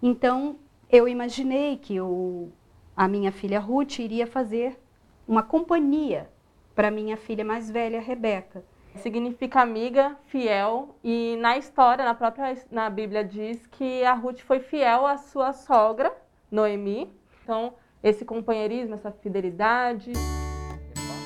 Então, 0.00 0.56
eu 0.88 1.08
imaginei 1.08 1.76
que 1.76 2.00
o, 2.00 2.52
a 2.96 3.08
minha 3.08 3.32
filha 3.32 3.58
Ruth 3.58 3.98
iria 3.98 4.26
fazer 4.26 4.78
uma 5.26 5.42
companhia 5.42 6.30
para 6.76 6.90
minha 6.90 7.16
filha 7.16 7.42
mais 7.42 7.70
velha, 7.70 7.98
Rebeca. 8.00 8.62
Significa 8.96 9.62
amiga, 9.62 10.16
fiel, 10.26 10.94
e 11.02 11.36
na 11.40 11.56
história, 11.56 12.04
na 12.04 12.14
própria 12.14 12.56
na 12.70 12.88
Bíblia 12.90 13.24
diz 13.24 13.66
que 13.66 14.04
a 14.04 14.12
Ruth 14.12 14.40
foi 14.40 14.60
fiel 14.60 15.06
à 15.06 15.16
sua 15.16 15.52
sogra, 15.54 16.12
Noemi. 16.50 17.10
Então, 17.42 17.74
esse 18.02 18.24
companheirismo, 18.24 18.94
essa 18.94 19.10
fidelidade. 19.10 20.12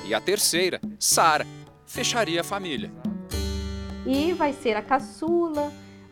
E 0.05 0.13
a 0.13 0.21
terceira, 0.21 0.79
Sara, 0.97 1.45
fecharia 1.85 2.41
a 2.41 2.43
família. 2.43 2.89
E 4.05 4.33
vai 4.33 4.53
ser 4.53 4.75
a 4.77 4.81
caçula. 4.81 5.71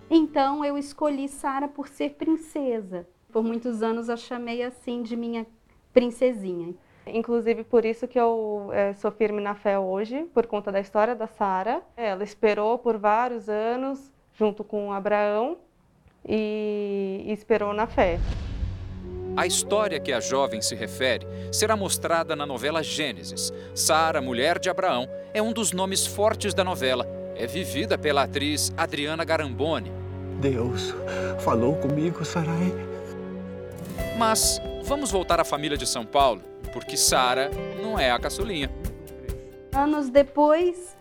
Então 0.10 0.66
eu 0.66 0.78
escolhi 0.78 1.30
Sara 1.30 1.68
por 1.68 1.88
ser 1.88 2.12
princesa. 2.12 3.08
Por 3.32 3.44
muitos 3.44 3.82
anos 3.82 4.10
eu 4.10 4.18
chamei 4.18 4.64
assim 4.64 5.02
de 5.02 5.16
minha 5.16 5.46
princesinha. 5.94 6.74
Inclusive 7.08 7.64
por 7.64 7.86
isso 7.86 8.08
que 8.08 8.20
eu 8.20 8.70
é, 8.72 8.94
sou 8.94 9.12
firme 9.12 9.42
na 9.42 9.56
fé 9.56 9.80
hoje, 9.80 10.26
por 10.34 10.46
conta 10.46 10.72
da 10.72 10.80
história 10.80 11.16
da 11.16 11.28
Sara. 11.28 11.82
Ela 11.98 12.24
esperou 12.24 12.78
por 12.78 12.98
vários 12.98 13.50
anos 13.50 14.12
junto 14.34 14.64
com 14.64 14.94
Abraão 14.94 15.58
e, 16.28 17.24
e 17.26 17.32
esperou 17.32 17.74
na 17.74 17.88
fé. 17.88 18.20
A 19.36 19.46
história 19.46 20.00
que 20.00 20.12
a 20.12 20.20
jovem 20.20 20.62
se 20.62 20.76
refere 20.76 21.26
será 21.52 21.76
mostrada 21.76 22.36
na 22.36 22.46
novela 22.46 22.84
Gênesis. 22.84 23.54
Sara, 23.74 24.22
mulher 24.22 24.60
de 24.60 24.70
Abraão, 24.70 25.08
é 25.34 25.42
um 25.42 25.54
dos 25.54 25.72
nomes 25.72 26.06
fortes 26.06 26.54
da 26.54 26.64
novela. 26.64 27.08
É 27.36 27.48
vivida 27.48 27.98
pela 27.98 28.24
atriz 28.24 28.74
Adriana 28.76 29.24
Garamboni. 29.24 29.92
Deus 30.42 30.94
falou 31.40 31.76
comigo, 31.76 32.26
Sarai. 32.26 32.74
Mas 34.18 34.62
vamos 34.84 35.12
voltar 35.12 35.40
à 35.40 35.46
família 35.46 35.78
de 35.78 35.88
São 35.88 36.06
Paulo, 36.06 36.42
porque 36.72 36.98
Sara 36.98 37.50
não 37.82 37.98
é 38.00 38.12
a 38.12 38.20
caçulinha. 38.20 38.70
Anos 39.74 40.10
depois 40.10 40.98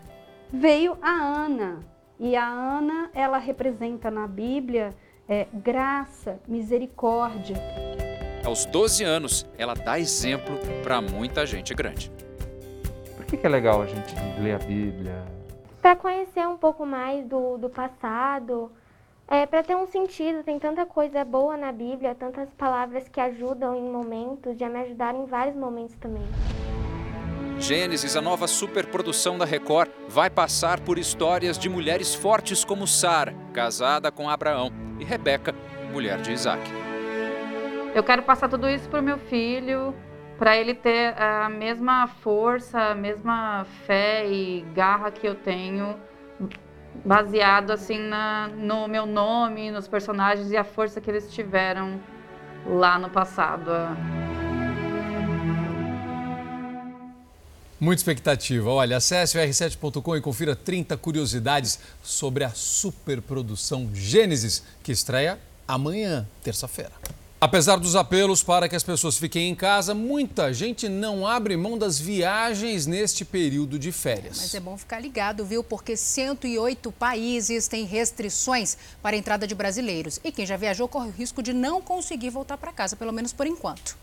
veio 0.51 0.97
a 1.01 1.09
Ana. 1.09 1.79
E 2.19 2.35
a 2.35 2.45
Ana, 2.45 3.09
ela 3.13 3.37
representa 3.37 4.11
na 4.11 4.27
Bíblia 4.27 4.93
é, 5.27 5.47
graça, 5.53 6.39
misericórdia. 6.47 7.55
Aos 8.43 8.65
12 8.65 9.03
anos, 9.03 9.47
ela 9.57 9.73
dá 9.73 9.99
exemplo 9.99 10.57
para 10.83 11.01
muita 11.01 11.45
gente 11.45 11.73
grande. 11.73 12.11
Por 13.15 13.25
que, 13.25 13.37
que 13.37 13.45
é 13.45 13.49
legal 13.49 13.81
a 13.81 13.85
gente 13.85 14.13
ler 14.39 14.55
a 14.55 14.57
Bíblia? 14.57 15.23
Para 15.81 15.95
conhecer 15.95 16.45
um 16.47 16.57
pouco 16.57 16.85
mais 16.85 17.25
do, 17.25 17.57
do 17.57 17.69
passado, 17.69 18.71
é, 19.29 19.45
para 19.45 19.61
ter 19.63 19.75
um 19.75 19.85
sentido. 19.85 20.43
Tem 20.43 20.57
tanta 20.57 20.85
coisa 20.85 21.23
boa 21.23 21.55
na 21.55 21.71
Bíblia, 21.71 22.15
tantas 22.15 22.49
palavras 22.55 23.07
que 23.07 23.21
ajudam 23.21 23.75
em 23.75 23.89
momentos, 23.89 24.57
já 24.57 24.67
me 24.67 24.79
ajudaram 24.79 25.23
em 25.23 25.25
vários 25.27 25.55
momentos 25.55 25.95
também. 25.95 26.23
Gênesis, 27.59 28.15
a 28.15 28.21
nova 28.21 28.47
superprodução 28.47 29.37
da 29.37 29.45
Record, 29.45 29.89
vai 30.07 30.29
passar 30.29 30.79
por 30.79 30.97
histórias 30.97 31.59
de 31.59 31.69
mulheres 31.69 32.15
fortes 32.15 32.63
como 32.63 32.87
Sara, 32.87 33.35
casada 33.53 34.11
com 34.11 34.29
Abraão, 34.29 34.71
e 34.97 35.03
Rebeca, 35.03 35.53
mulher 35.91 36.21
de 36.21 36.31
Isaac. 36.31 36.61
Eu 37.93 38.03
quero 38.03 38.23
passar 38.23 38.47
tudo 38.47 38.69
isso 38.69 38.87
para 38.89 39.01
o 39.01 39.03
meu 39.03 39.17
filho, 39.17 39.93
para 40.37 40.55
ele 40.55 40.73
ter 40.73 41.13
a 41.21 41.49
mesma 41.49 42.07
força, 42.07 42.79
a 42.79 42.95
mesma 42.95 43.65
fé 43.85 44.25
e 44.25 44.61
garra 44.73 45.11
que 45.11 45.27
eu 45.27 45.35
tenho, 45.35 45.99
baseado 47.05 47.71
assim 47.71 47.97
na, 47.97 48.47
no 48.47 48.87
meu 48.87 49.05
nome, 49.05 49.71
nos 49.71 49.87
personagens 49.87 50.51
e 50.51 50.57
a 50.57 50.63
força 50.63 50.99
que 50.99 51.09
eles 51.09 51.31
tiveram 51.33 51.99
lá 52.65 52.99
no 52.99 53.09
passado. 53.09 53.71
Muita 57.79 58.01
expectativa. 58.01 58.69
Olha, 58.69 58.97
acesse 58.97 59.37
o 59.37 59.41
r7.com 59.41 60.17
e 60.17 60.21
confira 60.21 60.53
30 60.55 60.97
curiosidades 60.97 61.79
sobre 62.03 62.43
a 62.43 62.49
superprodução 62.49 63.89
Gênesis, 63.93 64.63
que 64.83 64.91
estreia 64.91 65.39
amanhã, 65.65 66.27
terça-feira. 66.43 66.91
Apesar 67.41 67.77
dos 67.77 67.95
apelos 67.95 68.43
para 68.43 68.67
que 68.67 68.75
as 68.75 68.83
pessoas 68.83 69.17
fiquem 69.17 69.47
em 69.47 69.55
casa, 69.55 69.95
muita 69.95 70.53
gente 70.53 70.89
não 70.89 71.25
abre 71.25 71.55
mão 71.55 71.77
das 71.77 71.97
viagens 71.97 72.85
neste 72.85 73.23
período 73.23 73.79
de 73.79 73.93
férias. 73.93 74.39
Mas 74.39 74.53
é 74.53 74.59
bom 74.59 74.77
ficar 74.77 74.99
ligado, 74.99 75.45
viu? 75.45 75.63
Porque 75.63 75.95
108 75.95 76.91
países 76.91 77.69
têm 77.69 77.85
restrições 77.85 78.77
para 79.01 79.15
a 79.15 79.19
entrada 79.19 79.47
de 79.47 79.55
brasileiros. 79.55 80.19
E 80.21 80.33
quem 80.33 80.45
já 80.45 80.57
viajou 80.57 80.89
corre 80.89 81.07
o 81.07 81.13
risco 81.13 81.41
de 81.41 81.53
não 81.53 81.81
conseguir 81.81 82.29
voltar 82.29 82.57
para 82.57 82.73
casa, 82.73 82.97
pelo 82.97 83.13
menos 83.13 83.31
por 83.31 83.47
enquanto. 83.47 83.97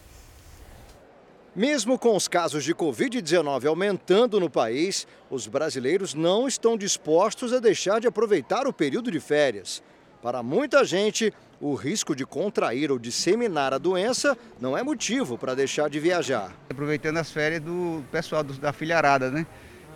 Mesmo 1.55 1.99
com 1.99 2.16
os 2.16 2.26
casos 2.26 2.64
de 2.64 2.74
Covid-19 2.74 3.66
aumentando 3.66 4.41
no 4.41 4.49
país, 4.49 5.07
os 5.30 5.47
brasileiros 5.47 6.14
não 6.14 6.49
estão 6.49 6.74
dispostos 6.74 7.53
a 7.53 7.59
deixar 7.59 8.01
de 8.01 8.07
aproveitar 8.07 8.66
o 8.66 8.72
período 8.72 9.11
de 9.11 9.20
férias. 9.20 9.82
Para 10.23 10.43
muita 10.43 10.85
gente, 10.85 11.33
o 11.61 11.75
risco 11.75 12.14
de 12.14 12.25
contrair 12.25 12.91
ou 12.91 12.99
disseminar 12.99 13.73
a 13.73 13.79
doença 13.79 14.37
não 14.61 14.77
é 14.77 14.83
motivo 14.83 15.39
para 15.39 15.55
deixar 15.55 15.89
de 15.89 16.01
viajar. 16.01 16.53
Aproveitando 16.71 17.19
as 17.19 17.31
férias 17.31 17.61
do 17.61 18.03
pessoal 18.11 18.43
do, 18.43 18.55
da 18.55 18.73
filharada, 18.73 19.31
né? 19.31 19.47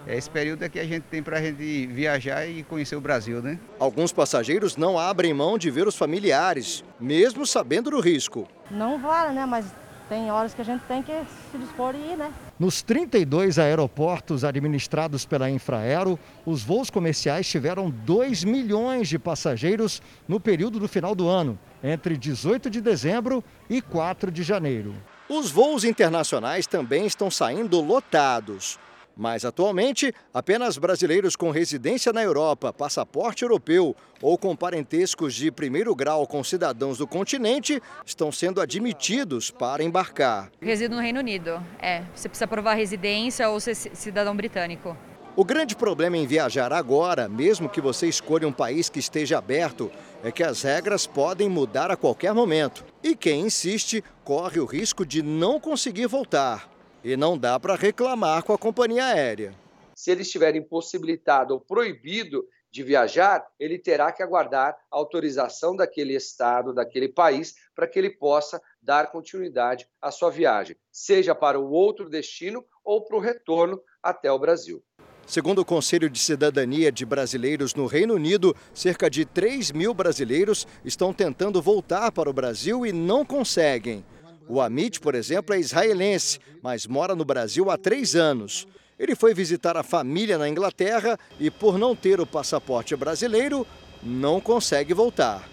Esse 0.07 0.31
período 0.31 0.65
é 0.65 0.69
que 0.69 0.79
a 0.79 0.85
gente 0.85 1.05
tem 1.05 1.23
para 1.23 1.39
a 1.39 1.43
gente 1.43 1.87
viajar 1.87 2.47
e 2.47 2.63
conhecer 2.63 2.97
o 2.97 3.01
Brasil, 3.01 3.43
né? 3.43 3.59
Alguns 3.79 4.13
passageiros 4.13 4.77
não 4.77 4.99
abrem 4.99 5.35
mão 5.35 5.59
de 5.59 5.71
ver 5.71 5.87
os 5.87 5.97
familiares, 5.97 6.83
mesmo 6.99 7.47
sabendo 7.47 7.91
do 7.91 8.01
risco. 8.01 8.49
Não 8.71 8.99
vale, 8.99 9.35
né? 9.35 9.45
Mas 9.45 9.67
tem 10.09 10.31
horas 10.31 10.55
que 10.55 10.63
a 10.63 10.65
gente 10.65 10.83
tem 10.85 11.03
que 11.03 11.13
se 11.53 11.59
dispor 11.59 11.95
e 11.95 12.13
ir, 12.13 12.17
né? 12.17 12.33
Nos 12.61 12.83
32 12.83 13.59
aeroportos 13.59 14.45
administrados 14.45 15.25
pela 15.25 15.49
Infraero, 15.49 16.19
os 16.45 16.63
voos 16.63 16.91
comerciais 16.91 17.49
tiveram 17.49 17.89
2 17.89 18.45
milhões 18.45 19.09
de 19.09 19.19
passageiros 19.19 20.03
no 20.29 20.39
período 20.39 20.79
do 20.79 20.87
final 20.87 21.15
do 21.15 21.27
ano, 21.27 21.59
entre 21.83 22.19
18 22.19 22.69
de 22.69 22.83
dezembro 22.83 23.43
e 23.71 23.81
4 23.81 24.31
de 24.31 24.43
janeiro. 24.43 24.95
Os 25.27 25.51
voos 25.51 25.85
internacionais 25.85 26.67
também 26.67 27.07
estão 27.07 27.31
saindo 27.31 27.81
lotados. 27.81 28.79
Mas 29.21 29.45
atualmente, 29.45 30.15
apenas 30.33 30.79
brasileiros 30.79 31.37
com 31.37 31.51
residência 31.51 32.11
na 32.11 32.23
Europa, 32.23 32.73
passaporte 32.73 33.43
europeu 33.43 33.95
ou 34.23 34.39
com 34.39 34.57
parentescos 34.57 35.35
de 35.35 35.51
primeiro 35.51 35.95
grau 35.95 36.27
com 36.27 36.43
cidadãos 36.43 36.97
do 36.97 37.07
continente 37.07 37.83
estão 38.07 38.33
sendo 38.33 38.63
admitidos 38.63 39.51
para 39.51 39.85
embarcar. 39.85 40.51
Resido 40.59 40.95
no 40.95 41.03
Reino 41.03 41.21
Unido. 41.21 41.63
É, 41.79 42.03
você 42.15 42.31
precisa 42.31 42.49
provar 42.49 42.73
residência 42.73 43.51
ou 43.51 43.61
ser 43.61 43.75
cidadão 43.75 44.35
britânico. 44.35 44.97
O 45.37 45.45
grande 45.45 45.77
problema 45.77 46.17
em 46.17 46.27
viajar 46.27 46.73
agora, 46.73 47.29
mesmo 47.29 47.69
que 47.69 47.81
você 47.81 48.09
escolha 48.09 48.49
um 48.49 48.53
país 48.53 48.89
que 48.89 49.01
esteja 49.01 49.37
aberto, 49.37 49.93
é 50.25 50.33
que 50.33 50.43
as 50.43 50.63
regras 50.63 51.07
podem 51.07 51.47
mudar 51.47 51.91
a 51.91 51.97
qualquer 51.97 52.33
momento. 52.33 52.87
E 53.03 53.15
quem 53.15 53.43
insiste 53.43 54.03
corre 54.25 54.59
o 54.61 54.65
risco 54.65 55.05
de 55.05 55.23
não 55.23 55.61
conseguir 55.61 56.07
voltar. 56.07 56.80
E 57.03 57.17
não 57.17 57.39
dá 57.39 57.59
para 57.59 57.75
reclamar 57.75 58.43
com 58.43 58.53
a 58.53 58.59
companhia 58.59 59.05
aérea. 59.05 59.55
Se 59.95 60.11
ele 60.11 60.23
estiver 60.23 60.55
impossibilitado 60.55 61.55
ou 61.55 61.61
proibido 61.61 62.45
de 62.71 62.83
viajar, 62.83 63.45
ele 63.59 63.79
terá 63.79 64.13
que 64.13 64.23
aguardar 64.23 64.77
a 64.91 64.97
autorização 64.97 65.75
daquele 65.75 66.15
estado, 66.15 66.73
daquele 66.73 67.09
país, 67.09 67.55
para 67.75 67.87
que 67.87 67.99
ele 67.99 68.11
possa 68.11 68.61
dar 68.81 69.11
continuidade 69.11 69.89
à 70.01 70.11
sua 70.11 70.31
viagem, 70.31 70.77
seja 70.93 71.35
para 71.35 71.59
o 71.59 71.71
outro 71.71 72.09
destino 72.09 72.65
ou 72.85 73.05
para 73.05 73.17
o 73.17 73.21
retorno 73.21 73.81
até 74.03 74.31
o 74.31 74.39
Brasil. 74.39 74.83
Segundo 75.27 75.61
o 75.61 75.65
Conselho 75.65 76.11
de 76.11 76.19
Cidadania 76.19 76.91
de 76.91 77.07
Brasileiros 77.07 77.75
no 77.75 77.87
Reino 77.87 78.15
Unido, 78.15 78.55
cerca 78.75 79.09
de 79.09 79.25
3 79.25 79.71
mil 79.73 79.95
brasileiros 79.95 80.67
estão 80.85 81.13
tentando 81.13 81.63
voltar 81.63 82.11
para 82.11 82.29
o 82.29 82.33
Brasil 82.33 82.85
e 82.85 82.93
não 82.93 83.25
conseguem. 83.25 84.05
O 84.49 84.61
Amit, 84.61 85.01
por 85.01 85.15
exemplo, 85.15 85.55
é 85.55 85.61
israelense, 85.61 86.39
mas 86.63 86.87
mora 86.87 87.15
no 87.15 87.25
Brasil 87.25 87.71
há 87.71 87.79
três 87.79 88.17
anos. 88.17 88.67
Ele 88.99 89.15
foi 89.15 89.33
visitar 89.33 89.77
a 89.77 89.83
família 89.83 90.37
na 90.37 90.49
Inglaterra 90.49 91.19
e, 91.39 91.51
por 91.51 91.79
não 91.79 91.97
ter 91.97 92.21
o 92.21 92.27
passaporte 92.27 92.95
brasileiro, 92.97 93.67
não 94.03 94.41
consegue 94.41 94.93
voltar. 94.93 95.49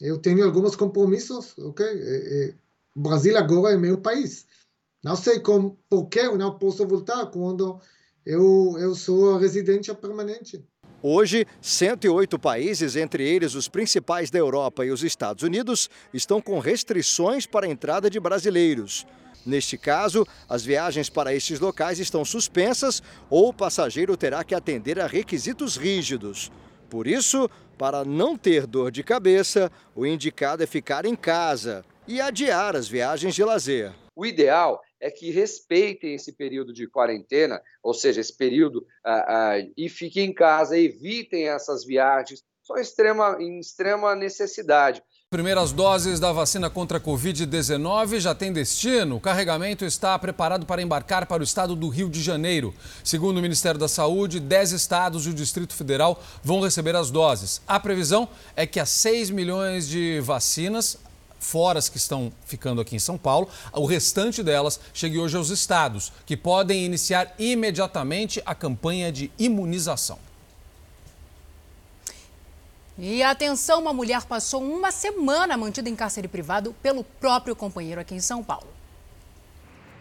Eu 0.00 0.18
tenho 0.18 0.44
alguns 0.44 0.74
compromissos, 0.74 1.56
ok? 1.58 1.86
O 2.96 3.00
Brasil 3.00 3.36
agora 3.36 3.74
é 3.74 3.78
meu 3.78 3.98
país. 3.98 4.46
Não 5.02 5.14
sei 5.14 5.40
como, 5.40 5.78
por 5.88 6.08
que 6.08 6.20
eu 6.20 6.36
não 6.36 6.58
posso 6.58 6.86
voltar 6.86 7.26
quando 7.26 7.80
eu, 8.26 8.76
eu 8.78 8.94
sou 8.94 9.36
residente 9.36 9.94
permanente. 9.94 10.64
Hoje, 11.00 11.46
108 11.60 12.38
países, 12.40 12.96
entre 12.96 13.22
eles 13.22 13.54
os 13.54 13.68
principais 13.68 14.30
da 14.30 14.38
Europa 14.38 14.84
e 14.84 14.90
os 14.90 15.04
Estados 15.04 15.44
Unidos, 15.44 15.88
estão 16.12 16.40
com 16.40 16.58
restrições 16.58 17.46
para 17.46 17.66
a 17.66 17.68
entrada 17.68 18.10
de 18.10 18.18
brasileiros. 18.18 19.06
Neste 19.46 19.78
caso, 19.78 20.26
as 20.48 20.64
viagens 20.64 21.08
para 21.08 21.32
estes 21.32 21.60
locais 21.60 22.00
estão 22.00 22.24
suspensas 22.24 23.00
ou 23.30 23.48
o 23.48 23.54
passageiro 23.54 24.16
terá 24.16 24.42
que 24.42 24.54
atender 24.54 24.98
a 24.98 25.06
requisitos 25.06 25.76
rígidos. 25.76 26.50
Por 26.90 27.06
isso, 27.06 27.48
para 27.78 28.04
não 28.04 28.36
ter 28.36 28.66
dor 28.66 28.90
de 28.90 29.04
cabeça, 29.04 29.70
o 29.94 30.04
indicado 30.04 30.64
é 30.64 30.66
ficar 30.66 31.04
em 31.04 31.14
casa 31.14 31.84
e 32.08 32.20
adiar 32.20 32.74
as 32.74 32.88
viagens 32.88 33.36
de 33.36 33.44
lazer. 33.44 33.92
O 34.16 34.26
ideal 34.26 34.82
é 35.00 35.10
que 35.10 35.30
respeitem 35.30 36.14
esse 36.14 36.32
período 36.32 36.72
de 36.72 36.88
quarentena, 36.88 37.60
ou 37.82 37.94
seja, 37.94 38.20
esse 38.20 38.36
período, 38.36 38.86
ah, 39.04 39.24
ah, 39.28 39.54
e 39.76 39.88
fiquem 39.88 40.30
em 40.30 40.34
casa, 40.34 40.78
evitem 40.78 41.48
essas 41.48 41.84
viagens, 41.84 42.42
só 42.62 42.76
extrema, 42.76 43.38
em 43.40 43.58
extrema 43.58 44.14
necessidade. 44.14 45.02
Primeiras 45.30 45.72
doses 45.72 46.18
da 46.18 46.32
vacina 46.32 46.70
contra 46.70 46.96
a 46.96 47.00
Covid-19 47.00 48.18
já 48.18 48.34
tem 48.34 48.50
destino. 48.50 49.16
O 49.16 49.20
carregamento 49.20 49.84
está 49.84 50.18
preparado 50.18 50.64
para 50.64 50.80
embarcar 50.80 51.26
para 51.26 51.42
o 51.42 51.44
estado 51.44 51.76
do 51.76 51.88
Rio 51.88 52.08
de 52.08 52.22
Janeiro. 52.22 52.74
Segundo 53.04 53.36
o 53.36 53.42
Ministério 53.42 53.78
da 53.78 53.88
Saúde, 53.88 54.40
10 54.40 54.72
estados 54.72 55.26
e 55.26 55.28
o 55.28 55.34
Distrito 55.34 55.74
Federal 55.74 56.22
vão 56.42 56.62
receber 56.62 56.96
as 56.96 57.10
doses. 57.10 57.60
A 57.68 57.78
previsão 57.78 58.26
é 58.56 58.66
que 58.66 58.80
as 58.80 58.88
6 58.88 59.28
milhões 59.28 59.86
de 59.86 60.18
vacinas, 60.20 60.96
fora 61.38 61.78
as 61.78 61.88
que 61.88 61.96
estão 61.96 62.32
ficando 62.44 62.80
aqui 62.80 62.96
em 62.96 62.98
São 62.98 63.18
Paulo, 63.18 63.48
o 63.72 63.86
restante 63.86 64.42
delas 64.42 64.80
chegue 64.92 65.18
hoje 65.18 65.36
aos 65.36 65.50
estados, 65.50 66.12
que 66.26 66.36
podem 66.36 66.84
iniciar 66.84 67.34
imediatamente 67.38 68.42
a 68.44 68.54
campanha 68.54 69.12
de 69.12 69.30
imunização. 69.38 70.18
E 72.98 73.22
atenção, 73.22 73.80
uma 73.80 73.92
mulher 73.92 74.24
passou 74.24 74.60
uma 74.60 74.90
semana 74.90 75.56
mantida 75.56 75.88
em 75.88 75.94
cárcere 75.94 76.26
privado 76.26 76.74
pelo 76.82 77.04
próprio 77.04 77.54
companheiro 77.54 78.00
aqui 78.00 78.14
em 78.14 78.20
São 78.20 78.42
Paulo. 78.42 78.77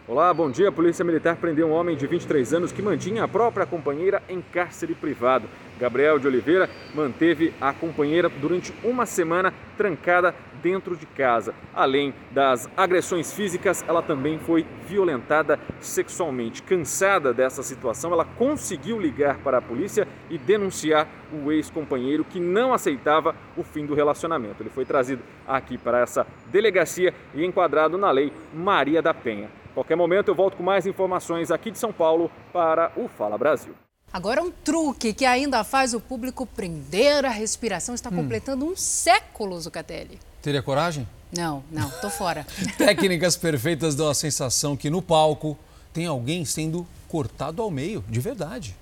Olá, 0.10 0.34
bom 0.34 0.50
dia. 0.50 0.70
A 0.70 0.72
Polícia 0.72 1.04
Militar 1.04 1.36
prendeu 1.36 1.68
um 1.68 1.74
homem 1.74 1.94
de 1.94 2.08
23 2.08 2.54
anos 2.54 2.72
que 2.72 2.82
mantinha 2.82 3.26
a 3.26 3.28
própria 3.28 3.66
companheira 3.66 4.24
em 4.30 4.42
cárcere 4.42 4.96
privado. 4.96 5.50
Gabriel 5.78 6.18
de 6.18 6.26
Oliveira 6.26 6.70
manteve 6.96 7.54
a 7.60 7.74
companheira 7.74 8.30
durante 8.30 8.74
uma 8.86 9.06
semana 9.06 9.54
trancada 9.78 10.34
dentro 10.64 10.96
de 10.96 11.06
casa. 11.06 11.54
Além 11.76 12.14
das 12.32 12.70
agressões 12.78 13.34
físicas, 13.34 13.84
ela 13.86 14.02
também 14.02 14.40
foi 14.40 14.66
violentada 14.88 15.60
sexualmente. 15.82 16.64
Cansada 16.64 17.34
dessa 17.34 17.62
situação, 17.62 18.14
ela 18.14 18.24
conseguiu 18.24 19.02
ligar 19.02 19.40
para 19.40 19.58
a 19.58 19.62
polícia 19.62 20.08
e 20.30 20.38
denunciar 20.38 21.06
o 21.34 21.52
ex-companheiro 21.52 22.24
que 22.24 22.40
não 22.40 22.74
aceitava 22.74 23.36
o 23.58 23.64
fim 23.64 23.86
do 23.86 23.94
relacionamento. 23.94 24.64
Ele 24.64 24.70
foi 24.70 24.86
trazido 24.86 25.22
aqui 25.46 25.78
para 25.78 26.00
essa 26.00 26.26
delegacia 26.46 27.14
e 27.36 27.44
enquadrado 27.44 27.98
na 27.98 28.10
lei 28.10 28.32
Maria 28.54 29.02
da 29.02 29.14
Penha. 29.14 29.50
Qualquer 29.78 29.96
momento 29.96 30.30
eu 30.30 30.34
volto 30.34 30.58
com 30.58 30.64
mais 30.64 30.88
informações 30.88 31.52
aqui 31.52 31.70
de 31.70 31.78
São 31.78 31.94
Paulo 31.94 32.32
para 32.52 32.92
o 32.98 33.08
Fala 33.08 33.38
Brasil. 33.38 33.76
Agora 34.12 34.42
um 34.42 34.50
truque 34.50 35.14
que 35.14 35.24
ainda 35.24 35.64
faz 35.64 35.94
o 35.94 36.02
público 36.02 36.48
prender 36.48 37.24
a 37.24 37.30
respiração 37.30 37.94
está 37.94 38.10
hum. 38.10 38.16
completando 38.16 38.66
um 38.66 38.76
século, 38.76 39.62
Zucatelli. 39.62 40.18
Teria 40.42 40.64
coragem? 40.64 41.08
Não, 41.32 41.64
não, 41.72 41.92
tô 42.02 42.10
fora. 42.10 42.44
Técnicas 42.76 43.38
perfeitas 43.38 43.94
dão 43.94 44.10
a 44.10 44.16
sensação 44.16 44.76
que 44.76 44.90
no 44.90 45.00
palco 45.00 45.56
tem 45.94 46.08
alguém 46.08 46.44
sendo 46.44 46.84
cortado 47.08 47.62
ao 47.62 47.70
meio, 47.70 48.04
de 48.10 48.20
verdade. 48.20 48.76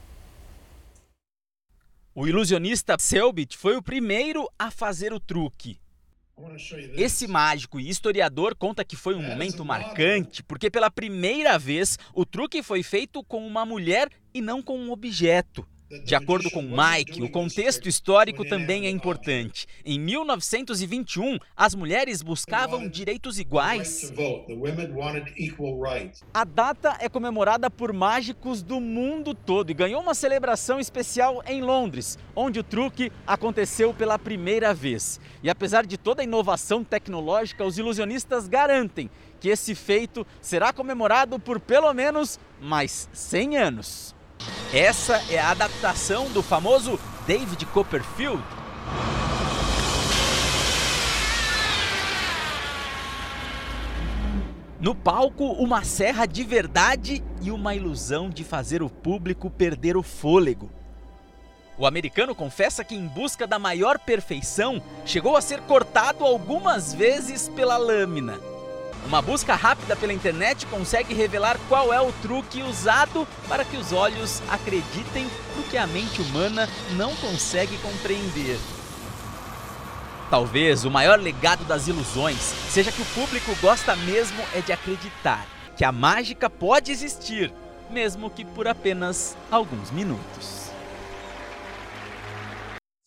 O 2.16 2.26
ilusionista 2.26 2.96
Selbit 2.98 3.58
foi 3.58 3.76
o 3.76 3.82
primeiro 3.82 4.50
a 4.58 4.72
fazer 4.72 5.12
o 5.12 5.20
truque. 5.20 5.78
Esse 6.98 7.28
mágico 7.28 7.80
e 7.80 7.90
historiador 7.90 8.56
conta 8.56 8.84
que 8.84 8.96
foi 8.96 9.16
um 9.16 9.22
momento 9.22 9.64
marcante 9.64 10.44
porque 10.44 10.70
pela 10.70 10.92
primeira 10.92 11.58
vez 11.58 11.98
o 12.14 12.26
truque 12.26 12.62
foi 12.62 12.84
feito 12.84 13.24
com 13.24 13.46
uma 13.46 13.66
mulher 13.66 14.10
e 14.34 14.42
não 14.42 14.62
com 14.62 14.78
um 14.78 14.92
objeto. 14.92 15.66
De 16.04 16.16
acordo 16.16 16.50
com 16.50 16.64
Mike, 16.64 17.22
o 17.22 17.30
contexto 17.30 17.88
histórico 17.88 18.44
também 18.44 18.88
é 18.88 18.90
importante. 18.90 19.68
Em 19.86 20.00
1921, 20.00 21.38
as 21.56 21.76
mulheres 21.76 22.24
buscavam 22.24 22.90
direitos 22.90 23.38
iguais. 23.40 24.12
A 26.34 26.44
data 26.44 26.98
é 27.00 27.08
comemorada 27.08 27.70
por 27.70 27.94
mágicos 27.94 28.64
do 28.64 28.82
mundo 28.82 29.36
todo 29.36 29.70
e 29.70 29.76
ganhou 29.76 30.02
uma 30.02 30.16
celebração 30.16 30.80
especial 30.80 31.44
em 31.46 31.62
Londres, 31.62 32.18
onde 32.36 32.60
o 32.60 32.64
truque 32.64 33.12
aconteceu 33.28 33.94
pela 33.94 34.18
primeira 34.18 34.74
vez. 34.74 35.20
E 35.44 35.52
apesar 35.52 35.86
de 35.86 36.00
toda 36.00 36.24
a 36.24 36.26
inovação 36.26 36.84
tecnológica, 36.84 37.64
os 37.64 37.78
ilusionistas 37.78 38.48
garantem 38.48 39.08
que 39.40 39.50
esse 39.50 39.76
feito 39.76 40.26
será 40.42 40.74
comemorado 40.74 41.38
por 41.40 41.60
pelo 41.60 41.94
menos 41.94 42.40
mais 42.60 43.08
100 43.14 43.58
anos. 43.58 44.16
Essa 44.74 45.22
é 45.30 45.40
a 45.40 45.52
adaptação 45.52 46.30
do 46.32 46.42
famoso 46.42 47.00
David 47.26 47.66
Copperfield. 47.68 48.44
No 54.80 54.94
palco, 54.94 55.46
uma 55.54 55.84
serra 55.84 56.26
de 56.26 56.44
verdade 56.44 57.24
e 57.42 57.50
uma 57.50 57.74
ilusão 57.74 58.30
de 58.30 58.44
fazer 58.44 58.84
o 58.84 58.90
público 58.90 59.50
perder 59.50 59.98
o 59.98 60.04
fôlego. 60.04 60.70
O 61.78 61.86
americano 61.86 62.36
confessa 62.36 62.84
que, 62.84 62.96
em 62.96 63.08
busca 63.08 63.48
da 63.48 63.58
maior 63.58 63.98
perfeição, 63.98 64.82
chegou 65.06 65.36
a 65.36 65.42
ser 65.42 65.62
cortado 65.62 66.24
algumas 66.24 66.94
vezes 66.94 67.50
pela 67.50 67.78
lâmina. 67.78 68.40
Uma 69.06 69.22
busca 69.22 69.54
rápida 69.54 69.96
pela 69.96 70.12
internet 70.12 70.66
consegue 70.66 71.14
revelar 71.14 71.60
qual 71.70 71.94
é 71.94 72.02
o 72.02 72.12
truque 72.12 72.64
usado 72.64 73.28
para 73.48 73.64
que 73.64 73.78
os 73.78 73.94
olhos 73.94 74.42
acreditem 74.50 75.30
no 75.56 75.64
que 75.64 75.78
a 75.78 75.86
mente 75.86 76.22
humana 76.24 76.68
não 76.98 77.16
consegue 77.18 77.78
compreender. 77.78 78.58
Talvez 80.32 80.86
o 80.86 80.92
maior 80.92 81.20
legado 81.20 81.64
das 81.66 81.88
ilusões 81.88 82.40
seja 82.70 82.92
que 82.92 83.02
o 83.02 83.06
público 83.06 83.56
gosta 83.62 83.96
mesmo 83.96 84.44
é 84.56 84.62
de 84.62 84.74
acreditar 84.74 85.46
que 85.78 85.86
a 85.86 85.92
mágica 85.92 86.50
pode 86.50 86.92
existir, 86.92 87.54
mesmo 87.92 88.30
que 88.30 88.44
por 88.44 88.68
apenas 88.68 89.38
alguns 89.52 89.92
minutos. 89.92 90.72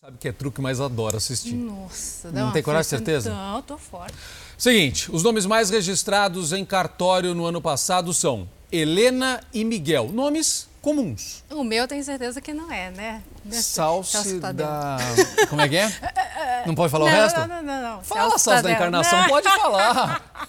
Sabe 0.00 0.16
que 0.18 0.28
é 0.28 0.32
truque, 0.32 0.60
mas 0.60 0.80
adoro 0.80 1.16
assistir. 1.16 1.54
Nossa, 1.54 2.30
não 2.30 2.52
tem 2.52 2.62
coragem, 2.62 2.88
certeza? 2.88 3.30
Não, 3.30 3.60
tô 3.62 3.76
fora. 3.76 4.12
Seguinte, 4.58 5.08
os 5.12 5.22
nomes 5.22 5.46
mais 5.46 5.70
registrados 5.70 6.52
em 6.52 6.64
cartório 6.64 7.32
no 7.32 7.46
ano 7.46 7.62
passado 7.62 8.12
são 8.12 8.48
Helena 8.72 9.40
e 9.54 9.64
Miguel. 9.64 10.10
Nomes 10.12 10.68
comuns. 10.82 11.44
O 11.48 11.62
meu 11.62 11.86
tenho 11.86 12.02
certeza 12.02 12.40
que 12.40 12.52
não 12.52 12.68
é, 12.72 12.90
né? 12.90 13.22
Salse 13.52 14.40
da... 14.40 14.96
Como 15.48 15.60
é 15.60 15.68
que 15.68 15.76
é? 15.76 16.64
Não 16.66 16.74
pode 16.74 16.90
falar 16.90 17.04
não, 17.04 17.12
o 17.12 17.22
resto? 17.22 17.38
Não, 17.38 17.46
não, 17.46 17.62
não. 17.62 17.82
não. 17.82 18.02
Fala 18.02 18.36
Salse 18.36 18.64
da 18.64 18.72
Encarnação, 18.72 19.20
não. 19.20 19.28
pode 19.28 19.48
falar. 19.48 20.48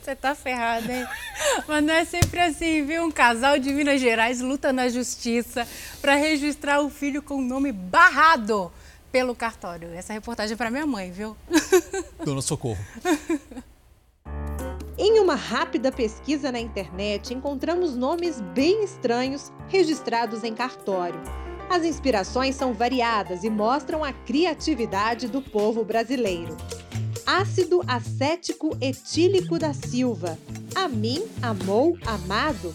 Você 0.00 0.14
tá 0.14 0.36
ferrado, 0.36 0.88
hein? 0.88 1.04
Mas 1.66 1.84
não 1.84 1.94
é 1.94 2.04
sempre 2.04 2.38
assim, 2.38 2.86
viu? 2.86 3.04
Um 3.04 3.10
casal 3.10 3.58
de 3.58 3.72
Minas 3.72 4.00
Gerais 4.00 4.40
luta 4.40 4.72
na 4.72 4.88
justiça 4.88 5.66
para 6.00 6.14
registrar 6.14 6.80
o 6.82 6.88
filho 6.88 7.20
com 7.20 7.34
o 7.38 7.42
nome 7.42 7.72
barrado 7.72 8.70
pelo 9.10 9.34
cartório. 9.34 9.88
Essa 9.94 10.12
reportagem 10.12 10.54
é 10.54 10.56
para 10.56 10.70
minha 10.70 10.86
mãe, 10.86 11.10
viu? 11.10 11.36
Dona 12.24 12.42
Socorro. 12.42 12.78
Em 14.96 15.20
uma 15.20 15.36
rápida 15.36 15.92
pesquisa 15.92 16.50
na 16.50 16.58
internet, 16.58 17.32
encontramos 17.32 17.96
nomes 17.96 18.40
bem 18.40 18.82
estranhos 18.82 19.52
registrados 19.68 20.42
em 20.42 20.52
cartório. 20.52 21.20
As 21.70 21.84
inspirações 21.84 22.56
são 22.56 22.72
variadas 22.72 23.44
e 23.44 23.50
mostram 23.50 24.02
a 24.02 24.12
criatividade 24.12 25.28
do 25.28 25.40
povo 25.40 25.84
brasileiro. 25.84 26.56
Ácido 27.24 27.82
acético 27.86 28.76
etílico 28.80 29.58
da 29.58 29.72
Silva. 29.72 30.38
A 30.74 30.88
mim, 30.88 31.22
amou, 31.42 31.96
amado. 32.06 32.74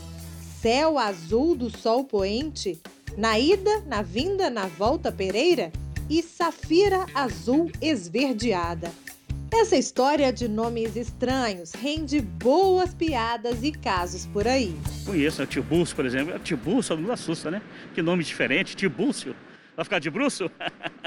Céu 0.61 0.97
azul 0.97 1.55
do 1.55 1.75
sol 1.75 2.05
poente. 2.05 2.79
Na 3.17 3.37
ida, 3.37 3.81
na 3.85 4.01
vinda, 4.01 4.49
na 4.49 4.67
volta 4.67 5.11
Pereira 5.11 5.73
e 6.09 6.21
Safira 6.21 7.05
Azul 7.13 7.71
Esverdeada. 7.81 8.91
Essa 9.51 9.77
história 9.77 10.33
de 10.33 10.47
nomes 10.47 10.95
estranhos 10.95 11.73
rende 11.73 12.19
boas 12.19 12.93
piadas 12.93 13.63
e 13.63 13.71
casos 13.71 14.25
por 14.25 14.47
aí. 14.47 14.75
Conheço, 15.05 15.41
o 15.41 15.45
né? 15.45 15.47
Tibúrcio, 15.51 15.95
por 15.95 16.05
exemplo. 16.05 16.39
Tibúrcio 16.39 16.97
não 16.97 17.13
assusta, 17.13 17.51
né? 17.51 17.61
Que 17.93 18.01
nome 18.01 18.23
diferente, 18.23 18.75
Tibúrcio. 18.75 19.35
Vai 19.75 19.83
ficar 19.83 19.99
de 19.99 20.09
bruxo? 20.09 20.51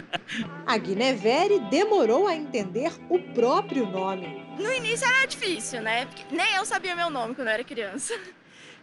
a 0.67 0.77
Guinevere 0.79 1.61
demorou 1.71 2.27
a 2.27 2.35
entender 2.35 2.93
o 3.09 3.19
próprio 3.33 3.87
nome. 3.87 4.45
No 4.59 4.73
início 4.73 5.07
era 5.07 5.27
difícil, 5.27 5.83
né? 5.83 6.07
Porque 6.07 6.25
nem 6.35 6.55
eu 6.55 6.65
sabia 6.65 6.97
meu 6.97 7.11
nome 7.11 7.35
quando 7.35 7.49
eu 7.49 7.55
era 7.55 7.65
criança. 7.65 8.15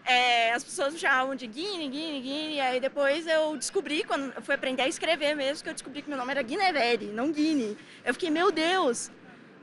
É, 0.05 0.51
as 0.51 0.63
pessoas 0.63 0.93
me 0.93 0.99
chamavam 0.99 1.33
de 1.33 1.47
Guine, 1.47 1.87
Guine, 1.87 2.21
Guine, 2.21 2.59
aí 2.59 2.79
depois 2.79 3.25
eu 3.25 3.55
descobri, 3.55 4.03
quando 4.03 4.33
eu 4.35 4.41
fui 4.41 4.53
aprender 4.53 4.81
a 4.81 4.87
escrever 4.87 5.35
mesmo, 5.35 5.63
que 5.63 5.69
eu 5.69 5.73
descobri 5.73 6.01
que 6.01 6.09
meu 6.09 6.17
nome 6.17 6.31
era 6.31 6.41
Guinevere, 6.41 7.05
não 7.05 7.31
Guine. 7.31 7.77
Eu 8.03 8.13
fiquei, 8.13 8.29
meu 8.29 8.51
Deus! 8.51 9.09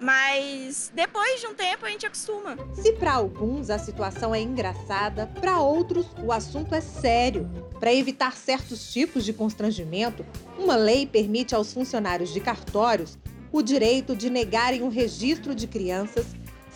Mas 0.00 0.90
depois 0.94 1.42
de 1.42 1.46
um 1.46 1.54
tempo 1.54 1.84
a 1.84 1.90
gente 1.90 2.06
acostuma. 2.06 2.56
Se 2.72 2.90
para 2.94 3.12
alguns 3.12 3.68
a 3.68 3.78
situação 3.78 4.34
é 4.34 4.40
engraçada, 4.40 5.26
para 5.26 5.60
outros 5.60 6.06
o 6.24 6.32
assunto 6.32 6.74
é 6.74 6.80
sério. 6.80 7.50
Para 7.78 7.92
evitar 7.92 8.34
certos 8.34 8.90
tipos 8.90 9.26
de 9.26 9.34
constrangimento, 9.34 10.24
uma 10.58 10.74
lei 10.74 11.06
permite 11.06 11.54
aos 11.54 11.74
funcionários 11.74 12.32
de 12.32 12.40
cartórios 12.40 13.18
o 13.52 13.60
direito 13.60 14.16
de 14.16 14.30
negarem 14.30 14.82
o 14.82 14.88
registro 14.88 15.54
de 15.54 15.66
crianças 15.66 16.26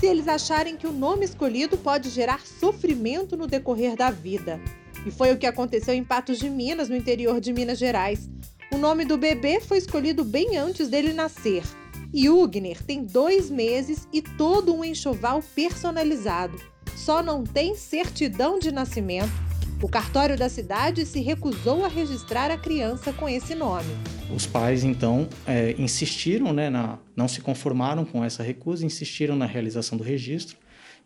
se 0.05 0.09
eles 0.11 0.28
acharem 0.28 0.76
que 0.76 0.86
o 0.86 0.92
nome 0.92 1.24
escolhido 1.24 1.78
pode 1.78 2.11
gerar 2.11 2.44
sofrimento 2.44 3.38
no 3.38 3.46
decorrer 3.46 3.96
da 3.96 4.11
vida. 4.11 4.61
E 5.07 5.11
foi 5.11 5.32
o 5.32 5.38
que 5.38 5.46
aconteceu 5.46 5.94
em 5.94 6.05
Patos 6.05 6.38
de 6.38 6.50
Minas, 6.50 6.90
no 6.90 6.96
interior 6.96 7.40
de 7.40 7.55
Minas 7.55 7.78
Gerais. 7.78 8.28
O 8.70 8.76
nome 8.76 9.07
do 9.07 9.16
bebê 9.16 9.62
foi 9.62 9.78
escolhido 9.78 10.22
bem 10.22 10.59
antes 10.59 10.90
dele 10.90 11.14
nascer. 11.14 11.62
Yugner 12.14 12.82
tem 12.82 13.02
dois 13.02 13.48
meses 13.48 14.07
e 14.12 14.20
todo 14.20 14.74
um 14.74 14.84
enxoval 14.84 15.42
personalizado. 15.55 16.61
Só 16.94 17.22
não 17.22 17.42
tem 17.42 17.74
certidão 17.74 18.59
de 18.59 18.70
nascimento. 18.70 19.32
O 19.85 19.89
cartório 19.89 20.35
da 20.35 20.49
cidade 20.49 21.05
se 21.05 21.20
recusou 21.20 21.85
a 21.85 21.89
registrar 21.89 22.51
a 22.51 22.57
criança 22.57 23.12
com 23.12 23.28
esse 23.28 23.55
nome. 23.55 23.85
Os 24.35 24.47
pais, 24.47 24.82
então, 24.82 25.28
é, 25.47 25.74
insistiram, 25.76 26.55
né, 26.55 26.70
na, 26.70 26.99
não 27.14 27.28
se 27.28 27.43
conformaram 27.43 28.03
com 28.03 28.24
essa 28.24 28.43
recusa, 28.43 28.87
insistiram 28.87 29.37
na 29.37 29.45
realização 29.45 29.99
do 29.99 30.03
registro 30.03 30.57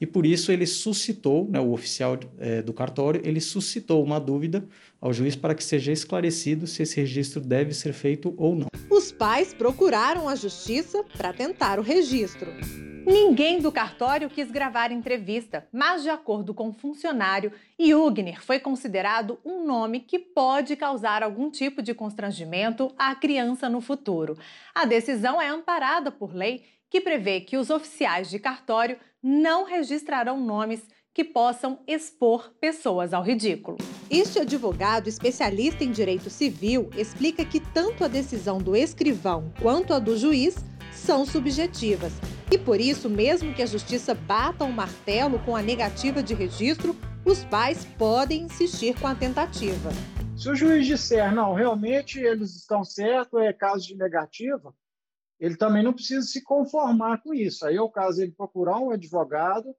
e 0.01 0.07
por 0.07 0.25
isso 0.25 0.53
ele 0.53 0.67
suscitou, 0.67 1.49
né, 1.49 1.61
o 1.61 1.73
oficial 1.73 2.19
é, 2.39 2.63
do 2.63 2.73
cartório, 2.73 3.21
ele 3.25 3.41
suscitou 3.41 4.03
uma 4.03 4.21
dúvida 4.21 4.67
ao 5.01 5.13
juiz 5.13 5.37
para 5.37 5.55
que 5.55 5.65
seja 5.65 5.93
esclarecido 5.93 6.67
se 6.67 6.83
esse 6.83 6.97
registro 7.01 7.41
deve 7.41 7.75
ser 7.75 7.93
feito 7.93 8.35
ou 8.37 8.55
não. 8.55 8.69
Os 8.91 9.13
pais 9.13 9.55
procuraram 9.55 10.29
a 10.29 10.35
justiça 10.35 11.05
para 11.17 11.33
tentar 11.33 11.79
o 11.79 11.83
registro. 11.83 12.51
Ninguém 13.07 13.59
do 13.59 13.73
cartório 13.73 14.29
quis 14.29 14.51
gravar 14.51 14.93
entrevista, 14.93 15.67
mas, 15.73 16.03
de 16.03 16.11
acordo 16.11 16.53
com 16.53 16.69
o 16.69 16.75
funcionário, 16.75 17.51
Yugner 17.81 18.45
foi 18.45 18.61
considerado 18.61 19.39
um 19.43 19.65
nome 19.65 20.01
que 20.01 20.19
pode 20.19 20.77
causar 20.77 21.23
algum 21.23 21.51
tipo 21.51 21.81
de 21.81 21.95
constrangimento 21.95 22.93
à 22.99 23.15
criança 23.15 23.67
no 23.67 23.81
futuro. 23.81 24.37
A 24.75 24.85
decisão 24.85 25.41
é 25.41 25.49
amparada 25.49 26.11
por 26.11 26.35
lei 26.35 26.65
que 26.91 27.01
prevê 27.01 27.41
que 27.41 27.57
os 27.57 27.71
oficiais 27.71 28.29
de 28.29 28.39
cartório 28.39 28.99
não 29.23 29.65
registrarão 29.65 30.41
nomes 30.41 30.83
que 31.13 31.25
possam 31.25 31.81
expor 31.87 32.53
pessoas 32.61 33.13
ao 33.13 33.23
ridículo. 33.23 33.77
Este 34.09 34.39
advogado 34.39 35.09
especialista 35.09 35.83
em 35.83 35.91
direito 35.91 36.31
civil 36.31 36.91
explica 36.97 37.45
que 37.45 37.59
tanto 37.59 38.05
a 38.05 38.09
decisão 38.09 38.59
do 38.59 38.77
escrivão 38.77 39.53
quanto 39.61 39.93
a 39.93 39.99
do 39.99 40.17
juiz 40.17 40.57
são 40.93 41.27
subjetivas. 41.27 42.13
E 42.51 42.57
por 42.57 42.81
isso, 42.81 43.11
mesmo 43.11 43.53
que 43.53 43.63
a 43.63 43.67
justiça 43.67 44.15
bata 44.15 44.65
o 44.65 44.69
um 44.69 44.73
martelo 44.73 45.39
com 45.41 45.57
a 45.57 45.63
negativa 45.63 46.23
de 46.23 46.35
registro, 46.35 46.97
os 47.25 47.45
pais 47.45 47.85
podem 47.99 48.43
insistir 48.43 48.99
com 48.99 49.07
a 49.07 49.15
tentativa. 49.15 49.91
Se 50.37 50.49
o 50.49 50.55
juiz 50.55 50.87
disser, 50.87 51.35
não, 51.35 51.53
realmente 51.53 52.21
eles 52.21 52.55
estão 52.55 52.85
certos, 52.85 53.41
é 53.41 53.53
caso 53.53 53.89
de 53.89 53.97
negativa, 53.97 54.73
ele 55.39 55.57
também 55.57 55.83
não 55.83 55.93
precisa 55.93 56.27
se 56.27 56.43
conformar 56.43 57.23
com 57.23 57.33
isso. 57.33 57.67
Aí 57.67 57.77
é 57.77 57.81
o 57.81 57.91
caso 57.91 58.23
ele 58.23 58.33
procurar 58.33 58.79
um 58.79 58.91
advogado 58.91 59.75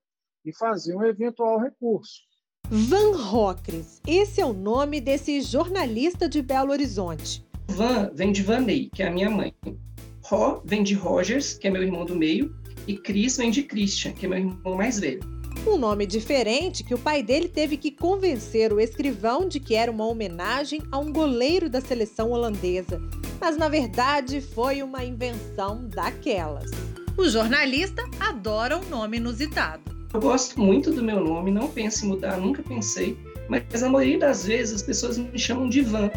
e 0.45 0.55
fazer 0.55 0.95
um 0.95 1.03
eventual 1.03 1.59
recurso. 1.59 2.21
Van 2.69 3.15
Rocres, 3.17 4.01
esse 4.07 4.39
é 4.39 4.45
o 4.45 4.53
nome 4.53 5.01
desse 5.01 5.41
jornalista 5.41 6.29
de 6.29 6.41
Belo 6.41 6.71
Horizonte. 6.71 7.43
Van 7.67 8.11
vem 8.13 8.31
de 8.31 8.43
Vanei, 8.43 8.89
que 8.93 9.01
é 9.01 9.07
a 9.07 9.11
minha 9.11 9.29
mãe. 9.29 9.53
Ro 10.23 10.61
vem 10.63 10.83
de 10.83 10.93
Rogers, 10.93 11.55
que 11.55 11.67
é 11.67 11.71
meu 11.71 11.81
irmão 11.81 12.05
do 12.05 12.15
meio. 12.15 12.55
E 12.87 12.97
Chris 12.97 13.37
vem 13.37 13.51
de 13.51 13.63
Christian, 13.63 14.13
que 14.13 14.25
é 14.25 14.29
meu 14.29 14.37
irmão 14.37 14.75
mais 14.75 14.99
velho. 14.99 15.38
Um 15.67 15.77
nome 15.77 16.05
diferente 16.05 16.83
que 16.83 16.93
o 16.93 16.97
pai 16.97 17.21
dele 17.21 17.47
teve 17.47 17.77
que 17.77 17.91
convencer 17.91 18.71
o 18.71 18.79
escrivão 18.79 19.47
de 19.47 19.59
que 19.59 19.75
era 19.75 19.91
uma 19.91 20.07
homenagem 20.07 20.81
a 20.91 20.97
um 20.97 21.11
goleiro 21.11 21.69
da 21.69 21.81
seleção 21.81 22.31
holandesa. 22.31 23.01
Mas 23.39 23.57
na 23.57 23.67
verdade 23.67 24.41
foi 24.41 24.81
uma 24.81 25.03
invenção 25.03 25.85
daquelas. 25.87 26.71
O 27.17 27.27
jornalista 27.27 28.03
adora 28.19 28.77
um 28.77 28.89
nome 28.89 29.17
inusitado. 29.17 29.83
Eu 30.13 30.21
gosto 30.21 30.59
muito 30.59 30.91
do 30.91 31.03
meu 31.03 31.23
nome, 31.23 31.51
não 31.51 31.67
penso 31.67 32.05
em 32.05 32.09
mudar, 32.09 32.37
nunca 32.37 32.63
pensei, 32.63 33.17
mas 33.47 33.83
a 33.83 33.89
maioria 33.89 34.17
das 34.17 34.45
vezes 34.45 34.75
as 34.75 34.81
pessoas 34.81 35.17
me 35.17 35.37
chamam 35.37 35.69
de 35.69 35.81
Van 35.81 36.09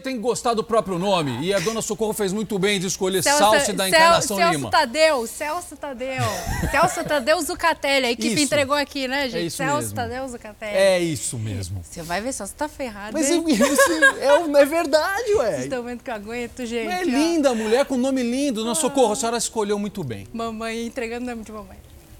tem 0.00 0.16
que 0.16 0.22
gostar 0.22 0.54
do 0.54 0.62
próprio 0.62 0.98
nome. 0.98 1.38
E 1.40 1.52
a 1.52 1.58
dona 1.58 1.82
Socorro 1.82 2.12
fez 2.12 2.32
muito 2.32 2.58
bem 2.58 2.78
de 2.78 2.86
escolher 2.86 3.22
Celso, 3.22 3.38
Salse 3.38 3.72
da 3.72 3.88
Encarnação 3.88 4.36
Celso 4.36 4.52
Lima. 4.52 4.70
Tadeu, 4.70 5.26
Celso 5.26 5.76
Tadeu. 5.76 6.22
Celso 6.70 7.04
Tadeu 7.04 7.40
Zucatelli. 7.42 8.06
A 8.06 8.10
equipe 8.10 8.34
isso. 8.34 8.44
entregou 8.44 8.76
aqui, 8.76 9.08
né, 9.08 9.28
gente? 9.28 9.36
É 9.36 9.42
isso 9.42 9.56
Celso 9.58 9.76
mesmo. 9.76 9.94
Tadeu 9.94 10.28
Zucatelli. 10.28 10.76
É 10.76 11.00
isso 11.00 11.38
mesmo. 11.38 11.80
Você 11.82 12.02
vai 12.02 12.20
ver 12.20 12.32
só, 12.32 12.46
você 12.46 12.54
tá 12.54 12.68
ferrado. 12.68 13.12
Mas 13.12 13.30
hein? 13.30 13.44
é, 14.20 14.60
é, 14.60 14.64
verdade, 14.64 15.34
ué. 15.34 15.50
Vocês 15.50 15.64
estão 15.64 15.82
vendo 15.82 16.02
que 16.02 16.10
eu 16.10 16.14
aguento, 16.14 16.66
gente. 16.66 16.90
É 16.90 17.04
linda, 17.04 17.54
mulher 17.54 17.84
com 17.86 17.96
nome 17.96 18.22
lindo. 18.22 18.60
Dona 18.60 18.72
ah. 18.72 18.74
Socorro, 18.74 19.12
a 19.12 19.16
senhora 19.16 19.36
escolheu 19.36 19.78
muito 19.78 20.02
bem. 20.02 20.26
Mamãe 20.32 20.86
entregando 20.86 21.26
nome 21.26 21.42
de 21.42 21.52
mamãe. 21.52 21.85